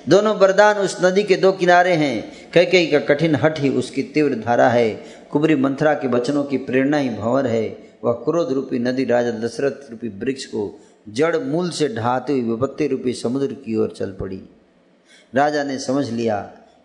दोनों 0.09 0.37
वरदान 0.37 0.77
उस 0.77 1.05
नदी 1.05 1.23
के 1.23 1.37
दो 1.37 1.53
किनारे 1.53 1.93
हैं। 1.93 2.33
कई 2.53 2.87
का 2.87 2.99
कठिन 2.99 3.35
हट 3.35 3.61
ही 3.61 3.69
उसकी 3.69 4.03
तीव्र 4.03 4.35
धारा 4.35 4.69
है। 4.69 5.05
कुबरी 5.31 5.55
मंथरा 5.55 5.95
के 5.95 6.09
वचनों 6.09 6.45
की 6.45 6.57
प्रेरणा 6.57 6.97
ही 6.97 7.09
भंवर 7.09 7.47
है। 7.47 7.79
वह 8.05 8.13
क्रोध 8.13 8.53
रूपी 8.53 8.79
नदी 8.79 9.05
राजा 9.05 9.31
दशरथ 9.31 9.91
रूपी 9.91 10.09
वृक्ष 10.09 10.45
को 10.45 10.81
जड़ 11.09 11.37
मूल 11.37 11.71
से 11.71 11.89
ढहाते 11.89 12.33
हुई 12.33 12.43
विपत्ति 12.43 12.87
रूपी 12.87 13.13
समुद्र 13.13 13.47
की 13.47 13.77
ओर 13.77 13.95
चल 13.97 14.13
पड़ी। 14.13 14.43
राजा 15.35 15.65
ने 15.65 15.79
समझ 15.79 16.11
लिया 16.11 16.41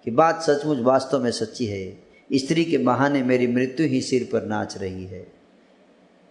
कि 0.05 0.11
बात 0.11 0.41
सचमुच 0.41 0.77
वास्तव 0.77 1.23
में 1.23 1.31
सच्ची 1.31 1.65
है। 1.65 2.02
स्त्री 2.35 2.65
के 2.65 2.77
बहाने 2.77 3.23
मेरी 3.23 3.47
मृत्यु 3.47 3.87
ही 3.87 4.01
सिर 4.01 4.29
पर 4.33 4.43
नाच 4.45 4.77
रही 4.77 5.05
है। 5.05 5.27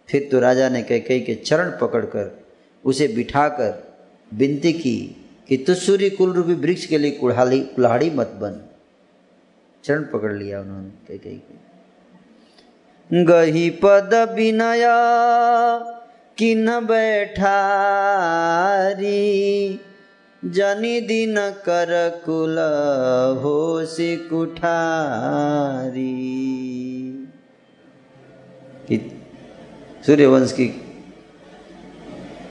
फिर 0.09 0.29
तो 0.33 0.41
राजा 0.41 0.69
ने 0.69 0.83
कई 0.83 1.01
कई 1.01 1.21
के 1.21 1.35
चरण 1.35 1.71
पकड़कर 1.81 2.45
उसे 2.85 3.09
बिठाकर 3.09 3.93
विनती 4.35 4.73
की 4.73 5.27
कि 5.49 5.57
तुसूरी 5.57 6.11
कुल 6.11 6.33
रूपी 6.33 6.55
वृक्ष 6.55 6.87
के 6.87 6.99
लिए 6.99 7.11
कुल्हाड़ी 7.11 7.61
कुल्हाड़ी 7.61 8.11
मत 8.11 8.27
बन। 8.27 8.61
चरण 9.85 10.03
पकड़ 10.03 10.33
लिया 10.33 10.61
उन्होंने 10.61 10.91
कई 11.09 11.19
कई 11.19 11.37
के। 11.37 11.55
गही 13.25 13.71
पद 13.71 14.15
विनया 14.37 14.99
किन 16.39 16.67
बैठारी 16.67 17.61
जनि 20.45 21.01
दिन 21.01 21.35
कर 21.39 22.23
कुल 22.25 22.57
हो 23.43 23.87
कुठारी 24.29 26.43
सूर्यवंश 30.07 30.53
की 30.53 30.99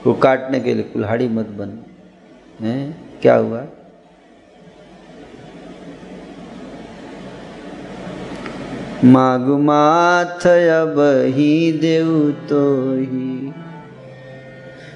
को 0.04 0.14
काटने 0.14 0.60
के 0.60 0.74
लिए 0.74 0.82
कुल्हाड़ी 0.82 1.28
मत 1.28 1.46
बन। 1.46 1.78
है? 2.66 2.94
क्या 3.22 3.34
हुआ? 3.34 3.64
मागु 9.04 9.58
माथ 9.58 10.46
अब 10.46 11.22
ही 11.26 11.72
देव 11.72 12.36
तो 12.48 12.94
ही। 12.94 13.61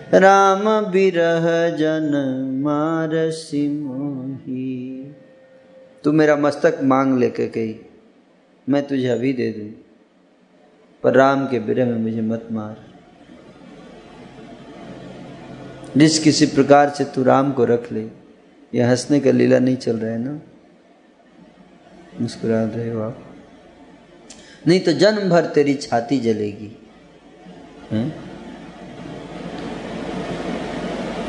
राम 0.06 0.64
बिरह 0.90 1.46
जन 1.76 2.12
मार 2.62 3.14
मोही। 3.70 5.14
तू 6.04 6.12
मेरा 6.12 6.36
मस्तक 6.36 6.78
मांग 6.82 7.18
लेके 7.18 7.46
कही 7.46 7.74
मैं 8.66 8.82
तुझे 8.86 9.08
अभी 9.08 9.32
दे 9.32 9.50
दूँ, 9.52 9.68
पर 11.04 11.14
राम 11.14 11.46
के 11.46 11.58
बिरह 11.60 11.86
में 11.86 11.98
मुझे 11.98 12.20
मत 12.22 12.48
मार। 12.52 12.76
जिस 15.96 16.18
किसी 16.18 16.46
प्रकार 16.46 16.90
से 16.90 17.04
तू 17.04 17.22
राम 17.22 17.52
को 17.52 17.64
रख 17.64 17.92
ले 17.92 18.06
यह 18.72 18.90
हंसने 18.90 19.20
का 19.20 19.30
लीला 19.30 19.58
नहीं 19.58 19.76
चल 19.76 19.96
रहा 19.96 20.10
है 20.12 20.18
ना? 20.18 20.40
मुस्कुरा 22.20 22.62
रहे 22.64 22.90
हो 22.90 23.00
आप। 23.00 23.18
नहीं 24.66 24.80
तो 24.80 24.92
जन्म 24.92 25.28
भर 25.30 25.46
तेरी 25.46 25.74
छाती 25.74 26.18
जलेगी। 26.20 26.70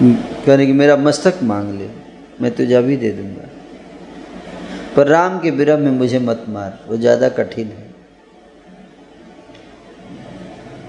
कहने 0.01 0.65
की 0.65 0.73
मेरा 0.73 0.95
मस्तक 0.95 1.39
मांग 1.43 1.73
ले, 1.79 1.89
मैं 2.41 2.51
तुझे 2.55 2.73
अभी 2.73 2.97
दे 2.97 3.11
दूँगा। 3.11 3.47
पर 4.95 5.07
राम 5.07 5.39
के 5.39 5.51
विरह 5.51 5.77
में 5.77 5.91
मुझे 5.91 6.19
मत 6.19 6.45
मार, 6.49 6.79
वो 6.87 6.97
ज़्यादा 6.97 7.29
कठिन 7.29 7.67
है। 7.67 7.85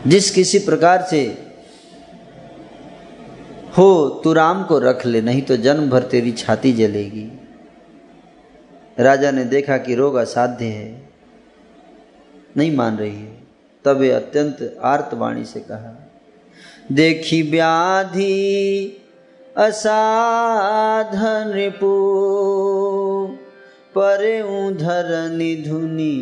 जिस 0.06 0.30
किसी 0.30 0.58
प्रकार 0.58 1.02
से 1.02 1.20
हो, 3.78 4.08
तू 4.24 4.32
राम 4.32 4.62
को 4.64 4.78
रख 4.78 5.06
ले, 5.06 5.20
नहीं 5.20 5.42
तो 5.42 5.56
जन्म 5.56 5.88
भर 5.90 6.02
तेरी 6.02 6.32
छाती 6.32 6.72
जलेगी। 6.72 7.30
राजा 9.00 9.30
ने 9.30 9.44
देखा 9.44 9.76
कि 9.78 9.94
रोग 9.94 10.14
असाध्य 10.14 10.64
है, 10.64 11.02
नहीं 12.56 12.76
मान 12.76 12.96
रही 12.96 13.14
है। 13.14 13.36
तब 13.84 13.96
वे 13.96 14.10
अत्यंत 14.10 14.78
आर्तवाणी 14.84 15.44
से 15.44 15.60
कहा 15.60 15.94
देखी 16.92 17.42
व्याधि 17.42 18.36
असाधन 19.56 21.50
रिपु। 21.54 21.90
परे 23.94 24.42
उधर 24.42 25.28
निधुनी 25.32 26.14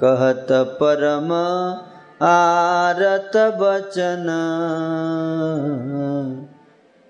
कहत 0.00 0.46
परम 0.50 1.32
आरत 2.26 3.36
बचन। 3.60 4.26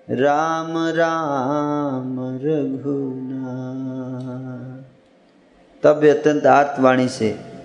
राम 0.09 0.77
राम 0.77 2.15
रघुना 2.43 3.55
तब 5.83 6.05
अत्यंत 6.05 6.45
आर्तवाणी 6.45 7.07
से 7.07 7.56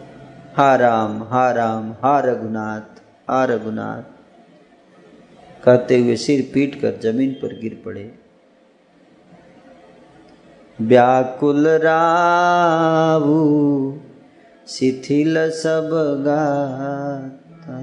हा 0.57 0.74
राम 0.77 1.23
हा 1.23 1.51
राम 1.51 1.93
हा 1.93 2.20
रघुनाथ 2.20 2.99
हा 3.31 3.45
रघुनाथ 3.45 4.03
कहते 5.65 5.99
हुए 5.99 6.16
सिर 6.16 6.51
पीट 6.55 6.74
कर 6.81 6.99
ज़मीन 7.03 7.33
पर 7.33 7.61
गिर 7.61 7.83
पड़े। 7.85 8.15
व्याकुल 10.81 11.69
रावू 11.69 13.39
शिथिल 14.69 15.51
सब 15.51 15.91
गाता। 16.27 17.79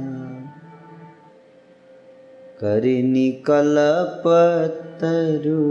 करि 2.60 3.04
निकल 3.04 3.76
पतरु, 4.26 5.64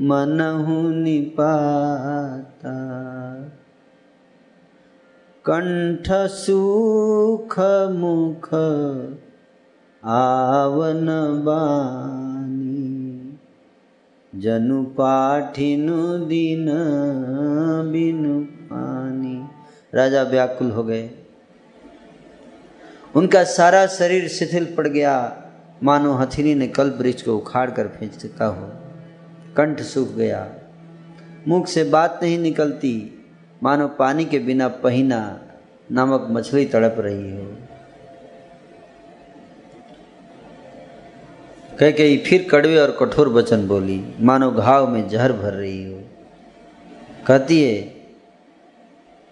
मनहु 0.00 0.88
निपाता। 0.88 2.74
कंठ 5.50 6.28
सुख 6.30 7.58
मुख 7.90 8.54
आवन 10.04 11.06
बानी। 11.44 13.38
जनु 14.40 14.84
पाठिनु 14.84 16.18
दिन 16.18 16.66
बिनु 17.92 18.40
पानी। 18.44 19.48
राजा 19.94 20.22
व्याकुल 20.22 20.70
हो 20.70 20.84
गए। 20.84 21.10
उनका 23.16 23.44
सारा 23.44 23.86
शरीर 23.86 24.28
शिथिल 24.28 24.74
पड़ 24.76 24.88
गया। 24.88 25.42
मानो 25.82 26.12
हथिनी 26.12 26.54
ने 26.54 26.68
कल 26.68 26.90
वृक्ष 26.90 27.22
को 27.22 27.36
उखाड़ 27.36 27.70
कर 27.70 27.88
फेंक 27.88 28.12
देता 28.12 28.44
हो। 28.46 28.66
कंठ 29.56 29.80
सूख 29.80 30.08
गया। 30.08 30.52
मुख 31.48 31.66
से 31.66 31.84
बात 31.84 32.20
नहीं 32.22 32.38
निकलती। 32.38 33.20
मानो 33.64 33.86
पानी 33.88 34.24
के 34.24 34.38
बिना 34.38 34.68
पहिना 34.82 35.18
नामक 35.90 36.26
मछली 36.30 36.64
तड़प 36.64 36.96
रही 36.98 37.30
हो। 37.36 37.44
कह 41.80 41.90
कही 41.90 42.16
फिर 42.18 42.46
कड़वे 42.50 42.76
और 42.78 42.90
कठोर 43.00 43.28
वचन 43.28 43.66
बोली, 43.68 43.98
मानो 44.20 44.50
घाव 44.50 44.86
में 44.88 45.08
जहर 45.08 45.32
भर 45.32 45.52
रही 45.52 45.84
हो। 45.84 46.00
कहती 47.26 47.62
है, 47.62 47.78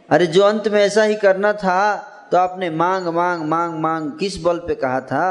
अरे 0.08 0.26
जो 0.26 0.42
अंत 0.42 0.68
में 0.68 0.80
ऐसा 0.80 1.02
ही 1.02 1.14
करना 1.16 1.52
था 1.52 1.96
तो 2.30 2.38
आपने 2.38 2.70
मांग 2.70 3.06
मांग 3.06 3.44
मांग 3.44 3.78
मांग 3.80 4.10
किस 4.12 4.42
बल 4.42 4.58
पे 4.58 4.74
कहा 4.74 5.00
था? 5.02 5.28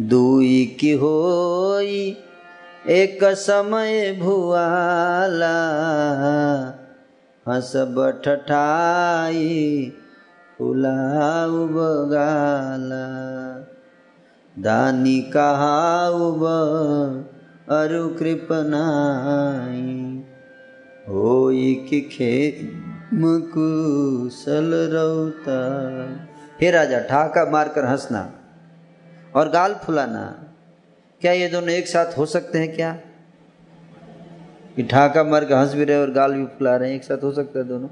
दुई 0.00 0.64
की 0.80 0.92
होई 0.92 2.16
एक 2.86 3.24
समय 3.24 4.18
भुआला, 4.22 5.56
हंस 7.48 7.72
बठठाई 7.76 9.92
फुलाऊ 10.58 11.68
बगाला 11.68 13.06
दानी 14.58 15.20
कहाउब 15.20 16.44
अरु 17.68 18.08
कृपनाई 18.08 20.24
होई 21.08 21.86
कि 21.90 22.00
खेम 22.00 23.50
कुशल 23.54 24.90
रौता। 24.92 25.60
हे 26.60 26.70
राजा 26.70 27.00
ठाका 27.00 27.50
मारकर 27.50 27.84
हंसना 27.84 28.32
और 29.36 29.48
गाल 29.48 29.74
फुलाना। 29.74 30.51
क्या 31.22 31.32
ये 31.32 31.48
दोनों 31.48 31.68
एक 31.68 31.88
साथ 31.88 32.18
हो 32.18 32.26
सकते 32.26 32.58
हैं 32.58 32.76
क्या? 32.76 32.92
कि 34.76 34.82
ठाका 34.82 35.24
मार 35.24 35.44
के 35.44 35.54
हंस 35.54 35.74
भी 35.74 35.84
रहे 35.84 35.96
और 35.96 36.10
गाल 36.10 36.32
भी 36.32 36.44
फुला 36.44 36.76
रहे 36.76 36.88
हैं, 36.88 36.96
एक 36.96 37.04
साथ 37.04 37.22
हो 37.22 37.32
सकता 37.32 37.58
है 37.58 37.68
दोनों? 37.68 37.88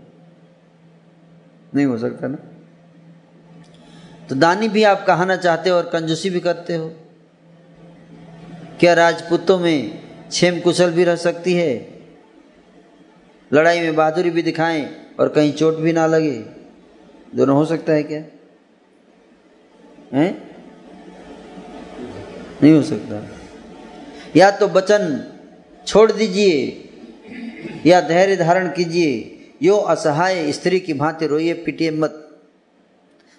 नहीं 1.75 1.87
हो 1.87 1.99
सकता 1.99 2.29
ना? 2.29 2.39
तो 4.29 4.35
दानी 4.35 4.69
भी 4.69 4.83
आप 4.83 5.05
कहाना 5.07 5.37
चाहते 5.37 5.71
हो 5.71 5.77
और 5.77 5.89
कंजूसी 5.89 6.31
भी 6.31 6.41
करते 6.41 6.75
हो। 6.75 6.89
क्या 8.81 8.95
राजपूतों 8.95 9.59
में 9.59 10.03
छेम 10.31 10.61
कुशल 10.61 10.91
भी 10.91 11.05
रह 11.05 11.17
सकती 11.17 11.55
है? 11.55 11.89
लड़ाई 13.53 13.81
में 13.81 13.97
बहादुरी 13.97 14.31
भी 14.31 14.43
दिखाएँ 14.43 15.07
और 15.21 15.29
कहीं 15.29 15.53
चोट 15.53 15.77
भी 15.77 15.93
ना 15.93 16.07
लगे। 16.07 16.45
दोनों 17.35 17.57
हो 17.57 17.65
सकता 17.65 17.93
है 17.93 18.03
क्या? 18.03 18.23
हैं? 20.19 20.50
नहीं 22.63 22.73
हो 22.73 22.83
सकता। 22.83 23.29
या 24.37 24.51
तो 24.51 24.69
वचन 24.69 25.33
छोड़ 25.87 26.13
दीजिए, 26.13 26.85
या 27.87 28.01
धैर्य 28.01 28.37
धारण 28.37 28.69
कीजिए। 28.69 29.37
यो 29.63 29.77
असहाय 29.77 30.53
स्त्री 30.53 30.81
की 30.81 30.93
भांति 30.93 31.27
रोइए, 31.27 31.53
पिटिए 31.53 31.91
मत। 31.91 32.41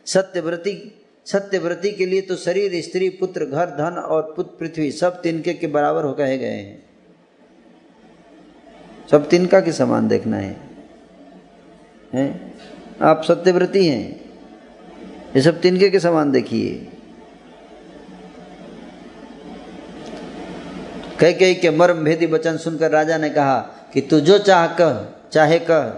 सत्यव्रती 0.05 0.97
सत्यव्रती 1.25 1.91
के 1.91 2.05
लिए 2.05 2.21
तो 2.21 2.35
शरीर, 2.35 2.83
स्त्री, 2.83 3.09
पुत्र, 3.09 3.45
घर, 3.45 3.65
धन 3.65 3.97
और 3.97 4.33
पुत्र 4.35 4.57
पृथ्वी 4.59 4.91
सब 4.91 5.21
तिनके 5.21 5.53
के 5.53 5.67
बराबर 5.67 6.03
हो 6.03 6.13
कहे 6.13 6.37
गए 6.37 6.47
हैं। 6.47 6.85
सब 9.11 9.29
तिनका 9.29 9.61
के 9.61 9.71
समान 9.71 10.07
देखना 10.07 10.37
है। 10.37 10.57
हैं? 12.13 12.59
आप 13.01 13.23
सत्यव्रती 13.23 13.87
हैं। 13.87 14.29
ये 15.35 15.41
सब 15.41 15.61
तिनके 15.61 15.89
के 15.89 15.99
समान 15.99 16.31
देखिए। 16.31 16.87
कह 21.21 21.31
कही 21.31 21.55
के 21.55 21.69
मर्म 21.69 22.03
भेदी 22.03 22.25
वचन 22.25 22.57
सुनकर 22.57 22.91
राजा 22.91 23.17
ने 23.17 23.29
कहा 23.29 23.59
कि 23.93 24.01
तू 24.01 24.19
जो 24.19 24.37
चाह 24.37 24.67
कह, 24.67 25.27
चाहे 25.29 25.59
कह, 25.59 25.89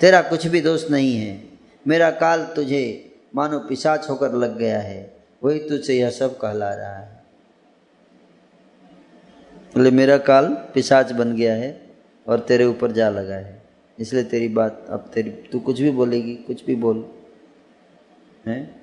तेरा 0.00 0.22
कुछ 0.22 0.46
भी 0.46 0.60
दोष 0.60 0.90
नहीं 0.90 1.16
है। 1.16 1.44
मेरा 1.88 2.10
काल 2.10 2.42
तुझे 2.56 3.12
मानो 3.34 3.58
पिशाच 3.58 4.10
होकर 4.10 4.32
लग 4.32 4.58
गया 4.58 4.78
है। 4.80 5.16
वही 5.44 5.58
तुझसे 5.58 5.94
यह 5.94 6.10
सब 6.10 6.38
कहला 6.38 6.74
रहा 6.74 6.96
है। 6.96 7.24
बोले, 9.74 9.90
मेरा 9.90 10.18
काल 10.18 10.46
पिशाच 10.46 11.12
बन 11.12 11.36
गया 11.36 11.54
है 11.54 11.86
और 12.28 12.40
तेरे 12.40 12.64
ऊपर 12.64 12.92
जा 12.92 13.10
लगा 13.10 13.34
है। 13.34 13.62
इसलिए 13.98 14.24
तेरी 14.24 14.48
बात 14.48 14.86
अब 14.88 15.10
तेरी, 15.14 15.30
तू 15.30 15.60
कुछ 15.60 15.80
भी 15.80 15.90
बोलेगी, 15.90 16.34
कुछ 16.34 16.64
भी 16.64 16.74
बोल। 16.74 17.08
है? 18.46 18.74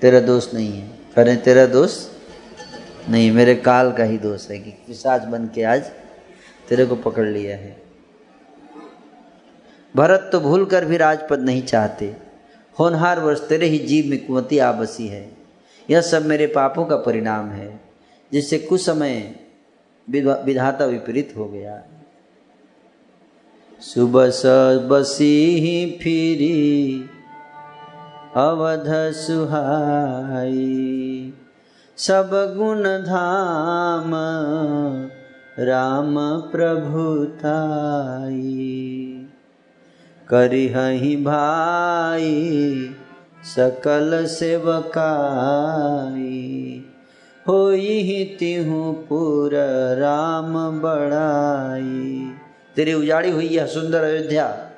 तेरा 0.00 0.20
दोष 0.20 0.54
नहीं 0.54 0.72
है। 0.72 0.98
करें 1.16 1.42
तेरा 1.42 1.66
दोष 1.66 2.15
नहीं, 3.08 3.30
मेरे 3.32 3.54
काल 3.54 3.92
का 3.92 4.04
ही 4.04 4.18
दोष 4.18 4.48
है 4.50 4.58
कि 4.58 4.70
पिशाच 4.86 5.24
बन 5.24 5.46
के 5.46 5.62
आज 5.62 5.82
तेरे 6.68 6.86
को 6.86 6.96
पकड़ 6.96 7.26
लिया 7.26 7.56
है। 7.56 7.76
भरत 9.94 10.28
तो 10.32 10.40
भूल 10.40 10.64
कर 10.64 10.84
भी 10.84 10.96
राजपद 10.96 11.40
नहीं 11.40 11.62
चाहते। 11.62 12.16
होनहार 12.80 13.20
वर्ष 13.20 13.48
तेरे 13.48 13.66
ही 13.66 13.78
जीव 13.78 14.10
में 14.10 14.26
कुंवती 14.26 14.58
आ 14.58 14.72
बसी 14.72 15.06
है। 15.06 15.36
यह 15.90 16.00
सब 16.00 16.26
मेरे 16.26 16.46
पापों 16.46 16.84
का 16.84 16.96
परिणाम 16.96 17.50
है, 17.50 17.80
जिससे 18.32 18.58
कुछ 18.58 18.84
समय 18.86 19.34
विधाता 20.08 20.84
विपरीत 20.84 21.32
हो 21.36 21.44
गया। 21.44 21.82
सुबह 23.80 24.30
बसी 24.88 25.60
ही 25.60 25.98
फिरी, 26.02 27.00
अवध 28.36 29.12
सुहाई। 29.12 30.62
सब 31.98 32.54
गुण 32.56 32.84
धाम। 32.84 34.10
राम 35.58 36.42
प्रभुताई 36.52 39.28
करिहहि 40.28 41.16
भाई, 41.16 42.90
सकल 43.44 44.26
सेवकाई। 44.26 46.84
ही 47.46 48.36
तिहु 48.38 48.92
पुर 48.92 49.50
राम 49.98 50.80
बड़ाई। 50.80 52.32
तेरी 52.76 52.92
उजाड़ी 52.92 53.30
हुई 53.30 53.46
यह 53.46 53.66
सुंदर 53.66 54.04
अयोध्या, 54.04 54.70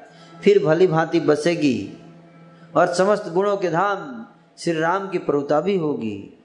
फिर 0.43 0.65
भली 0.65 0.87
भांति 0.87 1.21
बसेगी 1.21 2.03
और 2.77 2.95
समस्त 2.95 3.29
गुणों 3.29 3.57
के 3.57 3.71
धाम 3.71 4.27
श्री 4.59 4.81
राम 4.81 5.09
की 5.09 5.19
प्रभुता 5.19 5.61
भी 5.61 5.77
होगी। 5.77 6.38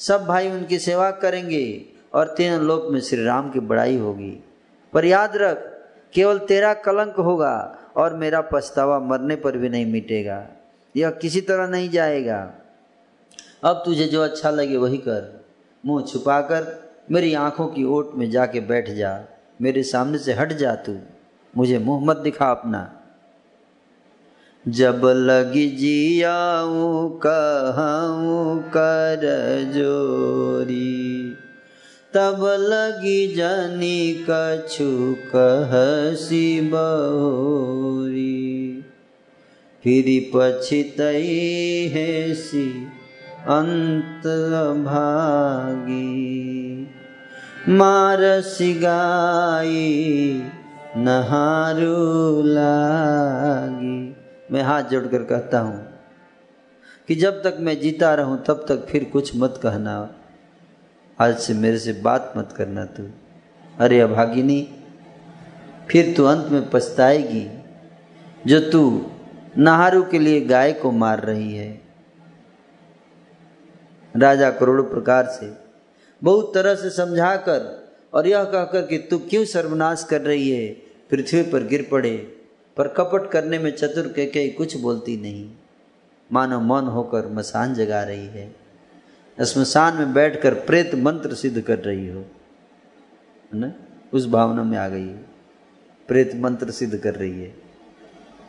सब 0.00 0.24
भाई 0.26 0.50
उनकी 0.50 0.78
सेवा 0.78 1.10
करेंगे 1.10 1.84
और 2.14 2.34
तीन 2.36 2.52
लोक 2.60 2.86
में 2.90 3.00
श्री 3.00 3.24
राम 3.24 3.50
की 3.50 3.60
बड़ाई 3.60 3.96
होगी। 3.96 4.44
पर 4.92 5.04
याद 5.04 5.36
रख, 5.36 5.82
केवल 6.14 6.38
तेरा 6.38 6.74
कलंक 6.74 7.14
होगा 7.14 7.78
और 7.96 8.14
मेरा 8.14 8.40
पछतावा 8.40 8.98
मरने 8.98 9.36
पर 9.36 9.56
भी 9.56 9.68
नहीं 9.68 9.86
मिटेगा। 9.86 10.46
यह 10.96 11.10
किसी 11.10 11.40
तरह 11.40 11.66
नहीं 11.66 11.90
जाएगा। 11.90 12.54
अब 13.64 13.82
तुझे 13.84 14.04
जो 14.04 14.22
अच्छा 14.22 14.50
लगे 14.50 14.76
वही 14.76 14.98
कर। 14.98 15.44
मुँह 15.86 16.04
छुपाकर 16.04 16.92
मेरी 17.10 17.34
आँखों 17.34 17.66
की 17.66 17.84
ओट 17.84 18.14
में 18.14 18.30
जाके 18.30 18.60
बैठ 18.60 18.90
जा। 18.90 19.24
मेरे 19.62 19.82
सामने 19.82 20.18
से 20.18 20.32
हट 20.32 20.52
जा 20.52 20.74
तू। 20.74 20.98
मुझे 21.56 21.78
मुँह 21.78 22.04
मत 22.04 22.16
दिखा 22.16 22.50
अपना। 22.50 22.99
जब 24.68 25.00
लगी 25.04 25.68
जियाऊ 25.68 27.08
कहूँ 27.08 28.62
कर 28.62 29.20
जोरी 29.76 31.36
तब 32.14 32.38
लगी 32.60 33.34
जनी 33.34 34.26
कछु 34.30 35.16
कहसी 35.36 36.60
बहोरी। 36.60 38.30
फिर 39.84 40.30
पछितई 40.34 41.90
है 41.94 42.34
सी 42.34 42.86
अंत 43.48 44.26
भागी। 44.84 46.10
मारसी 47.68 48.74
गाई 48.74 50.42
नहारू 50.96 52.42
लागी। 52.44 54.09
मैं 54.52 54.62
हाथ 54.62 54.82
जोड़कर 54.82 55.22
कहता 55.22 55.58
हूँ 55.60 55.86
कि 57.08 57.14
जब 57.14 57.42
तक 57.42 57.56
मैं 57.60 57.78
जीता 57.80 58.14
रहूँ, 58.14 58.42
तब 58.44 58.64
तक 58.68 58.86
फिर 58.86 59.04
कुछ 59.04 59.36
मत 59.36 59.60
कहना। 59.62 60.14
आज 61.18 61.38
से 61.38 61.54
मेरे 61.54 61.78
से 61.78 61.92
बात 61.92 62.32
मत 62.36 62.54
करना 62.56 62.84
तू। 62.84 63.02
अरे 63.78 64.00
अभागिनी 64.00 64.60
फिर 65.90 66.14
तू 66.16 66.24
अंत 66.24 66.50
में 66.52 66.70
पछताएगी 66.70 67.46
जो 68.46 68.60
तू 68.70 69.10
नहारू 69.58 70.02
के 70.02 70.18
लिए 70.18 70.40
गाय 70.40 70.72
को 70.72 70.90
मार 70.90 71.20
रही 71.20 71.54
है। 71.54 71.80
राजा 74.14 74.50
करोड़ 74.50 74.80
प्रकार 74.82 75.26
से 75.26 75.52
बहुत 76.22 76.52
तरह 76.54 76.74
से 76.74 76.90
समझाकर 76.90 77.94
और 78.14 78.26
यह 78.26 78.44
कहकर 78.44 78.86
कि 78.86 78.98
तू 78.98 79.18
क्यों 79.18 79.44
सर्वनाश 79.44 80.06
कर 80.10 80.20
रही 80.20 80.50
है, 80.50 80.68
पृथ्वी 81.10 81.42
पर 81.42 81.66
गिर 81.66 81.88
पड़े। 81.92 82.39
पर 82.76 82.88
कपट 82.88 83.30
करने 83.30 83.58
में 83.58 83.70
चतुर 83.70 84.12
के 84.16 84.26
के 84.26 84.48
कुछ 84.48 84.76
बोलती 84.76 85.16
नहीं। 85.16 85.50
मानो 86.32 86.60
मौन 86.60 86.84
होकर 86.84 87.26
मसान 87.26 87.74
जगा 87.74 88.02
रही 88.02 88.26
है। 88.26 88.56
स्मशान 89.40 89.96
में 89.96 90.12
बैठकर 90.14 90.54
प्रेत 90.54 90.94
मंत्र 90.94 91.34
सिद्ध 91.34 91.60
कर 91.60 91.78
रही 91.78 92.08
हो। 92.08 92.20
है 93.54 93.60
ना? 93.60 93.72
उस 94.12 94.28
भावना 94.28 94.62
में 94.62 94.78
आ 94.78 94.88
गई 94.88 95.08
है। 95.08 95.24
प्रेत 96.08 96.32
मंत्र 96.34 96.70
सिद्ध 96.70 96.96
कर 96.96 97.14
रही 97.14 97.42
है। 97.42 97.54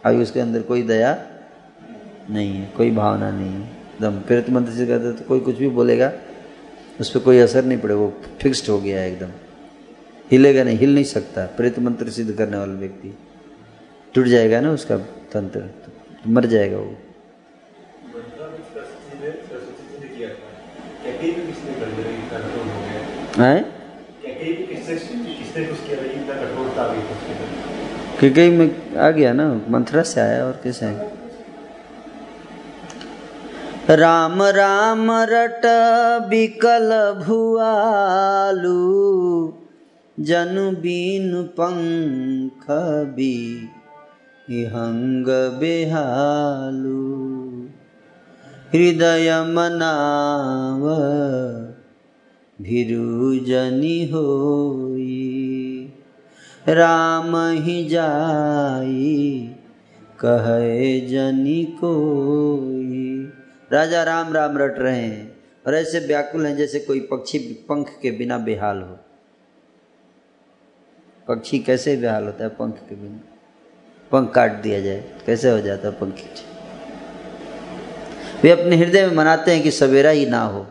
अभी 0.05 0.21
उसके 0.21 0.39
अंदर 0.39 0.61
कोई 0.61 0.81
दया 0.81 1.27
नहीं 2.29 2.49
है, 2.49 2.73
कोई 2.77 2.91
भावना 2.91 3.31
नहीं 3.31 3.49
है। 3.49 3.61
एकदम 3.61 4.19
प्रेत 4.19 4.49
मंत्र 4.49 4.71
सिद्ध 4.71 4.87
करते 4.87 5.21
तो 5.21 5.27
कोई 5.27 5.39
कुछ 5.39 5.55
भी 5.55 5.69
बोलेगा, 5.69 6.13
उस 6.99 7.09
पर 7.09 7.19
कोई 7.19 7.39
असर 7.39 7.65
नहीं 7.65 7.77
पड़ेगा, 7.77 8.01
वो 8.01 8.21
फिक्स्ड 8.41 8.69
हो 8.69 8.81
गया 8.81 9.01
है 9.01 9.11
एकदम। 9.11 9.29
हिलेगा 10.31 10.63
नहीं, 10.63 10.77
हिल 10.77 10.93
नहीं 10.93 11.03
सकता। 11.03 11.45
प्रेत 11.45 11.79
मंत्र 11.79 12.09
सिद्ध 12.09 12.33
करने 12.33 12.57
वाला 12.57 12.73
व्यक्ति। 12.73 13.17
टूट 14.15 14.25
जाएगा 14.25 14.59
ना 14.61 14.71
उसका 14.71 14.97
तंत्र? 15.33 15.59
तो 15.59 16.31
मर 16.31 16.45
जाएगा 16.45 16.77
वो। 16.77 16.95
कई 28.35 28.49
में 28.49 28.95
आ 28.95 29.09
गया 29.09 29.33
ना, 29.33 29.45
मंथरा 29.69 30.01
से 30.03 30.21
आया 30.21 30.45
और 30.45 30.59
कैसे 30.63 30.85
आया 30.85 31.09
राम 33.95 34.43
राम, 34.43 35.11
रट 35.11 35.65
बिकल 36.29 36.89
भुआलू, 37.25 38.77
जनु 40.17 40.71
बीन 40.71 41.43
पंख 41.59 42.65
बी 44.51 44.63
हंग 44.65 45.25
बेहालू। 45.59 47.01
हृदय 48.73 49.43
मनाव 49.43 50.83
भिरुजनि 52.61 54.09
होई 54.13 55.93
राम 56.67 57.35
ही 57.35 57.85
जाई 57.85 59.55
कहे 60.19 60.99
जनि 61.01 61.77
कोई 61.79 63.31
राजा 63.71 64.03
राम 64.03 64.33
राम 64.33 64.57
रट 64.57 64.79
रहे 64.79 65.01
हैं 65.01 65.35
और 65.67 65.75
ऐसे 65.75 65.99
व्याकुल 65.99 66.45
हैं 66.45 66.57
जैसे 66.57 66.79
कोई 66.79 66.99
पक्षी 66.99 67.39
पंख 67.39 67.89
के 68.01 68.11
बिना 68.11 68.37
बेहाल 68.37 68.81
हो। 68.81 68.97
पक्षी 71.27 71.59
कैसे 71.59 71.97
बेहाल 71.97 72.25
होता 72.25 72.43
है 72.43 72.49
पंख 72.49 72.75
के 72.89 72.95
बिना? 72.95 73.30
पंख 74.11 74.31
काट 74.31 74.51
दिया 74.51 74.81
जाए 74.81 75.13
कैसे 75.25 75.49
हो 75.49 75.59
जाता 75.59 75.89
पंखी 75.89 76.29
वे 78.43 78.49
अपने 78.49 78.75
हृदय 78.75 79.07
में 79.07 79.15
मनाते 79.15 79.53
हैं 79.53 79.63
कि 79.63 79.71
सवेरा 79.71 80.09
ही 80.09 80.25
ना 80.25 80.41
हो। 80.41 80.67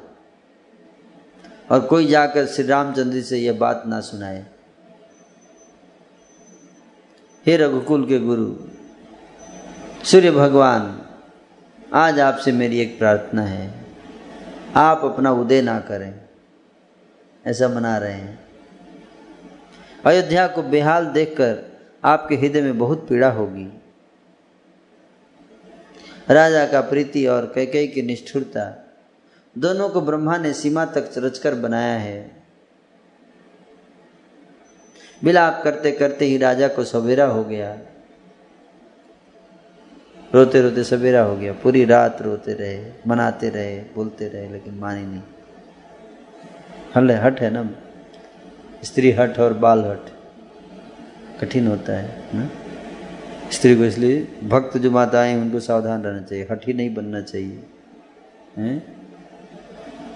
और 1.71 1.81
कोई 1.81 2.07
जाकर 2.07 2.47
श्री 2.47 2.67
रामचंद्र 2.67 3.21
से 3.21 3.39
यह 3.39 3.53
बात 3.53 3.85
ना 3.87 4.01
सुनाए। 4.01 4.47
हे 7.47 7.57
रघुकुल 7.57 8.09
के 8.09 8.19
गुरु, 8.19 8.55
सूर्य 10.05 10.31
भगवान, 10.31 11.03
आज 11.95 12.21
आपसे 12.21 12.53
मेरी 12.53 12.81
एक 12.81 12.99
प्रार्थना 12.99 13.43
है। 13.43 13.75
आप 14.77 15.01
अपना 15.05 15.31
उदय 15.33 15.63
ना 15.63 15.81
करें। 15.81 16.21
ऐसा 17.47 17.69
मना 17.69 17.99
रहे 17.99 18.13
हैं। 18.13 18.45
अयोध्या 20.07 20.47
को 20.47 20.63
बेहाल 20.63 21.07
देखकर 21.07 21.70
आपके 22.05 22.37
हृदय 22.37 22.63
में 22.63 22.79
बहुत 22.79 23.09
पीड़ा 23.09 23.31
होगी। 23.31 23.83
राजा 26.31 26.67
का 26.67 26.81
प्रीति 26.81 27.27
और 27.27 27.53
कैकई 27.55 27.87
की 27.87 28.03
निष्ठुरता 28.03 28.95
दोनों 29.59 29.89
को 29.89 30.01
ब्रह्मा 30.01 30.39
ने 30.39 30.53
सीमा 30.53 30.85
तक 30.85 31.11
रचकर 31.19 31.55
बनाया 31.55 31.99
है। 31.99 32.43
विलाप 35.25 35.61
करते 35.65 35.93
करते 35.93 36.25
ही 36.25 36.39
राजा 36.39 36.69
को 36.69 36.85
सवेरा 36.85 37.25
हो 37.25 37.45
गया। 37.45 37.79
रोते 40.35 40.63
रोते 40.63 40.85
सवेरा 40.85 41.23
हो 41.23 41.37
गया। 41.37 41.53
पूरी 41.53 41.85
रात 41.85 42.23
रोते 42.23 42.53
रहे, 42.53 42.93
मनाते 43.07 43.49
रहे, 43.49 43.81
बोलते 43.81 44.29
रहे, 44.29 44.49
लेकिन 44.49 44.75
मानी 44.75 45.03
नहीं। 45.03 45.23
हल 46.97 47.11
हट 47.11 47.41
है 47.41 47.51
ना? 47.51 47.71
स्त्री 48.85 49.13
हट 49.13 49.39
और 49.39 49.53
बाल 49.53 49.85
हट। 49.85 50.20
कठिन 51.41 51.67
होता 51.67 51.93
है, 51.93 52.23
ना? 52.35 52.51
स्त्री 53.51 53.77
को 53.77 53.85
इसलिए 53.85 54.29
भक्त 54.43 54.77
जो 54.79 54.91
माताएँ 54.91 55.37
उनको 55.37 55.61
सावधान 55.61 56.03
रहना 56.03 56.23
चाहिए, 56.23 56.47
हठी 56.51 56.73
नहीं 56.73 56.95
बनना 56.95 57.21
चाहिए, 57.21 57.63
हैं? 58.59 58.83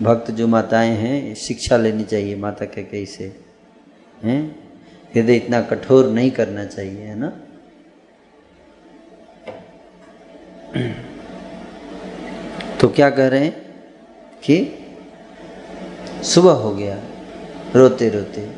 भक्त 0.02 0.30
जो 0.30 0.48
माताएँ 0.48 0.90
हैं, 0.90 1.34
शिक्षा 1.34 1.76
लेनी 1.76 2.04
चाहिए 2.04 2.36
माता 2.36 2.64
के 2.64 2.82
कई 2.82 3.06
से, 3.06 3.36
हैं? 4.22 4.56
हृदय 5.14 5.36
इतना 5.36 5.60
कठोर 5.60 6.10
नहीं 6.10 6.30
करना 6.30 6.64
चाहिए, 6.64 7.00
है 7.00 7.14
ना? 7.14 7.32
तो 12.80 12.88
क्या 12.88 13.10
कह 13.10 13.28
रहे 13.28 13.44
हैं 13.44 13.52
कि 14.42 14.78
सुबह 16.22 16.52
हो 16.52 16.74
गया 16.74 16.98
रोते 17.76 18.08
रोते 18.08 18.52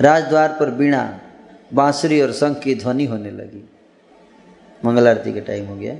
राजद्वार 0.00 0.48
पर 0.48 0.70
बीणा 0.70 1.20
बांसुरी 1.74 2.20
और 2.20 2.32
शंख 2.32 2.58
की 2.58 2.74
ध्वनि 2.74 3.04
होने 3.04 3.30
लगी। 3.30 3.70
मंगल 4.84 5.08
आरती 5.08 5.32
का 5.32 5.40
टाइम 5.40 5.66
हो 5.66 5.76
गया। 5.76 5.96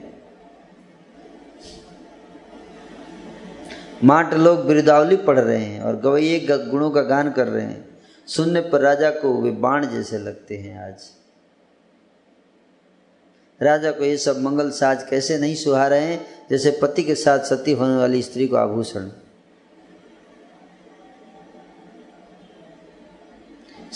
माट 4.04 4.34
लोग 4.34 4.66
बिरदावली 4.66 5.16
पढ़ 5.16 5.38
रहे 5.38 5.58
हैं 5.58 5.80
और 5.82 5.96
गवैये 5.96 6.46
गुणों 6.50 6.90
का 6.90 7.02
गान 7.02 7.30
कर 7.32 7.46
रहे 7.46 7.64
हैं। 7.64 7.84
सुनने 8.26 8.60
पर 8.60 8.80
राजा 8.80 9.10
को 9.10 9.42
वे 9.42 9.50
बाण 9.50 9.86
जैसे 9.86 10.18
लगते 10.18 10.56
हैं 10.56 10.88
आज। 10.88 11.10
राजा 13.62 13.90
को 13.90 14.04
ये 14.04 14.16
सब 14.16 14.40
मंगल 14.40 14.70
साज 14.70 15.02
कैसे 15.10 15.38
नहीं 15.38 15.54
सुहा 15.54 15.86
रहे 15.86 16.00
हैं, 16.00 16.26
जैसे 16.50 16.78
पति 16.82 17.02
के 17.02 17.14
साथ 17.14 17.38
सती 17.38 17.72
होने 17.72 17.96
वाली 17.96 18.22
स्त्री 18.22 18.46
को 18.46 18.56
आभूषण। 18.56 19.08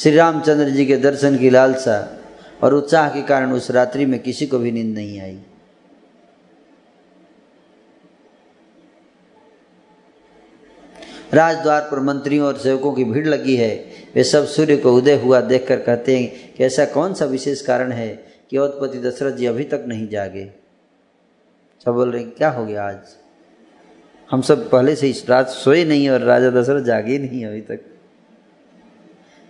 श्री 0.01 0.17
रामचंद्र 0.17 0.69
जी 0.69 0.87
के 0.87 0.97
दर्शन 0.97 1.39
की 1.39 1.51
लालसा 1.51 2.21
और 2.63 2.75
उत्साह 2.75 3.11
के 3.11 3.23
कारण 3.23 3.53
उस 3.53 3.71
रात्रि 3.71 4.07
में 4.07 4.21
किसी 4.21 4.47
को 4.47 4.59
भी 4.59 4.73
नींद 4.73 4.95
नहीं 4.95 5.21
आई। 5.21 5.41
राजद्वार 11.35 11.81
पर 11.81 12.01
मंत्रियों 12.01 12.47
और 12.47 12.59
सेवकों 12.59 12.93
की 12.93 13.05
भीड़ 13.05 13.29
लगी 13.29 13.57
है। 13.57 13.87
वे 14.15 14.25
सब 14.25 14.47
सूर्य 14.47 14.77
को 14.77 14.93
उदय 14.93 15.15
हुआ 15.15 15.41
देखकर 15.41 15.81
कहते 15.81 16.19
हैं 16.19 16.55
कि 16.55 16.65
ऐसा 16.65 16.85
कौन 16.85 17.15
सा 17.15 17.25
विशेष 17.25 17.63
कारण 17.63 17.93
है 17.93 18.27
कि 18.51 18.57
औतपति 18.57 18.99
दशरथ 18.99 19.33
जी 19.33 19.47
अभी 19.47 19.65
तक 19.65 19.85
नहीं 19.89 20.09
जागे? 20.09 20.53
सब 21.85 21.93
बोल 21.93 22.13
रहे 22.13 22.25
क्या 22.25 22.51
हो 22.51 22.67
गया 22.67 22.89
आज? 22.89 23.17
हम 24.31 24.43
सब 24.43 24.71
पहले 24.71 24.97
से 24.97 25.07
ही 25.07 25.25
रात 25.29 25.49
सोए 25.49 25.85
नहीं 25.85 26.09
और 26.09 26.21
राजा 26.21 26.51
दशरथ 26.51 26.85
जागे 26.85 27.19
नहीं 27.19 27.47
अभी 27.47 27.61
तक। 27.61 27.90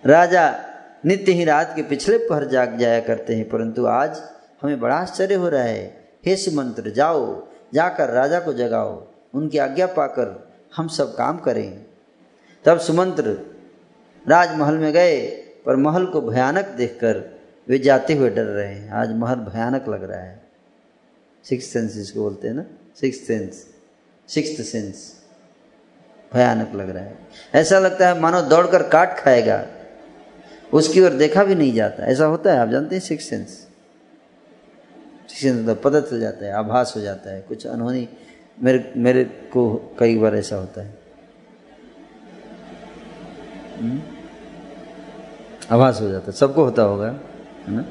राजा 0.06 0.64
नित्य 1.06 1.32
ही 1.32 1.44
रात 1.44 1.72
के 1.76 1.82
पिछले 1.82 2.18
पहर 2.18 2.44
जाग 2.44 2.76
जाया 2.78 3.00
करते 3.00 3.36
हैं, 3.36 3.48
परंतु 3.48 3.86
आज 3.86 4.22
हमें 4.62 4.80
बड़ा 4.80 4.96
आश्चर्य 4.96 5.34
हो 5.34 5.48
रहा 5.48 5.62
है। 5.62 6.08
हे 6.26 6.36
सुमंत्र, 6.36 6.90
जाओ, 6.90 7.46
जाकर 7.74 8.10
राजा 8.10 8.40
को 8.40 8.52
जगाओ, 8.52 9.06
उनकी 9.34 9.58
आज्ञा 9.58 9.86
पाकर 9.86 10.52
हम 10.76 10.88
सब 10.88 11.14
काम 11.16 11.38
करें। 11.38 11.86
तब 12.64 12.78
सुमंत्र 12.78 13.36
राजमहल 14.28 14.74
में 14.74 14.92
गए, 14.92 15.26
पर 15.66 15.76
महल 15.76 16.06
को 16.06 16.20
भयानक 16.20 16.64
देखकर 16.66 17.40
वे 17.68 17.78
जाते 17.78 18.14
हुए 18.14 18.30
डर 18.30 18.44
रहे 18.44 18.74
हैं। 18.74 18.90
आज 18.92 19.12
महल 19.12 19.36
भयानक 19.36 19.88
लग 19.88 20.04
रहा 20.04 20.20
है। 20.20 20.40
सिक्स 21.44 21.66
सेंस 21.66 21.96
इसको 21.96 22.20
बोलते 22.20 22.48
हैं 22.48 22.54
ना? 22.54 22.64
सिक्स 23.00 23.26
सेंस 23.26 23.66
सिक्स 24.28 24.70
सेंस 24.72 25.20
भयानक 26.34 26.72
लग 26.74 26.90
रहा 26.90 27.04
है। 27.04 27.18
ऐसा 27.54 27.78
लगता 27.78 28.08
है 28.08 28.20
मानो 28.20 28.40
दौड़कर 28.42 28.82
काट 28.82 29.18
खाएगा। 29.18 29.66
उसकी 30.74 31.00
ओर 31.00 31.10
देखा 31.10 31.44
भी 31.44 31.54
नहीं 31.54 31.72
जाता। 31.72 32.04
ऐसा 32.04 32.24
होता 32.24 32.52
है, 32.52 32.58
आप 32.58 32.68
जानते 32.68 32.96
हैं 32.96 33.02
सिक्स 33.02 33.28
सेंस 33.28 33.48
सिक्स 33.48 35.42
सेंस 35.42 35.62
मतलब 35.62 35.80
पता 35.84 36.00
चल 36.00 36.20
जाता 36.20 36.46
है, 36.46 36.52
आभास 36.52 36.92
हो 36.96 37.00
जाता 37.00 37.30
है, 37.30 37.40
कुछ 37.40 37.66
अनहोनी। 37.66 38.08
मेरे 38.62 38.92
मेरे 38.96 39.24
को 39.24 39.96
कई 39.98 40.18
बार 40.18 40.36
ऐसा 40.36 40.56
होता 40.56 40.80
है। 40.80 40.98
हम्म? 43.80 44.00
आभास 45.70 46.00
हो 46.00 46.08
जाता 46.08 46.26
है, 46.26 46.32
सबको 46.32 46.64
होता 46.64 46.82
होगा, 46.82 47.06
है 47.06 47.20
ना? 47.68 47.84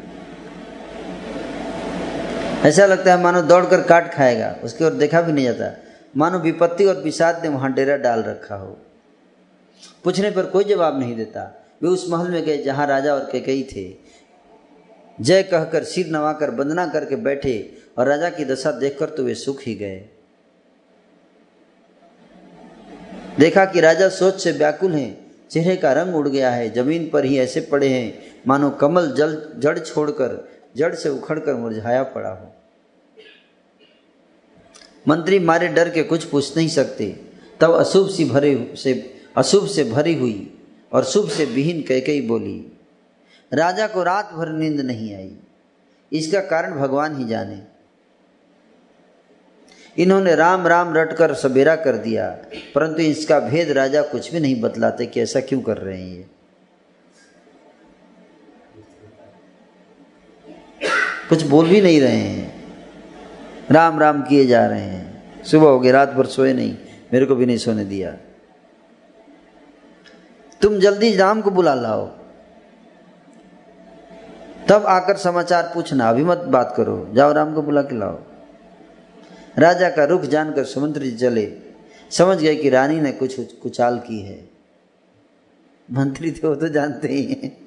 ऐसा 2.67 2.85
लगता 2.85 3.15
है, 3.15 3.23
मानो 3.23 3.41
दौड़कर 3.41 3.81
काट 3.81 4.13
खाएगा, 4.13 4.55
उसकी 4.63 4.83
ओर 4.83 4.91
देखा 4.91 5.21
भी 5.21 5.31
नहीं 5.31 5.45
जाता। 5.45 5.77
मानो 6.17 6.39
विपत्ति 6.39 6.85
और 6.85 6.95
विषाद 6.95 7.43
ने 7.43 7.49
वहाँ 7.49 7.73
डेरा 7.73 7.97
डाल 7.97 8.23
रखा 8.23 8.55
हो। 8.55 8.77
पूछने 10.03 10.31
पर 10.31 10.45
कोई 10.45 10.63
जवाब 10.63 10.99
नहीं 10.99 11.15
देता। 11.15 11.65
वे 11.81 11.89
उस 11.89 12.09
महल 12.09 12.31
में 12.31 12.43
गए 12.45 12.57
जहाँ 12.57 12.87
राजा 12.87 13.13
और 13.13 13.29
कई 13.35 13.63
थे। 13.63 13.93
जय 15.21 15.43
कहकर 15.43 15.83
सिर 15.83 16.07
नवाकर 16.07 16.49
वंदना 16.49 16.85
करके 16.87 17.15
बैठे 17.15 17.53
और 17.97 18.07
राजा 18.07 18.29
की 18.29 18.45
दशा 18.45 18.71
देखकर 18.71 19.09
तो 19.09 19.23
वे 19.23 19.35
सुख 19.35 19.61
ही 19.63 19.75
गए। 19.75 20.05
देखा 23.39 23.65
कि 23.65 23.79
राजा 23.79 24.09
सोच 24.09 24.41
से 24.41 24.51
व्याकुल 24.51 24.91
हैं, 24.91 25.31
चेहरे 25.51 25.75
का 25.75 25.91
रंग 25.93 26.15
उड़ 26.15 26.27
गया 26.27 26.51
है, 26.51 26.69
ज़मीन 26.73 27.09
पर 27.09 27.25
ही 27.25 27.37
ऐसे 27.39 27.61
पड़े 27.61 27.87
हैं, 27.87 28.19
मानो 28.47 28.69
कमल 28.69 29.11
जल, 29.11 29.41
जड़ 29.57 29.79
छोड़कर, 29.79 30.47
जड़ 30.77 30.95
से 30.95 31.09
उखड़कर 31.09 31.53
मुरझाया 31.53 32.03
पड़ा 32.03 32.29
हो। 32.29 32.53
मंत्री 35.07 35.39
मारे 35.39 35.67
डर 35.67 35.89
के 35.89 36.03
कुछ 36.03 36.23
पूछ 36.23 36.57
नहीं 36.57 36.67
सकते। 36.67 37.05
तब 37.59 37.71
अशुभ 37.71 38.09
सी 38.09 38.25
भरे 38.25 38.73
से, 38.77 38.93
अशुभ 39.37 39.67
से 39.67 39.83
भरी 39.83 40.13
हुई 40.13 40.58
और 40.91 41.03
शुभ 41.03 41.29
से 41.29 41.45
विहीन 41.45 41.81
कह 41.81 41.99
कई 41.99 42.21
बोली, 42.21 42.71
राजा 43.51 43.87
को 43.87 44.03
रात 44.03 44.31
भर 44.33 44.49
नींद 44.49 44.79
नहीं 44.81 45.13
आई। 45.15 45.31
इसका 46.11 46.39
कारण 46.39 46.75
भगवान 46.75 47.17
ही 47.17 47.25
जाने। 47.25 47.61
इन्होंने 49.97 50.35
राम 50.35 50.67
राम 50.67 50.93
रटकर 50.95 51.33
सवेरा 51.33 51.75
कर 51.75 51.97
दिया, 51.97 52.29
परंतु 52.75 53.01
इसका 53.01 53.39
भेद 53.39 53.71
राजा 53.71 54.01
कुछ 54.01 54.31
भी 54.31 54.39
नहीं 54.39 54.59
बतलाते 54.61 55.05
कि 55.05 55.21
ऐसा 55.21 55.39
क्यों 55.39 55.61
कर 55.61 55.77
रहे 55.77 56.01
हैं 56.01 56.07
ये। 56.07 56.25
कुछ 61.29 61.43
बोल 61.43 61.67
भी 61.69 61.81
नहीं 61.81 61.99
रहे 62.01 62.17
हैं। 62.17 62.53
राम 63.71 63.99
राम 63.99 64.21
किए 64.21 64.45
जा 64.45 64.65
रहे 64.67 64.81
हैं। 64.81 65.43
सुबह 65.43 65.67
हो 65.67 65.79
गई, 65.79 65.91
रात 65.91 66.09
भर 66.09 66.25
सोए 66.25 66.53
नहीं, 66.53 66.77
मेरे 67.13 67.25
को 67.25 67.35
भी 67.35 67.45
नहीं 67.45 67.57
सोने 67.57 67.85
दिया। 67.85 68.17
तुम 70.61 70.79
जल्दी 70.79 71.15
राम 71.15 71.41
को 71.41 71.51
बुला 71.51 71.73
लाओ। 71.73 72.05
तब 74.69 74.85
आकर 74.85 75.17
समाचार 75.17 75.71
पूछना, 75.73 76.09
अभी 76.09 76.23
मत 76.23 76.37
बात 76.37 76.73
करो, 76.77 77.09
जाओ 77.13 77.33
राम 77.33 77.53
को 77.53 77.61
बुला 77.61 77.81
के 77.81 77.97
लाओ। 77.97 78.19
राजा 79.57 79.89
का 79.89 80.03
रुख 80.03 80.21
जानकर 80.21 80.63
सुमंत्र 80.63 81.01
जी 81.01 81.11
चले। 81.11 81.51
समझ 82.11 82.37
गए 82.37 82.55
कि 82.55 82.69
रानी 82.69 82.99
ने 83.01 83.11
कुछ 83.11 83.53
कुचाल 83.53 83.97
की 83.99 84.19
है। 84.19 84.49
मंत्री 85.89 86.31
थे 86.31 86.47
वो 86.47 86.55
तो 86.55 86.67
जानते 86.67 87.07
ही 87.07 87.23
हैं। 87.23 87.57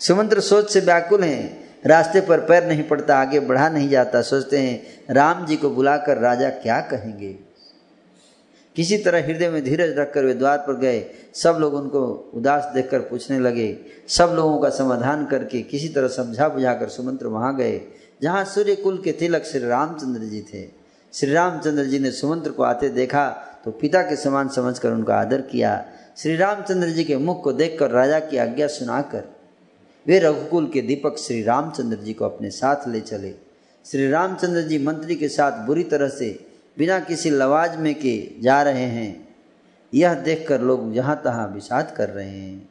सुमंत्र 0.00 0.40
सोच 0.40 0.70
से 0.70 0.80
व्याकुल 0.80 1.22
हैं, 1.22 1.70
रास्ते 1.86 2.20
पर 2.20 2.40
पैर 2.40 2.66
नहीं 2.66 2.82
पड़ता, 2.82 3.16
आगे 3.18 3.40
बढ़ा 3.40 3.68
नहीं 3.68 3.88
जाता। 3.88 4.22
सोचते 4.22 4.58
हैं, 4.58 5.04
राम 5.10 5.46
जी 5.46 5.56
को 5.56 5.70
बुलाकर 5.70 6.18
राजा 6.18 6.50
क्या 6.50 6.80
कहेंगे? 6.80 7.51
किसी 8.76 8.96
तरह 8.98 9.24
हृदय 9.24 9.48
में 9.50 9.62
धीरज 9.64 9.96
रखकर 9.98 10.24
वे 10.24 10.34
द्वार 10.34 10.58
पर 10.58 10.76
गए। 10.78 11.04
सब 11.34 11.56
लोग 11.60 11.74
उनको 11.74 12.02
उदास 12.34 12.70
देखकर 12.74 13.00
पूछने 13.00 13.38
लगे। 13.38 13.76
सब 14.08 14.32
लोगों 14.36 14.58
का 14.58 14.68
समाधान 14.70 15.24
करके 15.26 15.62
किसी 15.62 15.88
तरह 15.88 16.08
समझा 16.10 16.48
बुझा 16.48 16.74
कर 16.74 16.88
सुमंत्र 16.88 17.26
वहाँ 17.28 17.56
गए, 17.56 17.80
जहाँ 18.22 18.44
सूर्य 18.44 18.74
कुल 18.76 19.00
के 19.04 19.12
तिलक 19.12 19.44
श्री 19.44 19.60
रामचंद्र 19.60 20.20
जी 20.22 20.40
थे। 20.52 20.66
श्री 21.12 21.32
रामचंद्र 21.32 21.84
जी 21.84 21.98
ने 21.98 22.10
सुमंत्र 22.10 22.50
को 22.50 22.62
आते 22.62 22.88
देखा 22.90 23.28
तो 23.64 23.70
पिता 23.70 24.02
के 24.02 24.16
समान 24.16 24.48
समझकर 24.48 24.90
उनका 24.90 25.14
आदर 25.14 25.40
किया। 25.42 25.84
श्री 26.16 26.36
रामचंद्र 26.36 26.88
जी 26.88 27.04
के 27.04 27.16
मुख 27.16 27.42
को 27.44 27.52
देखकर 27.52 27.90
राजा 27.90 28.18
की 28.20 28.36
आज्ञा 28.36 28.66
सुनाकर 28.68 29.24
वे 30.06 30.18
रघुकुल 30.18 30.66
के 30.66 30.80
दीपक 30.80 31.18
श्री 31.18 31.42
रामचंद्र 31.42 31.96
जी 31.96 32.12
को 32.12 32.24
अपने 32.24 32.50
साथ 32.50 32.88
ले 32.88 33.00
चले। 33.02 33.34
श्री 33.86 34.08
रामचंद्र 34.10 34.62
जी 34.62 34.78
मंत्री 34.78 35.14
के 35.14 35.28
साथ 35.28 35.66
बुरी 35.66 35.84
तरह 35.84 36.08
से 36.08 36.28
बिना 36.78 37.00
किसी 37.00 37.30
लवाज 37.30 37.76
में 37.76 37.94
के 37.94 38.40
जा 38.40 38.62
रहे 38.62 38.84
हैं। 38.84 39.28
यह 39.94 40.14
देखकर 40.14 40.60
लोग 40.60 40.94
जहाँ 40.94 41.20
तहाँ 41.24 41.48
विषाद 41.48 41.94
कर 41.96 42.08
रहे 42.08 42.30
हैं। 42.30 42.68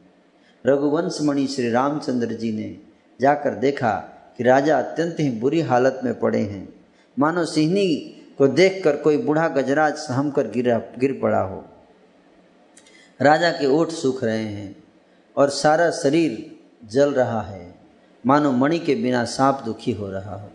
रघुवंश 0.66 1.18
मणि 1.22 1.46
श्री 1.46 1.70
रामचंद्र 1.70 2.26
जी 2.26 2.52
ने 2.52 2.78
जाकर 3.20 3.54
देखा 3.54 3.92
कि 4.36 4.44
राजा 4.44 4.78
अत्यंत 4.78 5.16
ही 5.20 5.30
बुरी 5.30 5.60
हालत 5.60 6.00
में 6.04 6.18
पड़े 6.20 6.40
हैं। 6.40 6.74
मानो 7.18 7.44
सिंहनी 7.44 7.96
को 8.38 8.48
देखकर 8.48 8.96
कोई 8.96 9.16
बूढ़ा 9.16 9.48
गजराज 9.48 9.94
सहम 9.94 10.30
कर 10.30 10.48
गिरा, 10.48 10.82
गिर 10.98 11.18
पड़ा 11.22 11.40
हो। 11.40 11.64
राजा 13.22 13.50
के 13.50 13.66
ओठ 13.66 13.88
सूख 13.88 14.24
रहे 14.24 14.44
हैं 14.44 14.76
और 15.36 15.48
सारा 15.48 15.90
शरीर 15.90 16.56
जल 16.84 17.12
रहा 17.12 17.42
है। 17.42 17.74
मानो 18.26 18.52
मणि 18.52 18.78
के 18.78 18.94
बिना 18.94 19.24
सांप 19.24 19.62
दुखी 19.64 19.92
हो 19.92 20.10
रहा 20.10 20.34
हो। 20.34 20.50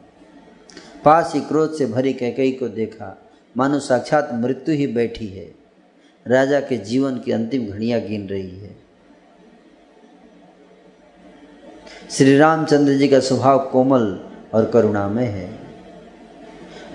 पास 1.05 1.31
ही 1.35 1.41
क्रोध 1.41 1.77
से 1.77 1.85
भरी 1.85 2.13
कैकई 2.13 2.51
को 2.51 2.67
देखा। 2.67 3.26
मानो 3.57 3.79
साक्षात 3.79 4.29
मृत्यु 4.34 4.75
ही 4.75 4.88
बैठी 4.88 5.27
है। 5.27 5.55
राजा 6.27 6.59
के 6.59 6.77
जीवन 6.77 7.19
की 7.19 7.31
अंतिम 7.31 7.65
घड़ियाँ 7.65 8.01
गिन 8.01 8.29
रही 8.29 8.59
है। 8.59 8.75
श्री 12.11 12.38
रामचंद्र 12.38 12.93
जी 12.93 13.07
का 13.07 13.19
स्वभाव 13.19 13.69
कोमल 13.69 14.29
और 14.53 14.71
करुणामय 14.71 15.23
है। 15.23 15.59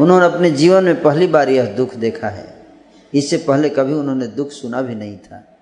उन्होंने 0.00 0.26
अपने 0.26 0.50
जीवन 0.50 0.84
में 0.84 1.02
पहली 1.02 1.26
बार 1.26 1.48
यह 1.48 1.72
दुख 1.72 1.94
देखा 1.94 2.28
है। 2.28 2.66
इससे 3.14 3.36
पहले 3.36 3.68
कभी 3.68 3.92
उन्होंने 3.92 4.26
दुख 4.26 4.50
सुना 4.50 4.82
भी 4.82 4.94
नहीं 4.94 5.18
था। 5.18 5.58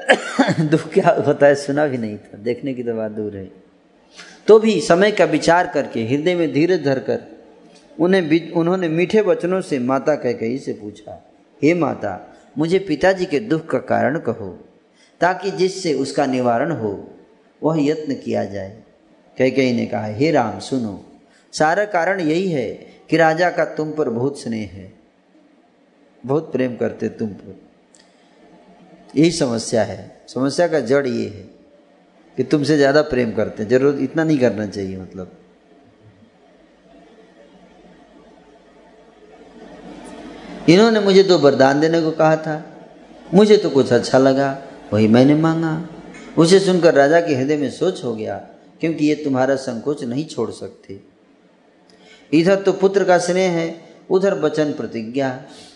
दुख 0.60 0.92
क्या 0.92 1.22
होता 1.26 1.46
है 1.46 1.54
सुना 1.54 1.86
भी 1.86 1.98
नहीं 1.98 2.18
था। 2.18 2.38
देखने 2.38 2.74
की 2.74 2.82
तो 2.82 2.94
बात 2.94 3.10
दूर 3.10 3.36
है। 3.36 3.50
तो 4.46 4.58
भी 4.58 4.80
समय 4.80 5.10
का 5.10 5.24
विचार 5.24 5.66
करके, 5.66 6.06
हृदय 6.06 6.34
में 6.34 6.52
धीरज 6.52 6.84
धरकर 6.84 7.35
उन्हें 7.98 8.50
उन्होंने 8.52 8.88
मीठे 8.88 9.20
वचनों 9.20 9.60
से 9.60 9.78
माता 9.78 10.14
कह 10.14 10.32
कही 10.32 10.58
से 10.58 10.72
पूछा, 10.72 11.22
हे 11.62 11.74
माता, 11.74 12.18
मुझे 12.58 12.78
पिताजी 12.78 13.26
के 13.26 13.40
दुख 13.40 13.66
का 13.66 13.78
कारण 13.86 14.18
कहो, 14.18 14.48
ताकि 15.20 15.50
जिससे 15.50 15.92
उसका 15.94 16.26
निवारण 16.26 16.70
हो, 16.72 16.92
वह 17.62 17.80
यत्न 17.80 18.14
किया 18.14 18.44
जाए। 18.44 18.70
कह 19.36 19.50
कही 19.50 19.72
ने 19.72 19.86
कहा, 19.86 20.06
हे 20.06 20.30
राम, 20.30 20.58
सुनो, 20.60 21.00
सारा 21.52 21.84
कारण 21.86 22.20
यही 22.20 22.48
है 22.48 22.68
कि 23.10 23.16
राजा 23.16 23.50
का 23.50 23.64
तुम 23.74 23.92
पर 23.92 24.08
बहुत 24.10 24.40
स्नेह 24.40 24.70
है, 24.72 24.92
बहुत 26.24 26.52
प्रेम 26.52 26.76
करते 26.76 27.08
तुम 27.10 27.28
पर। 27.28 27.58
यही 29.16 29.30
समस्या 29.30 29.82
है। 29.84 29.98
समस्या 30.28 30.66
का 30.68 30.80
जड़ 30.82 31.06
ये 31.06 31.26
है 31.26 31.44
कि 32.36 32.44
तुमसे 32.44 32.76
ज़्यादा 32.76 33.02
प्रेम 33.04 33.32
करते 33.32 33.62
हैं। 33.62 33.70
ज़रूर 33.70 33.98
इतना 34.00 34.24
नहीं 34.24 34.38
करना 34.38 34.66
चाहिए 34.66 34.96
मतलब। 34.96 35.32
इन्होंने 40.68 41.00
मुझे 41.00 41.22
तो 41.22 41.38
वरदान 41.38 41.80
देने 41.80 42.00
को 42.00 42.10
कहा 42.10 42.36
था। 42.36 42.62
मुझे 43.34 43.56
तो 43.56 43.70
कुछ 43.70 43.92
अच्छा 43.92 44.18
लगा, 44.18 44.62
वही 44.92 45.08
मैंने 45.08 45.34
मांगा। 45.34 45.88
उसे 46.38 46.58
सुनकर 46.60 46.94
राजा 46.94 47.20
के 47.20 47.34
हृदय 47.34 47.56
में 47.56 47.70
सोच 47.70 48.02
हो 48.04 48.14
गया, 48.14 48.36
क्योंकि 48.80 49.06
ये 49.06 49.14
तुम्हारा 49.14 49.54
संकोच 49.56 50.04
नहीं 50.04 50.24
छोड़ 50.26 50.50
सकते। 50.50 50.98
इधर 52.32 52.62
तो 52.62 52.72
पुत्र 52.72 53.04
का 53.04 53.18
स्नेह 53.18 53.50
है, 53.50 53.74
उधर 54.10 54.34
वचन 54.34 54.72
प्रतिज्ञा। 54.72 55.28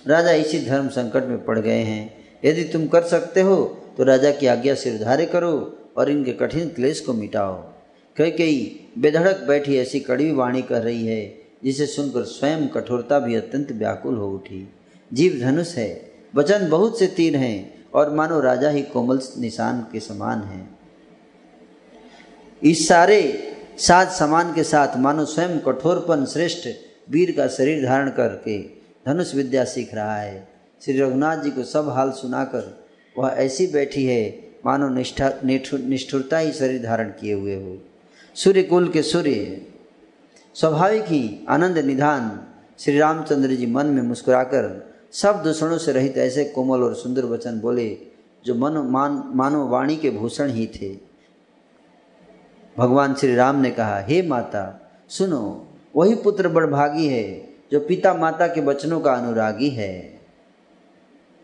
राजा 0.06 0.30
इसी 0.32 0.58
धर्म 0.66 0.88
संकट 0.88 1.24
में 1.24 1.44
पड़ 1.44 1.58
गए 1.58 1.82
हैं। 1.82 2.18
यदि 2.44 2.64
तुम 2.64 2.86
कर 2.86 3.02
सकते 3.02 3.40
हो 3.40 3.56
तो 3.96 4.04
राजा 4.04 4.30
की 4.30 4.46
आज्ञा 4.46 4.74
से 4.74 4.94
उधारे 4.94 5.26
करो 5.26 5.52
और 5.96 6.10
इनके 6.10 6.32
कठिन 6.32 6.68
क्लेश 6.68 7.00
को 7.00 7.12
मिटाओ। 7.12 7.54
कई 8.16 8.30
कई 8.30 8.88
बेधड़क 8.98 9.44
बैठी 9.48 9.76
ऐसी 9.76 10.00
कड़वी 10.00 10.30
वाणी 10.32 10.62
कर 10.62 10.82
रही 10.82 11.06
है, 11.06 11.22
जिसे 11.64 11.86
सुनकर 11.86 12.22
स्वयं 12.24 12.66
कठोरता 12.68 13.18
भी 13.18 13.34
अत्यंत 13.34 13.72
व्याकुल 13.72 14.16
हो 14.16 14.30
उठी। 14.30 14.68
जीव 15.12 15.38
धनुष 15.40 15.74
है। 15.74 16.10
वचन 16.34 16.68
बहुत 16.70 16.98
से 16.98 17.06
तीर 17.06 17.36
हैं 17.36 17.84
और 17.94 18.10
मानो 18.14 18.40
राजा 18.40 18.68
ही 18.68 18.82
कोमल 18.82 19.20
निशान 19.38 19.80
के 19.92 20.00
समान 20.00 20.42
हैं। 20.42 20.78
इस 22.62 22.86
सारे 22.88 23.20
साथ 23.78 24.06
समान 24.06 24.52
के 24.54 24.62
साथ 24.62 24.96
मानो 24.96 25.24
स्वयं 25.24 25.58
कठोरपन 25.58 26.24
श्रेष्ठ 26.24 26.68
वीर 27.10 27.32
का 27.36 27.46
शरीर 27.48 27.84
धारण 27.86 28.10
करके 28.10 28.58
धनुष 29.06 29.34
विद्या 29.34 29.64
सीख 29.64 29.94
रहा 29.94 30.16
है। 30.16 30.48
श्री 30.82 30.98
रघुनाथ 31.00 31.42
जी 31.42 31.50
को 31.50 31.62
सब 31.62 31.88
हाल 31.88 32.10
सुनाकर 32.10 32.86
वह 33.16 33.30
ऐसी 33.30 33.66
बैठी 33.66 34.04
है, 34.04 34.52
मानो 34.66 34.88
निष्ठा 34.88 35.32
निष्ठुरता 35.44 36.38
ही 36.38 36.52
शरीर 36.52 36.82
धारण 36.82 37.08
किए 37.10 37.32
हुए 37.32 37.54
हो। 37.54 37.76
सूर्य 38.36 38.62
कुल 38.62 38.88
के 38.88 39.02
सूर्य, 39.02 39.60
स्वाभाविक 40.56 41.04
ही 41.04 41.46
आनंद 41.48 41.78
निधान 41.78 42.40
श्री 42.78 42.98
रामचंद्र 42.98 43.50
जी 43.50 43.66
मन 43.66 43.86
में 43.86 44.02
मुस्कुराकर 44.02 44.89
सब 45.12 45.42
दूषणों 45.42 45.78
से 45.78 45.92
रहित 45.92 46.18
ऐसे 46.18 46.44
कोमल 46.44 46.82
और 46.82 46.94
सुंदर 46.94 47.24
वचन 47.24 47.60
बोले, 47.60 47.98
जो 48.44 48.54
मन, 48.54 48.72
मान, 48.72 49.32
मानो 49.34 49.68
वाणी 49.68 49.96
के 49.96 50.10
भूषण 50.10 50.48
ही 50.48 50.66
थे। 50.66 50.98
भगवान 52.78 53.14
श्री 53.14 53.34
राम 53.34 53.60
ने 53.60 53.70
कहा, 53.70 54.00
हे 54.00 54.22
माता, 54.22 54.90
सुनो, 55.08 55.66
वही 55.96 56.14
पुत्र 56.14 56.48
बड़भागी 56.48 57.06
है, 57.06 57.48
जो 57.72 57.80
पिता 57.80 58.14
माता 58.14 58.46
के 58.46 58.60
वचनों 58.60 59.00
का 59.00 59.12
अनुरागी 59.12 59.68
है। 59.68 60.20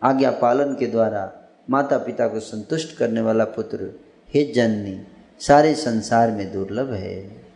आज्ञा 0.03 0.31
पालन 0.31 0.75
के 0.75 0.87
द्वारा 0.87 1.33
माता 1.71 1.99
पिता 1.99 2.29
को 2.29 2.41
संतुष्ट 2.41 2.97
करने 2.97 3.21
वाला 3.21 3.45
पुत्र, 3.45 4.01
हे 4.35 4.53
जननी, 4.53 5.01
सारे 5.41 5.75
संसार 5.75 6.31
में 6.31 6.53
दुर्लभ 6.53 6.93
है। 6.93 7.47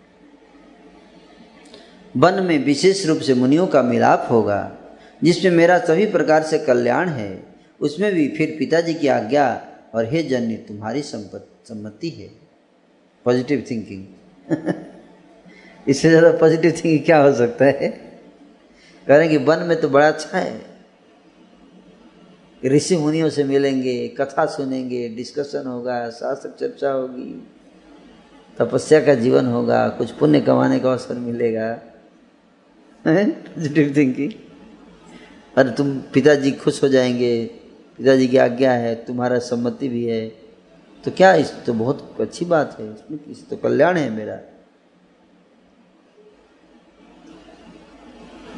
वन 2.17 2.43
में 2.43 2.65
विशेष 2.65 3.07
रूप 3.07 3.19
से 3.19 3.35
मुनियों 3.35 3.67
का 3.67 3.83
मिलाप 3.83 4.29
होगा। 4.31 4.77
जिसमें 5.25 5.53
मेरा 5.53 5.79
सभी 5.79 6.07
प्रकार 6.07 6.43
से 6.43 6.59
कल्याण 6.59 7.09
है, 7.09 7.45
उसमें 7.81 8.13
भी 8.15 8.29
फिर 8.29 8.57
पिताजी 8.59 8.95
की 8.95 9.09
आज्ञा 9.09 9.67
और 9.95 10.05
हे 10.05 10.23
जननी 10.23 10.57
तुम्हारी 10.57 11.03
सम्मति 11.03 12.09
है। 12.09 12.31
पॉजिटिव 13.25 13.65
थिंकिंग 13.71 14.05
इससे 15.89 16.09
ज़्यादा 16.09 16.33
पॉजिटिव 16.33 16.71
थिंकिंग 16.71 17.05
क्या 17.05 17.23
हो 17.23 17.33
सकता 17.35 17.65
है? 17.65 17.89
कह 19.07 19.17
रहे 19.17 19.29
हैं 19.29 19.39
कि 19.39 19.45
वन 19.45 19.59
में 19.59 19.81
तो 19.81 19.89
बड़ा 19.89 20.09
अच्छा 20.09 20.39
है। 20.39 20.71
ऋषि 22.67 22.97
मुनियों 22.97 23.31
से 23.31 23.45
मिलेंगे, 23.45 24.09
कथा 24.09 24.47
सुनेंगे 24.47 25.09
डिस्कशन 25.09 25.67
होगा, 25.67 26.11
शास्त्र 26.11 26.51
चर्चा 26.61 26.91
होगी, 26.91 27.49
तपस्या 28.59 29.01
का 29.01 29.15
जीवन 29.15 29.47
होगा, 29.47 29.89
कुछ 29.89 30.11
पुण्य 30.11 30.41
कमाने 30.41 30.79
का 30.81 30.91
अवसर 30.93 31.15
मिलेगा। 31.15 31.73
पॉजिटिव 33.07 33.95
थिंकिंग 33.97 34.33
अरे 35.57 35.71
तुम 35.71 35.99
पिताजी 36.15 36.51
खुश 36.53 36.83
हो 36.83 36.89
जाएँगे 36.89 37.47
पिताजी 37.99 38.29
की 38.29 38.37
आज्ञा 38.37 38.73
है 38.73 38.95
तुम्हारा 38.95 39.39
सम्मति 39.39 39.89
भी 39.89 40.05
है। 40.05 40.29
तो 41.05 41.11
क्या 41.11 41.35
इस 41.35 41.53
तो 41.67 41.73
बहुत 41.73 42.17
अच्छी 42.21 42.45
बात 42.45 42.77
है 42.81 42.93
इसमें 42.93 43.19
इस 43.31 43.49
तो 43.49 43.57
कल्याण 43.57 43.97
है 43.97 44.11
मेरा। 44.11 44.39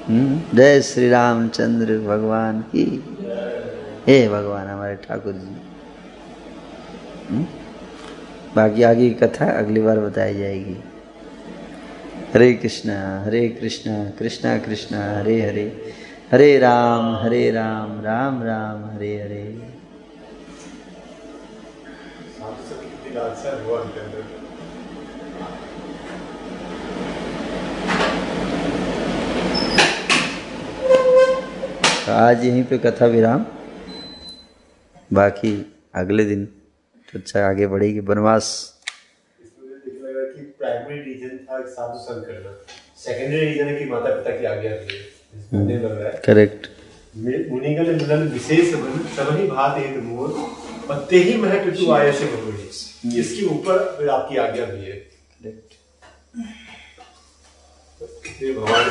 हम्म, 0.07 0.57
जय 0.57 0.81
श्री 0.83 1.09
रामचंद्र 1.09 1.99
भगवान 1.99 2.61
की। 2.61 2.85
हे 4.07 4.29
भगवान 4.29 4.67
हमारे 4.67 4.97
ठाकुर 4.97 5.33
जी। 5.33 5.57
हम्म, 7.31 7.47
बाकी 8.57 8.83
आगे 8.83 9.09
की 9.11 9.15
कथा 9.15 9.51
अगली 9.59 9.81
बार 9.81 10.01
बताई 10.01 10.35
जाएगी। 10.35 10.77
हरे 12.35 12.53
कृष्णा 12.55 13.25
हरे 13.25 13.49
कृष्णा 13.49 14.11
कृष्णा 14.11 14.59
कृष्णा 14.59 15.19
हरे 15.19 15.41
हरे। 15.43 15.95
हरे 16.33 16.59
राम 16.59 17.17
हरे 17.17 17.51
राम 17.51 18.01
राम 18.05 18.43
राम, 18.43 18.97
हरे 18.97 19.23
हरे। 19.23 19.43
तो 32.07 32.13
आज 32.13 32.45
यहीं 32.45 32.65
पे 32.65 32.79
कथा 32.79 33.07
विराम। 33.07 33.47
बाकी 35.13 35.73
अगले 35.95 36.25
दिन 36.25 36.47
तो 36.47 37.19
अच्छा 37.19 37.49
आगे 37.49 37.67
बढ़ेगी। 37.67 38.01
वनवास। 38.01 38.75
प्राइमरी 40.59 40.99
रीजन 40.99 41.39
था 41.39 41.67
साधु 41.67 41.99
संग 41.99 42.25
करना। 42.25 42.65
सेकेंडरी 42.97 43.45
रीजन 43.45 43.65
है 43.65 43.75
कि 43.77 43.85
माता 43.85 44.15
पिता 44.15 44.41
की 44.41 44.45
आज्ञा 44.45 44.77
थी। 44.77 45.13
करेक्ट 46.25 46.69
मुनिगण 47.17 47.87
मिलन 47.97 48.23
विशेष 48.33 48.75
भात 48.75 49.79
एक 49.79 49.97
मोर 50.03 50.29
पत्ते 50.89 51.17
ही 51.19 51.33
टू 51.71 51.91
आय 51.93 52.13
से 52.13 52.27
बबूढ़ी 52.27 53.19
इसके 53.21 53.43
ऊपर 53.55 53.79
फिर 53.99 54.09
आपकी 54.09 54.37
आज्ञा 54.37 54.65
भी 54.67 54.83
है। 54.83 54.97
ये 58.43 58.53
भगवान 58.55 58.91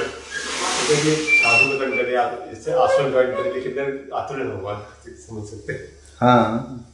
साधु 0.92 1.78
करे 1.80 2.16
आप 2.16 2.50
इससे 2.52 2.72
आश्रम 2.84 3.10
ज्वाइन 3.12 4.10
आतुर 4.14 4.38
भगवान 4.46 4.78
समझ 5.26 5.44
सकते 5.50 5.74
हाँ। 6.20 6.88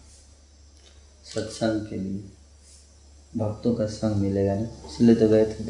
सत्संग 1.26 1.86
के 1.88 1.96
लिए। 1.96 2.20
भक्तों 3.38 3.74
का 3.76 3.86
संग 3.94 4.16
मिलेगा 4.16 4.54
ना? 4.56 4.68
इसलिए 4.90 5.16
तो 5.16 5.28
गए 5.30 5.46
थे 5.46 5.64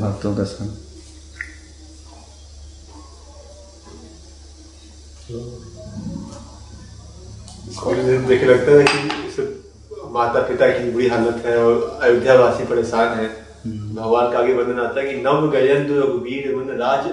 भक्तों 0.00 0.36
का 0.36 0.44
संग। 0.44 0.70
देखे 8.28 8.46
लगता 8.46 8.72
है 8.72 8.84
कि 8.84 8.98
माता 10.10 10.40
पिता 10.42 10.68
की 10.68 10.90
बुरी 10.90 11.08
हालत 11.08 11.42
है 11.46 11.56
और 11.64 11.98
अयोध्या 12.02 12.34
वासी 12.34 12.64
परेशान 12.64 13.18
है। 13.18 13.26
भगवान 13.94 14.32
का 14.32 14.38
आगे 14.38 14.52
वर्णन 14.52 14.80
आता 14.80 15.00
है 15.00 15.06
कि 15.06 15.16
नव 15.22 15.50
गयन 15.50 15.92
वीर 16.22 16.46
राज 16.78 17.10